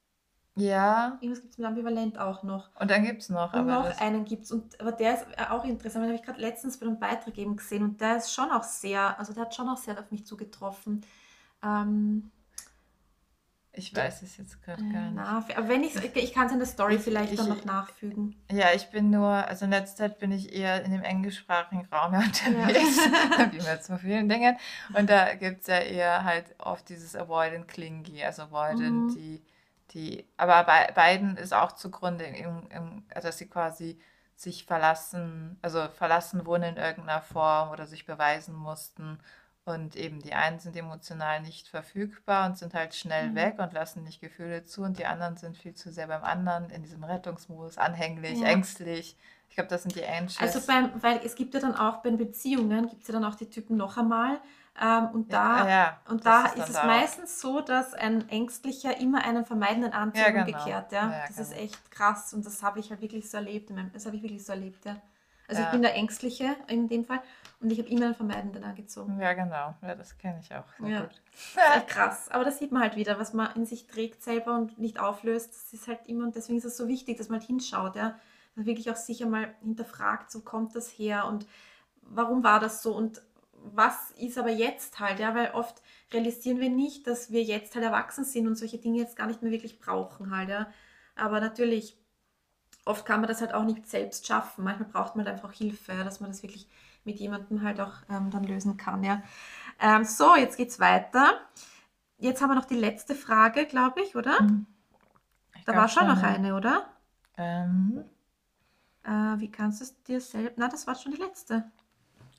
[0.56, 1.18] Ja.
[1.20, 2.70] Irgendwas gibt es mit ambivalent auch noch.
[2.80, 5.26] Und dann gibt es noch, Und aber noch das, einen gibt es, aber der ist
[5.36, 8.18] äh, auch interessant, den habe ich gerade letztens bei einem Beitrag eben gesehen und der
[8.18, 11.04] ist schon auch sehr, also der hat schon auch sehr auf mich zugetroffen.
[11.62, 12.30] Ähm,
[13.76, 15.14] ich weiß es jetzt gerade äh, gar nicht.
[15.14, 17.64] na, aber wenn ich ich kann es in der Story Ich, vielleicht dann noch ich,
[17.64, 18.34] nachfügen.
[18.50, 22.14] ja, ich bin nur, also in letzter Zeit bin ich eher in dem englischsprachigen Raum
[22.14, 22.66] ja Ja.
[22.66, 22.98] unterwegs,
[23.50, 24.56] wie mit so vielen Dingen.
[24.92, 29.14] Und da gibt es ja eher halt oft dieses Avoidant Clingy, also Avoidant, Mhm.
[29.14, 29.42] die,
[29.92, 33.98] die, aber bei beiden ist auch zugrunde, im, im, dass sie quasi
[34.36, 39.18] sich verlassen, also verlassen wurden in irgendeiner Form oder sich beweisen mussten.
[39.66, 43.34] Und eben die einen sind emotional nicht verfügbar und sind halt schnell Mhm.
[43.34, 46.68] weg und lassen nicht Gefühle zu und die anderen sind viel zu sehr beim anderen
[46.70, 48.42] in diesem Rettungsmodus, anhänglich, Ja.
[48.42, 49.16] ängstlich.
[49.48, 50.04] Ich glaube, das sind die
[50.36, 50.66] Also Anxious.
[50.66, 53.48] beim, weil es gibt ja dann auch bei Beziehungen, gibt es ja dann auch die
[53.50, 54.40] Typen noch einmal.
[54.80, 57.94] Ähm, und Ja, ah da, ja, und da ist ist es da meistens so, dass
[57.94, 60.40] ein Ängstlicher immer einen vermeidenden Ja, anzieht und genau.
[60.40, 61.14] umgekehrt, ja.
[61.14, 61.56] Ja, Das ist genau.
[61.56, 63.70] echt krass und das habe ich halt wirklich so erlebt.
[63.92, 64.96] Das habe ich wirklich so erlebt, ja.
[65.48, 65.72] Also ich Ja.
[65.72, 67.20] bin der Ängstliche in dem Fall
[67.60, 69.20] und ich habe immer einen vermeidenden angezogen.
[69.20, 69.74] Ja, genau.
[69.82, 71.20] Ja, das kenne ich auch sehr Ja, gut.
[71.88, 72.28] krass.
[72.30, 75.50] Aber das sieht man halt wieder, was man in sich trägt selber und nicht auflöst.
[75.52, 78.10] Das ist halt immer, und deswegen ist es so wichtig, dass man halt hinschaut, ja.
[78.10, 81.46] Dass man wirklich auch sicher mal hinterfragt, so kommt das her und
[82.02, 83.22] warum war das so und
[83.66, 85.80] was ist aber jetzt halt, ja, weil oft
[86.12, 89.40] realisieren wir nicht, dass wir jetzt halt erwachsen sind und solche Dinge jetzt gar nicht
[89.42, 90.68] mehr wirklich brauchen halt, ja.
[91.16, 91.96] Aber natürlich,
[92.84, 94.64] oft kann man das halt auch nicht selbst schaffen.
[94.64, 96.68] Manchmal braucht man halt einfach Hilfe, ja, dass man das wirklich
[97.04, 99.22] mit jemandem halt auch ähm, dann lösen kann, ja.
[99.80, 101.40] Ähm, so, jetzt geht's weiter.
[102.18, 104.38] Jetzt haben wir noch die letzte Frage, glaube ich, oder?
[104.38, 104.66] Hm,
[105.56, 106.22] Ich Da war schon noch ja.
[106.22, 106.88] eine, oder?
[107.36, 108.04] Ähm,
[109.04, 110.58] Äh, wie kannst du es dir selbst...
[110.58, 111.70] Na, das war schon die letzte.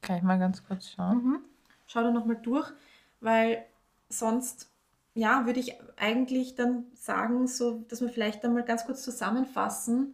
[0.01, 1.21] kann ich mal ganz kurz schauen?
[1.23, 1.39] Mhm.
[1.87, 2.71] Schau da nochmal durch,
[3.19, 3.65] weil
[4.09, 4.69] sonst
[5.13, 10.13] ja, würde ich eigentlich dann sagen, so, dass wir vielleicht einmal ganz kurz zusammenfassen,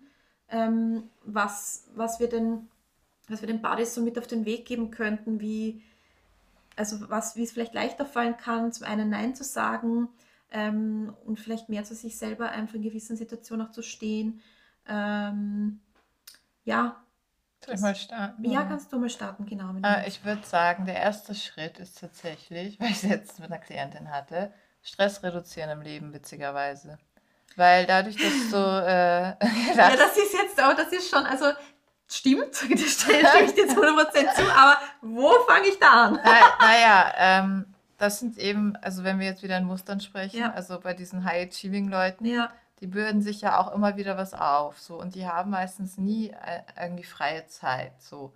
[0.52, 2.68] ähm, was, was wir denn,
[3.28, 5.82] was wir den Buddies so mit auf den Weg geben könnten, wie,
[6.76, 10.10] also was, wie es vielleicht leichter fallen kann, zum einen Nein zu sagen
[10.52, 14.42] ähm, und vielleicht mehr zu sich selber einfach in gewissen Situationen auch zu stehen.
[14.88, 15.80] Ähm,
[16.66, 17.02] ja.
[17.64, 18.44] Soll ich mal starten?
[18.44, 19.74] Ja, kannst du mal starten, genau.
[19.84, 23.62] Äh, ich würde sagen, der erste Schritt ist tatsächlich, weil ich es jetzt mit einer
[23.62, 24.52] Klientin hatte,
[24.82, 26.98] Stress reduzieren im Leben, witzigerweise.
[27.56, 28.58] Weil dadurch, dass du.
[28.58, 29.36] Äh,
[29.76, 31.48] ja, das ist jetzt auch, das ist schon, also
[32.12, 36.20] stimmt, das stimme ich dir zu 100% zu, aber wo fange ich da an?
[36.60, 37.66] naja, ähm,
[37.98, 40.52] das sind eben, also wenn wir jetzt wieder in Mustern sprechen, ja.
[40.52, 42.52] also bei diesen High-Achieving-Leuten, ja.
[42.80, 46.30] die bürden sich ja auch immer wieder was auf, so, und die haben meistens nie
[46.30, 48.34] äh, irgendwie freie Zeit, so.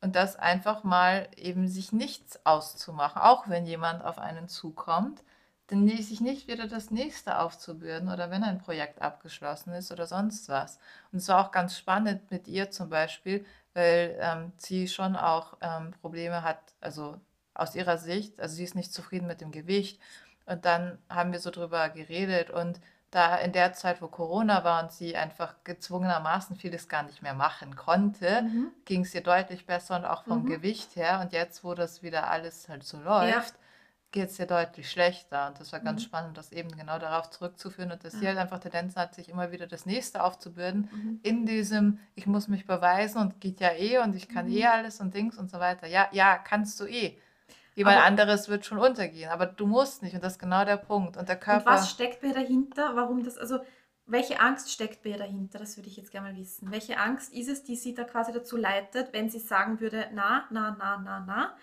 [0.00, 5.24] Und das einfach mal eben sich nichts auszumachen, auch wenn jemand auf einen zukommt,
[5.68, 10.48] dann sich nicht wieder das nächste aufzubürden oder wenn ein Projekt abgeschlossen ist oder sonst
[10.48, 10.78] was.
[11.12, 15.58] Und es war auch ganz spannend mit ihr zum Beispiel, weil ähm, sie schon auch
[15.60, 17.20] ähm, Probleme hat, also
[17.52, 20.00] aus ihrer Sicht, also sie ist nicht zufrieden mit dem Gewicht.
[20.46, 22.80] Und dann haben wir so drüber geredet und
[23.10, 27.34] da in der Zeit, wo Corona war und sie einfach gezwungenermaßen vieles gar nicht mehr
[27.34, 28.70] machen konnte, mhm.
[28.86, 30.46] ging es ihr deutlich besser und auch vom mhm.
[30.46, 31.20] Gewicht her.
[31.20, 33.67] Und jetzt, wo das wieder alles halt so läuft, ja
[34.10, 35.48] geht es dir deutlich schlechter.
[35.48, 36.06] Und das war ganz mhm.
[36.06, 38.18] spannend, das eben genau darauf zurückzuführen und dass ja.
[38.20, 41.20] sie halt einfach Tendenzen hat, sich immer wieder das Nächste aufzubürden mhm.
[41.22, 44.56] in diesem, ich muss mich beweisen und geht ja eh und ich kann mhm.
[44.56, 45.86] eh alles und Dings und so weiter.
[45.86, 47.18] Ja, ja, kannst du eh.
[47.74, 51.16] Jemand anderes wird schon untergehen, aber du musst nicht und das ist genau der Punkt.
[51.16, 51.70] Und der Körper.
[51.70, 52.96] Und was steckt bei dahinter?
[52.96, 53.60] Warum das, also
[54.04, 55.60] welche Angst steckt bei ihr dahinter?
[55.60, 56.72] Das würde ich jetzt gerne mal wissen.
[56.72, 60.46] Welche Angst ist es, die sie da quasi dazu leitet, wenn sie sagen würde, na,
[60.50, 61.56] na, na, na, na?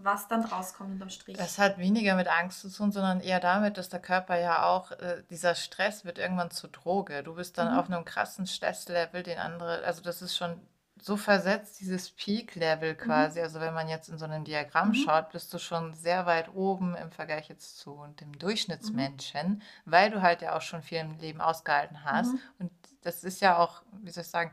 [0.00, 1.36] Was dann rauskommt unterm Strich.
[1.36, 4.92] Das hat weniger mit Angst zu tun, sondern eher damit, dass der Körper ja auch,
[4.92, 7.22] äh, dieser Stress wird irgendwann zur Droge.
[7.22, 7.78] Du bist dann mhm.
[7.78, 10.60] auf einem krassen Stresslevel, den andere, also das ist schon
[11.00, 12.98] so versetzt, dieses Peak-Level mhm.
[12.98, 13.38] quasi.
[13.38, 13.44] Mhm.
[13.44, 14.94] Also wenn man jetzt in so einem Diagramm mhm.
[14.94, 19.62] schaut, bist du schon sehr weit oben im Vergleich jetzt zu dem Durchschnittsmenschen, mhm.
[19.84, 22.32] weil du halt ja auch schon viel im Leben ausgehalten hast.
[22.32, 22.40] Mhm.
[22.58, 22.70] Und
[23.02, 24.52] das ist ja auch, wie soll ich sagen,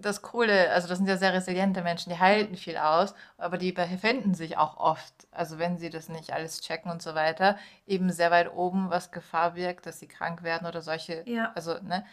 [0.00, 3.72] das Coole, also das sind ja sehr resiliente Menschen, die halten viel aus, aber die
[3.72, 8.10] befinden sich auch oft, also wenn sie das nicht alles checken und so weiter, eben
[8.10, 11.52] sehr weit oben, was Gefahr wirkt, dass sie krank werden oder solche, ja.
[11.54, 12.04] also, ne,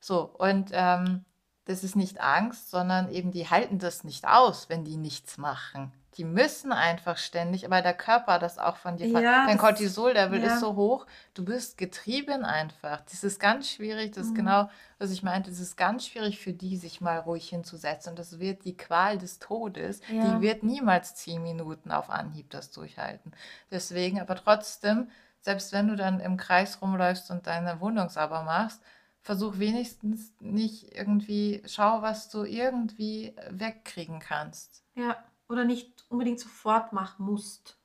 [0.00, 1.24] so, und ähm,
[1.64, 5.92] das ist nicht Angst, sondern eben die halten das nicht aus, wenn die nichts machen.
[6.16, 9.08] Die müssen einfach ständig, aber der Körper das auch von dir.
[9.08, 10.54] Ja, Dein Cortisol-Level ja.
[10.54, 13.00] ist so hoch, du bist getrieben einfach.
[13.00, 14.30] Das ist ganz schwierig, das mhm.
[14.30, 18.10] ist genau, was ich meinte, es ist ganz schwierig für die, sich mal ruhig hinzusetzen.
[18.10, 20.00] Und das wird die Qual des Todes.
[20.08, 20.36] Ja.
[20.36, 23.32] Die wird niemals zehn Minuten auf Anhieb das durchhalten.
[23.72, 25.10] Deswegen, aber trotzdem,
[25.40, 28.80] selbst wenn du dann im Kreis rumläufst und deine Wohnung sauber machst,
[29.20, 34.84] versuch wenigstens nicht irgendwie, schau, was du irgendwie wegkriegen kannst.
[34.94, 35.16] Ja
[35.48, 37.78] oder nicht unbedingt sofort machen musst.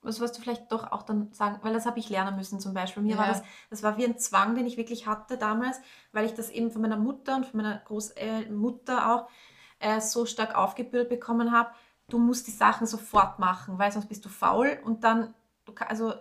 [0.00, 2.72] Was wirst du vielleicht doch auch dann sagen, weil das habe ich lernen müssen zum
[2.72, 3.02] Beispiel.
[3.02, 3.18] Mir ja.
[3.18, 5.80] war das, das war wie ein Zwang, den ich wirklich hatte damals,
[6.12, 9.28] weil ich das eben von meiner Mutter und von meiner Großmutter auch
[9.80, 11.70] äh, so stark aufgebürdet bekommen habe.
[12.08, 15.34] Du musst die Sachen sofort machen, weil sonst bist du faul und dann,
[15.64, 16.14] du, also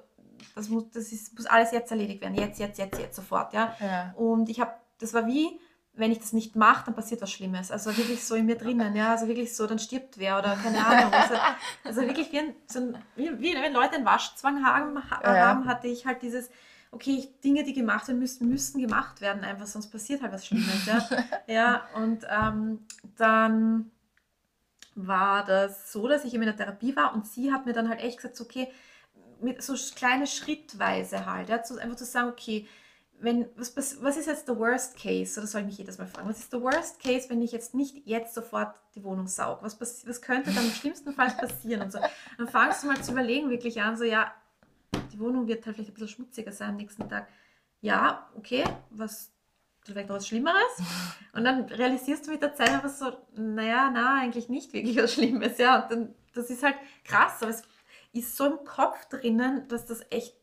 [0.56, 3.76] das muss, das ist, muss alles jetzt erledigt werden, jetzt, jetzt, jetzt, jetzt, sofort, ja.
[3.80, 4.14] ja.
[4.16, 5.60] Und ich habe, das war wie,
[5.98, 7.72] wenn ich das nicht mache, dann passiert was Schlimmes.
[7.72, 10.86] Also wirklich so in mir drinnen, ja, also wirklich so, dann stirbt wer oder keine
[10.86, 11.11] Ahnung.
[11.11, 11.36] Also,
[11.84, 15.88] also wirklich wie, ein, so ein, wie, wie, wenn Leute einen Waschzwang haben, haben, hatte
[15.88, 16.49] ich halt dieses,
[16.91, 20.86] okay, Dinge, die gemacht werden müssen, müssen gemacht werden, einfach, sonst passiert halt was Schlimmes.
[20.86, 21.07] Ja,
[21.48, 22.86] ja und ähm,
[23.18, 23.91] dann
[24.95, 28.02] war das so, dass ich in der Therapie war und sie hat mir dann halt
[28.02, 28.72] echt gesagt, okay,
[29.40, 32.68] mit so kleine Schrittweise halt, ja, zu, einfach zu sagen, okay,
[33.19, 35.39] wenn, was, was ist jetzt der Worst Case?
[35.39, 37.73] Oder soll ich mich jedes Mal fragen, was ist der Worst Case, wenn ich jetzt
[37.73, 39.60] nicht jetzt sofort die Wohnung saug?
[39.61, 41.81] Was, was könnte dann im schlimmsten Fall passieren?
[41.81, 41.99] Und so.
[42.38, 44.34] Dann fangst du mal zu überlegen, wirklich an, so, ja,
[45.11, 47.27] die Wohnung wird halt vielleicht ein bisschen schmutziger sein am nächsten Tag.
[47.81, 49.31] Ja, okay, was,
[49.84, 50.81] vielleicht noch was Schlimmeres?
[51.34, 55.14] Und dann realisierst du mit der Zeit einfach so, naja, na, eigentlich nicht wirklich was
[55.14, 55.88] Schlimmes, ja.
[55.88, 57.64] Dann, das ist halt krass, aber es
[58.14, 60.35] ist so im Kopf drinnen, dass das echt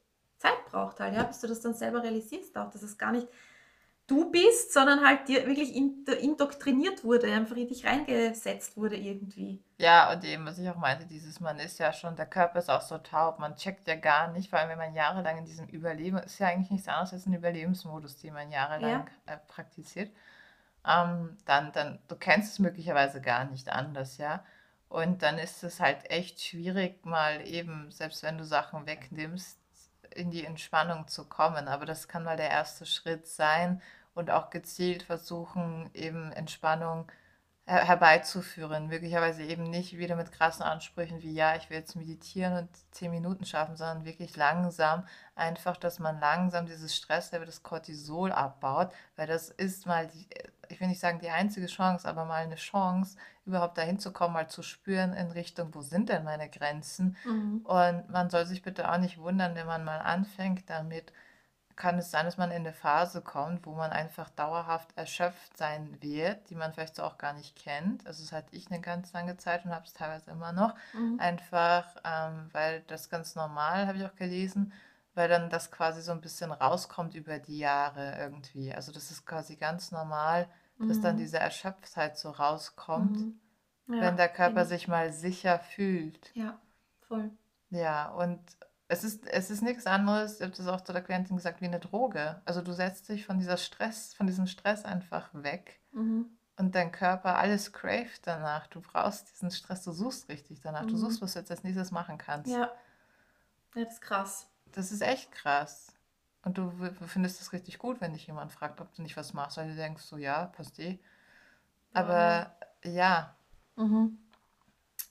[0.45, 3.29] Zeit braucht halt, ja, bis du das dann selber realisierst auch, dass es gar nicht
[4.07, 9.63] du bist, sondern halt dir wirklich indoktriniert wurde, einfach in dich reingesetzt wurde irgendwie.
[9.79, 12.71] Ja, und eben, was ich auch meinte, dieses, man ist ja schon, der Körper ist
[12.71, 15.67] auch so taub, man checkt ja gar nicht, vor allem wenn man jahrelang in diesem
[15.69, 19.35] Überleben, ist ja eigentlich nichts anderes als ein Überlebensmodus, den man jahrelang ja.
[19.35, 20.13] äh, praktiziert,
[20.87, 24.45] ähm, dann, dann, du kennst es möglicherweise gar nicht anders, ja.
[24.91, 29.59] Und dann ist es halt echt schwierig, mal eben, selbst wenn du Sachen wegnimmst,
[30.15, 31.69] in die Entspannung zu kommen.
[31.69, 33.83] Aber das kann mal der erste Schritt sein
[34.15, 37.11] und auch gezielt versuchen, eben Entspannung
[37.67, 38.89] her herbeizuführen.
[38.89, 43.11] Möglicherweise eben nicht wieder mit krassen Ansprüchen wie, ja, ich will jetzt meditieren und zehn
[43.11, 49.27] Minuten schaffen, sondern wirklich langsam, einfach, dass man langsam dieses Stresslevel, das Cortisol abbaut, weil
[49.27, 50.29] das ist mal, die,
[50.69, 54.35] ich will nicht sagen die einzige Chance, aber mal eine Chance, überhaupt dahin zu kommen,
[54.35, 57.17] mal zu spüren in Richtung, wo sind denn meine Grenzen?
[57.25, 57.61] Mhm.
[57.65, 61.13] Und man soll sich bitte auch nicht wundern, wenn man mal anfängt damit,
[61.77, 65.99] kann es sein, dass man in eine Phase kommt, wo man einfach dauerhaft erschöpft sein
[66.01, 68.07] wird, die man vielleicht so auch gar nicht kennt.
[68.07, 70.75] Also das hatte ich eine ganz lange Zeit und habe es teilweise immer noch.
[70.93, 71.19] Mhm.
[71.19, 74.73] Einfach, ähm, weil das ganz normal, habe ich auch gelesen,
[75.15, 78.73] weil dann das quasi so ein bisschen rauskommt über die Jahre irgendwie.
[78.75, 81.21] Also das ist quasi ganz normal, dass dann mhm.
[81.21, 83.41] diese Erschöpftheit so rauskommt, mhm.
[83.89, 86.35] ja, wenn der Körper sich mal sicher fühlt.
[86.35, 86.61] Ja,
[87.07, 87.31] voll.
[87.71, 88.41] Ja, und
[88.89, 91.67] es ist, es ist nichts anderes, ich habe das auch zu der Klientin gesagt, wie
[91.67, 92.43] eine Droge.
[92.45, 96.27] Also du setzt dich von dieser Stress, von diesem Stress einfach weg mhm.
[96.57, 98.67] und dein Körper alles craved danach.
[98.67, 100.83] Du brauchst diesen Stress, du suchst richtig danach.
[100.83, 100.89] Mhm.
[100.89, 102.51] Du suchst, was du jetzt als nächstes machen kannst.
[102.51, 102.71] Ja.
[103.75, 104.51] Ja, das ist krass.
[104.75, 105.93] Das ist echt krass.
[106.43, 106.73] Und du
[107.07, 109.77] findest es richtig gut, wenn dich jemand fragt, ob du nicht was machst, weil du
[109.77, 110.99] denkst so, ja, passt eh.
[111.93, 112.91] Aber ja.
[112.91, 113.37] ja.
[113.77, 114.19] Mhm.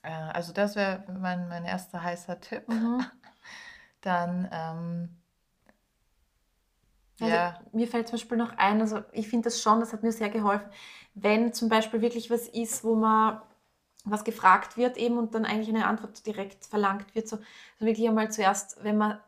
[0.03, 2.67] Äh, also das wäre mein, mein erster heißer Tipp.
[2.67, 3.05] Mhm.
[4.01, 5.09] dann ähm,
[7.19, 7.59] also ja.
[7.71, 10.29] Mir fällt zum Beispiel noch ein, also ich finde das schon, das hat mir sehr
[10.29, 10.69] geholfen,
[11.13, 13.41] wenn zum Beispiel wirklich was ist, wo man
[14.03, 17.47] was gefragt wird eben und dann eigentlich eine Antwort direkt verlangt wird, so also
[17.79, 19.19] wirklich einmal zuerst, wenn man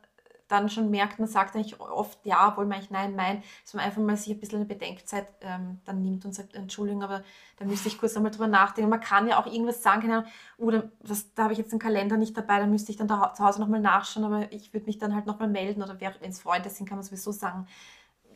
[0.48, 3.84] dann schon merkt, man sagt eigentlich oft ja, obwohl man eigentlich nein meint, dass man
[3.84, 7.24] einfach mal sich ein bisschen eine Bedenkzeit ähm, dann nimmt und sagt, Entschuldigung, aber
[7.58, 8.90] da müsste ich kurz einmal drüber nachdenken.
[8.90, 11.80] Man kann ja auch irgendwas sagen, keine Ahnung, oder das, da habe ich jetzt den
[11.80, 14.86] Kalender nicht dabei, da müsste ich dann da zu Hause nochmal nachschauen, aber ich würde
[14.86, 17.68] mich dann halt nochmal melden oder wenn es Freunde sind, kann man sowieso sagen,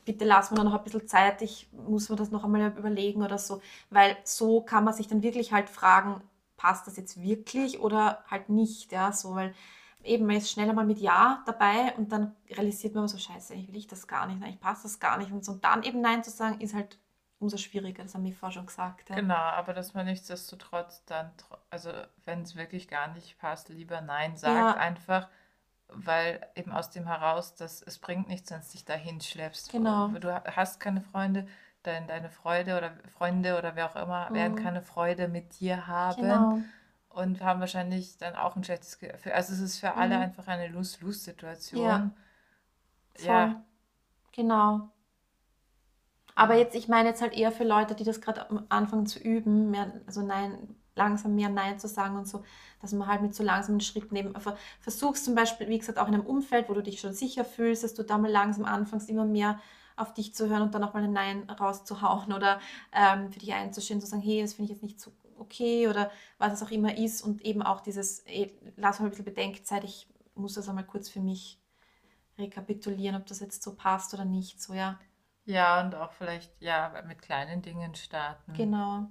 [0.05, 3.21] bitte lass mir dann noch ein bisschen Zeit, ich muss mir das noch einmal überlegen
[3.21, 3.61] oder so,
[3.91, 6.21] weil so kann man sich dann wirklich halt fragen,
[6.57, 9.53] passt das jetzt wirklich oder halt nicht, ja, so, weil
[10.03, 13.69] eben, man ist schneller mal mit Ja dabei und dann realisiert man so, scheiße, eigentlich
[13.69, 15.31] will ich das gar nicht, eigentlich passt das gar nicht.
[15.31, 15.53] Und, so.
[15.53, 16.97] und dann eben Nein zu sagen, ist halt
[17.39, 19.09] umso schwieriger, das haben wir vorher schon gesagt.
[19.09, 19.15] Ja.
[19.15, 21.31] Genau, aber dass man nichtsdestotrotz dann,
[21.69, 21.91] also
[22.25, 24.73] wenn es wirklich gar nicht passt, lieber Nein sagt, ja.
[24.73, 25.27] einfach,
[25.87, 29.71] weil eben aus dem heraus, dass es bringt nichts, wenn es dich dahin schleppst.
[29.71, 30.09] Genau.
[30.09, 31.47] Du hast keine Freunde,
[31.83, 34.35] dein, deine Freude oder Freunde oder wer auch immer mhm.
[34.35, 36.21] werden keine Freude mit dir haben.
[36.21, 36.59] Genau
[37.09, 39.31] und haben wahrscheinlich dann auch ein schlechtes Gefühl.
[39.31, 40.23] Also es ist für alle mhm.
[40.23, 41.83] einfach eine Lose-Lose-Situation.
[41.83, 42.11] Ja.
[43.19, 43.63] ja.
[44.31, 44.89] Genau.
[46.35, 49.71] Aber jetzt, ich meine jetzt halt eher für Leute, die das gerade anfangen zu üben,
[49.71, 52.43] mehr, also nein, langsam mehr Nein zu sagen und so,
[52.81, 54.33] dass man halt mit so langsamen Schritten eben
[54.79, 57.83] versuchst zum Beispiel, wie gesagt, auch in einem Umfeld, wo du dich schon sicher fühlst,
[57.83, 59.59] dass du da mal langsam anfängst, immer mehr
[59.95, 62.59] auf dich zu hören und dann auch mal ein Nein rauszuhauen oder
[62.93, 66.11] ähm, für dich einzustehen, zu sagen, hey, das finde ich jetzt nicht so okay oder
[66.37, 69.83] was es auch immer ist und eben auch dieses, ey, lass mal ein bisschen Bedenkzeit,
[69.83, 71.59] ich muss das einmal kurz für mich
[72.37, 74.99] rekapitulieren, ob das jetzt so passt oder nicht, so ja.
[75.45, 78.53] Ja, und auch vielleicht, ja, mit kleinen Dingen starten.
[78.53, 79.07] Genau.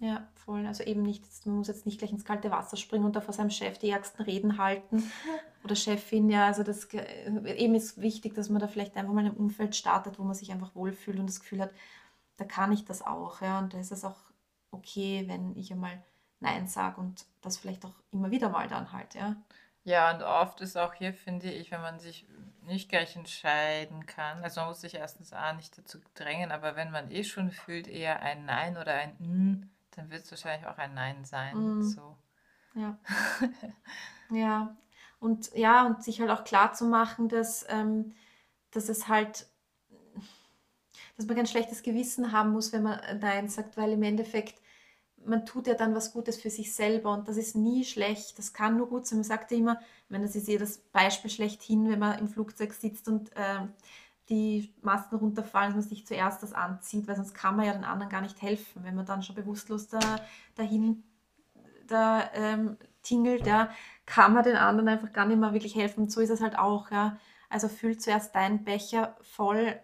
[0.00, 0.66] Ja, voll.
[0.66, 3.32] Also eben nicht, man muss jetzt nicht gleich ins kalte Wasser springen und da vor
[3.32, 5.10] seinem Chef die ärgsten Reden halten
[5.64, 6.46] oder Chefin, ja.
[6.46, 10.18] Also das eben ist wichtig, dass man da vielleicht einfach mal in einem Umfeld startet,
[10.18, 11.70] wo man sich einfach wohlfühlt und das Gefühl hat,
[12.36, 13.60] da kann ich das auch, ja.
[13.60, 14.16] Und da ist es auch
[14.74, 16.02] okay, wenn ich einmal
[16.40, 19.36] Nein sage und das vielleicht auch immer wieder mal dann halt, ja.
[19.84, 22.26] Ja, und oft ist auch hier, finde ich, wenn man sich
[22.62, 26.90] nicht gleich entscheiden kann, also man muss sich erstens A nicht dazu drängen, aber wenn
[26.90, 30.78] man eh schon fühlt, eher ein Nein oder ein N, dann wird es wahrscheinlich auch
[30.78, 31.78] ein Nein sein.
[31.78, 31.82] Mm.
[31.82, 32.16] So.
[32.74, 32.98] Ja.
[34.30, 34.76] ja.
[35.20, 38.14] Und ja, und sich halt auch klar zu machen, dass, ähm,
[38.70, 39.46] dass es halt
[41.16, 44.60] dass man kein schlechtes Gewissen haben muss, wenn man Nein sagt, weil im Endeffekt
[45.26, 48.52] man tut ja dann was Gutes für sich selber und das ist nie schlecht, das
[48.52, 49.18] kann nur gut sein.
[49.18, 52.28] Man sagt ja immer, ich meine, das ist ja das Beispiel schlechthin, wenn man im
[52.28, 53.66] Flugzeug sitzt und äh,
[54.28, 57.84] die Masken runterfallen, dass man sich zuerst das anzieht, weil sonst kann man ja den
[57.84, 58.84] anderen gar nicht helfen.
[58.84, 60.00] Wenn man dann schon bewusstlos da,
[60.56, 61.02] dahin
[61.86, 63.70] da, ähm, tingelt, ja,
[64.06, 66.04] kann man den anderen einfach gar nicht mehr wirklich helfen.
[66.04, 66.90] Und so ist es halt auch.
[66.90, 67.18] Ja.
[67.48, 69.78] Also füll zuerst deinen Becher voll,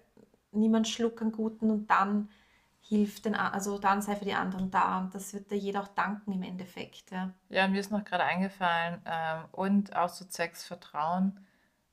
[0.50, 2.28] niemand schluckt einen guten und dann
[2.90, 5.88] hilft den, also dann sei für die anderen da und das wird dir jeder auch
[5.88, 7.12] danken im Endeffekt.
[7.12, 11.38] Ja, ja mir ist noch gerade eingefallen ähm, und auch so zwecks Vertrauen.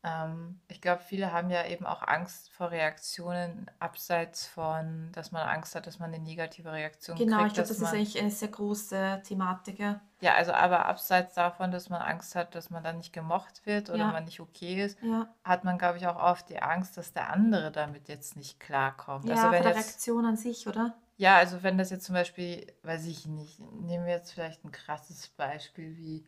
[0.07, 5.47] Ähm, ich glaube, viele haben ja eben auch Angst vor Reaktionen abseits von, dass man
[5.47, 7.93] Angst hat, dass man eine negative Reaktion Genau, ich kriegt, glaube, dass das ist man
[7.93, 9.99] eigentlich eine sehr große Thematik, ja.
[10.19, 13.89] ja, also aber abseits davon, dass man Angst hat, dass man dann nicht gemocht wird
[13.89, 15.27] oder Ja, man nicht okay ist, ja.
[15.43, 19.29] hat man, glaube ich, auch oft die Angst, dass der andere damit jetzt nicht klarkommt.
[19.29, 20.95] Also Ja, wenn von der jetzt, Reaktion an sich, oder?
[21.17, 24.71] ja, also wenn das jetzt zum Beispiel, weiß ich nicht, nehmen wir jetzt vielleicht ein
[24.71, 26.27] krasses Beispiel wie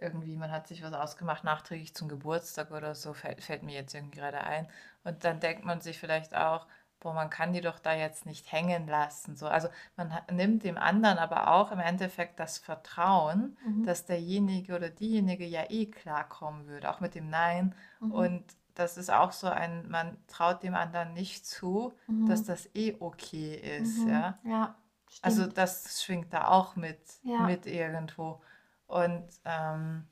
[0.00, 3.94] irgendwie, man hat sich was ausgemacht, nachträglich zum Geburtstag oder so, fällt, fällt mir jetzt
[3.94, 4.68] irgendwie gerade ein.
[5.04, 6.66] Und dann denkt man sich vielleicht auch,
[7.00, 9.36] boah, man kann die doch da jetzt nicht hängen lassen.
[9.36, 13.84] So, also man nimmt dem anderen aber auch im Endeffekt das Vertrauen, Mhm.
[13.84, 17.74] dass derjenige oder diejenige ja eh klarkommen würde, auch mit dem Nein.
[18.00, 18.12] Mhm.
[18.12, 18.44] Und
[18.74, 21.92] das ist auch so ein, man traut dem anderen nicht zu,
[22.26, 22.46] dass Mhm.
[22.46, 24.08] das eh okay ist, Mhm.
[24.08, 24.38] ja.
[24.44, 24.76] Ja,
[25.22, 27.46] Also das schwingt da auch mit, Ja.
[27.46, 28.40] mit irgendwo.
[28.90, 30.06] Und ähm,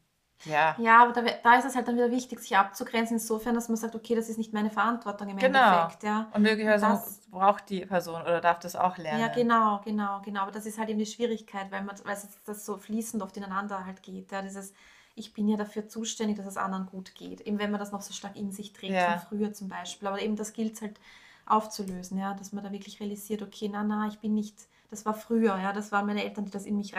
[0.44, 3.68] ja, Ja, aber da, da ist es halt dann wieder wichtig, sich abzugrenzen, insofern, dass
[3.68, 5.38] man sagt, okay, das ist nicht meine Verantwortung im genau.
[5.38, 6.32] Endeffekt, ja.
[6.32, 9.28] Und möglicherweise das, braucht die Person oder darf das auch ja, lernen.
[9.28, 10.42] genau, genau, genau.
[10.42, 13.86] Aber das ist halt eben die Schwierigkeit, weil man, weil das so fließend oft ineinander
[13.86, 14.30] halt geht.
[14.32, 14.74] Ja, dieses,
[15.14, 17.40] ich bin ja dafür zuständig, dass es anderen gut geht.
[17.42, 20.08] Eben wenn man das noch so stark in sich trägt, von Ja, früher zum Beispiel.
[20.08, 21.00] Aber eben das gilt halt
[21.46, 24.54] aufzulösen, ja, dass man da wirklich realisiert, okay, na, na, ich bin nicht,
[24.90, 26.94] das war früher, ja, das waren meine Eltern, die das in mich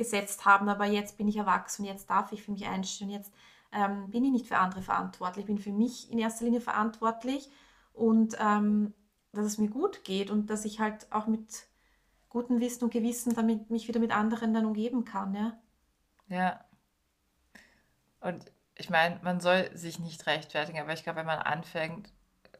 [0.00, 3.32] reingesetzt haben, aber jetzt bin ich erwachsen, jetzt darf ich für mich einstehen, jetzt
[3.72, 7.50] ähm, bin ich nicht für andere verantwortlich, ich bin für mich in erster Linie verantwortlich
[7.92, 8.94] und ähm,
[9.32, 11.66] dass es mir gut geht und dass ich halt auch mit
[12.28, 15.58] gutem Wissen und Gewissen damit mich wieder mit anderen dann umgeben kann, ja.
[16.28, 16.64] ja.
[18.20, 22.12] Und ich meine, man soll sich nicht rechtfertigen, aber ich glaube, wenn man anfängt,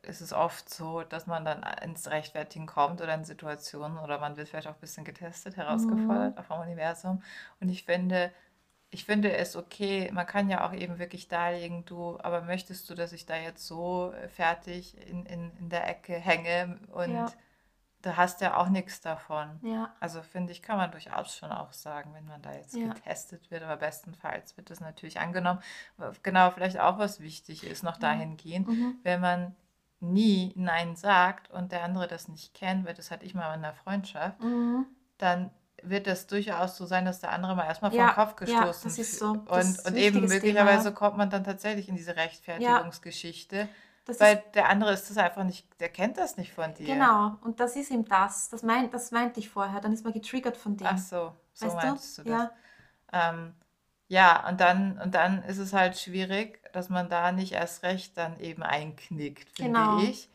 [0.03, 4.37] ist es oft so, dass man dann ins Rechtfertigen kommt oder in Situationen oder man
[4.37, 6.35] wird vielleicht auch ein bisschen getestet, Mhm.
[6.37, 7.23] herausgefordert auch vom Universum.
[7.61, 8.33] Und ich finde,
[8.91, 12.95] ich finde es okay, man kann ja auch eben wirklich darlegen, du, aber möchtest du,
[12.95, 17.37] dass ich da jetzt so äh, fertig in, in, in der Ecke hänge und Ja,
[18.03, 19.61] du hast ja auch nichts davon.
[19.63, 22.81] ja, Also finde ich, kann man durchaus schon auch sagen, wenn man da jetzt ja.
[22.81, 25.61] getestet wird, aber bestenfalls wird das natürlich angenommen.
[26.23, 27.99] Genau, vielleicht auch was wichtig ist, noch Mhm.
[27.99, 28.99] dahingehend, Mhm.
[29.03, 29.55] wenn man
[30.01, 33.65] nie Nein sagt und der andere das nicht kennt, weil das hatte ich mal in
[33.65, 34.87] einer Freundschaft, Mhm.
[35.19, 35.51] dann
[35.83, 38.81] wird es durchaus so sein, dass der andere mal erstmal vom Ja, Kopf ja, gestoßen
[38.81, 39.49] das ist so.
[39.53, 40.95] Das Und, ist und eben Thema, möglicherweise ja.
[40.95, 42.17] kommt man dann tatsächlich in diese
[42.57, 43.69] Ja, Rechtfertigungsgeschichte,
[44.05, 47.09] das ist weil der andere ist das einfach nicht, der kennt das nicht von dir.
[47.09, 47.37] genau.
[47.43, 48.49] Und das ist eben das.
[48.51, 49.81] Das, mein, das meinte ich vorher.
[49.81, 50.99] Dann ist man getriggert von Ach dem.
[50.99, 51.89] so, so Weißt du?
[51.89, 52.43] meintest du das.
[52.43, 52.53] Ja,
[53.13, 53.55] Ähm,
[54.09, 58.17] ja, und dann, und dann ist es halt schwierig, dass man da nicht erst recht
[58.19, 59.83] dann eben einknickt, finde genau.
[59.83, 60.31] ich.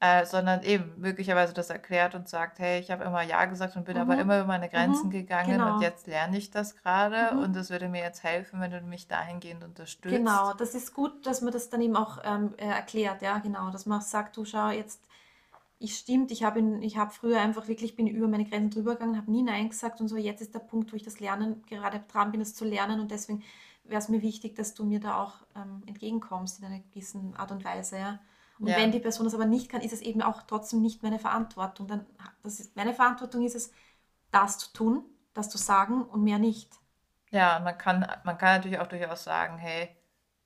[0.00, 3.84] Äh, sondern eben möglicherweise das erklärt und sagt, hey, ich habe immer Ja gesagt und
[3.84, 4.18] bin aber Mhm.
[4.18, 5.10] immer über meine Grenzen Mhm.
[5.10, 5.80] gegangen und Genau.
[5.80, 7.38] jetzt lerne ich das gerade Mhm.
[7.38, 10.26] und es würde mir jetzt helfen, wenn du mich dahingehend unterstützt.
[10.26, 13.70] Genau, das ist gut, dass man das dann eben auch ähm, äh, erklärt, ja, genau,
[13.70, 15.06] dass man sagt, du schau, jetzt,
[15.78, 19.16] ich stimmt, ich habe ich habe früher einfach wirklich, bin über meine Grenzen drüber gegangen,
[19.16, 22.00] habe nie Nein gesagt und so, jetzt ist der Punkt, wo ich das Lernen, gerade
[22.08, 23.44] dran bin, das zu lernen und deswegen
[23.90, 27.52] wäre es mir wichtig, dass du mir da auch ähm, entgegenkommst in einer gewissen Art
[27.52, 28.20] und Weise, ja.
[28.60, 31.02] Und wenn Ja, die Person das aber nicht kann, ist es eben auch trotzdem nicht
[31.02, 31.86] meine Verantwortung.
[31.88, 32.06] Dann,
[32.42, 33.72] das ist, meine Verantwortung ist es,
[34.32, 35.04] das zu tun,
[35.34, 36.70] das zu sagen und mehr nicht.
[37.30, 39.96] ja, man kann, man kann natürlich auch durchaus sagen, hey,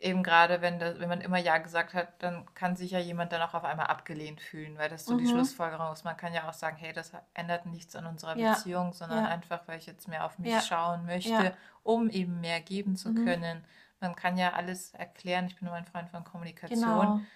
[0.04, 3.32] eben gerade wenn, das, wenn man immer Ja gesagt hat, dann kann sich ja jemand
[3.32, 5.26] dann auch auf einmal abgelehnt fühlen, weil das so die Mhm.
[5.26, 6.04] Schlussfolgerung ist.
[6.04, 9.26] Man kann ja auch sagen, hey, das ändert nichts an unserer Ja, Beziehung, sondern ja,
[9.26, 13.12] einfach, weil ich jetzt mehr auf mich ja, schauen möchte, um eben mehr geben zu
[13.12, 13.14] Mhm.
[13.14, 13.64] können.
[14.00, 15.46] Man kann ja alles erklären.
[15.46, 17.14] Ich bin immer ein Freund von Kommunikation.
[17.14, 17.30] Genau.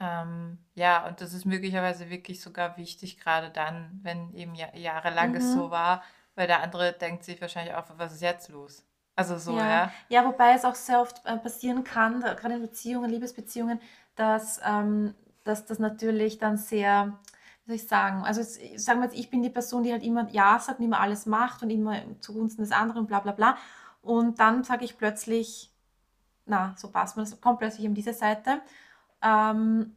[0.00, 5.34] Ähm, ja, und das ist möglicherweise wirklich sogar wichtig, gerade dann, wenn eben ja, jahrelang
[5.34, 5.52] es Mhm.
[5.52, 6.02] so war,
[6.34, 8.84] weil der andere denkt sich wahrscheinlich auch, was ist jetzt los?
[9.16, 9.92] Also so, Ja, ja.
[10.08, 13.80] ja, wobei es auch sehr oft äh, passieren kann, gerade in Beziehungen, Liebesbeziehungen,
[14.16, 15.14] dass, ähm,
[15.44, 17.18] dass das natürlich dann sehr,
[17.64, 18.42] wie soll ich sagen, also
[18.76, 21.26] sagen wir jetzt, ich bin die Person, die halt immer Ja sagt und immer alles
[21.26, 23.56] macht und immer zugunsten des anderen, bla bla bla.
[24.02, 25.70] Und dann sage ich plötzlich,
[26.46, 28.62] na, so passt mir das, kommt plötzlich um diese Seite.
[29.22, 29.94] Ähm,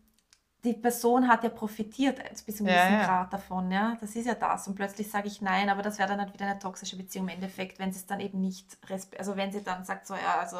[0.64, 2.98] die Person hat ja profitiert bis zu einem Ja, gewissen.
[2.99, 3.98] Grad davon, ja.
[3.99, 4.68] Das ist ja das.
[4.68, 7.35] Und plötzlich sage ich nein, aber das wäre dann halt wieder eine toxische Beziehung im
[7.35, 8.77] Endeffekt, wenn sie es dann eben nicht,
[9.18, 10.57] also wenn sie dann sagt, so, ja, also,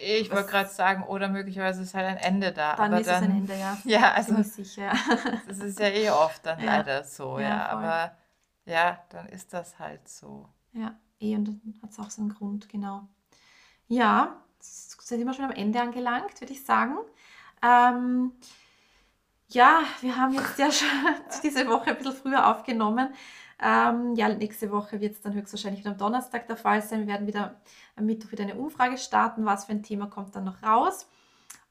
[0.00, 3.22] Ich wollte gerade sagen, oder möglicherweise ist halt ein Ende da, dann aber ist es
[3.22, 3.78] ein dann, Ende, ja.
[3.84, 4.92] ja, also Ziemlich sicher,
[5.46, 8.16] das ist ja eh oft dann Ja, leider so, ja, ja, aber
[8.66, 10.48] ja, dann ist das halt so.
[10.72, 13.08] Ja, eh, und dann hat es auch seinen Grund, genau.
[13.88, 16.96] Ja, sind wir schon am Ende angelangt, würde ich sagen.
[17.62, 18.32] Ähm,
[19.54, 20.88] ja, wir haben jetzt ja schon
[21.42, 23.14] diese Woche ein bisschen früher aufgenommen.
[23.60, 27.00] Ähm, ja, nächste Woche wird es dann höchstwahrscheinlich wieder am Donnerstag der Fall sein.
[27.00, 27.60] Wir werden wieder
[27.94, 29.44] am Mittwoch wieder eine Umfrage starten.
[29.44, 31.06] Was für ein Thema kommt dann noch raus?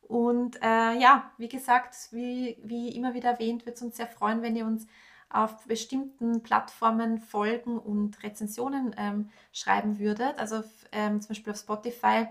[0.02, 4.42] Und äh, ja, wie gesagt, wie, wie immer wieder erwähnt, wird es uns sehr freuen,
[4.42, 4.88] wenn ihr uns
[5.30, 10.38] auf bestimmten Plattformen folgen und Rezensionen ähm, schreiben würdet.
[10.38, 12.28] Also ähm, zum Beispiel auf Spotify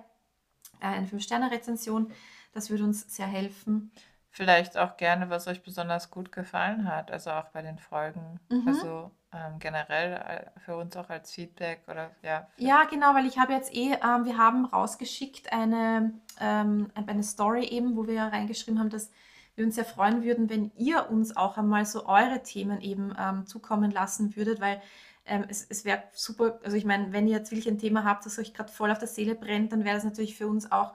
[0.81, 2.13] äh, eine 5-Sterne-Rezension.
[2.53, 3.93] Das würde uns sehr helfen.
[4.41, 8.41] Vielleicht auch gerne, was euch besonders gut gefallen hat, also auch bei den Folgen.
[8.49, 8.69] Mhm.
[8.69, 12.49] Also ähm, generell äh, für uns auch als Feedback oder ja.
[12.57, 17.67] Ja, genau, weil ich habe jetzt eh, ähm, wir haben rausgeschickt eine, ähm, eine Story
[17.67, 19.11] eben, wo wir ja reingeschrieben haben, dass
[19.57, 23.45] wir uns sehr freuen würden, wenn ihr uns auch einmal so eure Themen eben ähm,
[23.45, 24.81] zukommen lassen würdet, weil
[25.27, 28.25] ähm, es, es wäre super, also ich meine, wenn ihr jetzt wirklich ein Thema habt,
[28.25, 30.95] das euch gerade voll auf der Seele brennt, dann wäre das natürlich für uns auch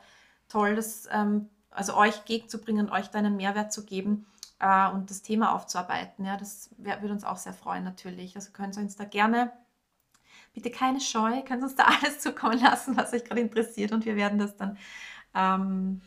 [0.50, 4.26] toll, das ähm, also euch gegenzubringen, euch da einen Mehrwert zu geben
[4.60, 6.26] äh, und das Thema aufzuarbeiten.
[6.26, 8.36] Ja, das würde uns auch sehr freuen natürlich.
[8.36, 9.52] Also könnt ihr uns da gerne,
[10.54, 14.16] bitte keine Scheu, könnt uns da alles zukommen lassen, was euch gerade interessiert und wir
[14.16, 14.78] werden das dann
[15.34, 16.02] ähm,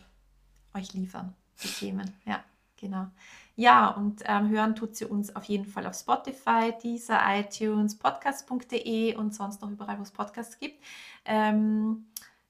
[0.74, 2.12] euch liefern, die Themen.
[2.24, 2.42] Ja,
[2.76, 3.08] genau.
[3.56, 9.16] Ja, und ähm, hören tut sie uns auf jeden Fall auf Spotify, dieser iTunes, podcast.de
[9.16, 10.80] und sonst noch überall, wo es Podcasts gibt.
[11.24, 12.06] Ähm,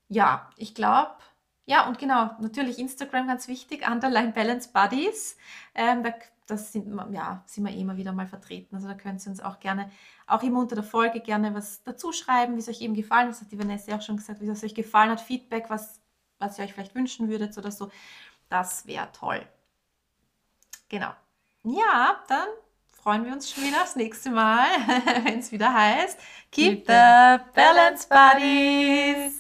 [0.09, 1.13] ja, ich glaube,
[1.69, 5.37] ja, und genau, natürlich Instagram ganz wichtig, Underline Balance Buddies.
[5.75, 6.15] Ähm, da,
[6.47, 8.75] das sind, ja, sind wir eh immer wieder mal vertreten.
[8.75, 9.91] Also da könnt ihr uns auch gerne,
[10.27, 13.35] auch immer unter der Folge gerne was dazu schreiben, wie es euch eben gefallen hat.
[13.35, 16.01] Das hat die Vanessa auch schon gesagt, wie es euch gefallen hat, Feedback, was,
[16.39, 17.91] was ihr euch vielleicht wünschen würdet oder so.
[18.49, 19.47] Das wäre toll.
[20.89, 21.11] Genau.
[21.65, 22.49] Ja, dann
[22.93, 24.65] freuen wir uns schon wieder das nächste Mal,
[25.25, 26.19] wenn es wieder heißt
[26.51, 29.39] Keep, Keep the Balance Buddies.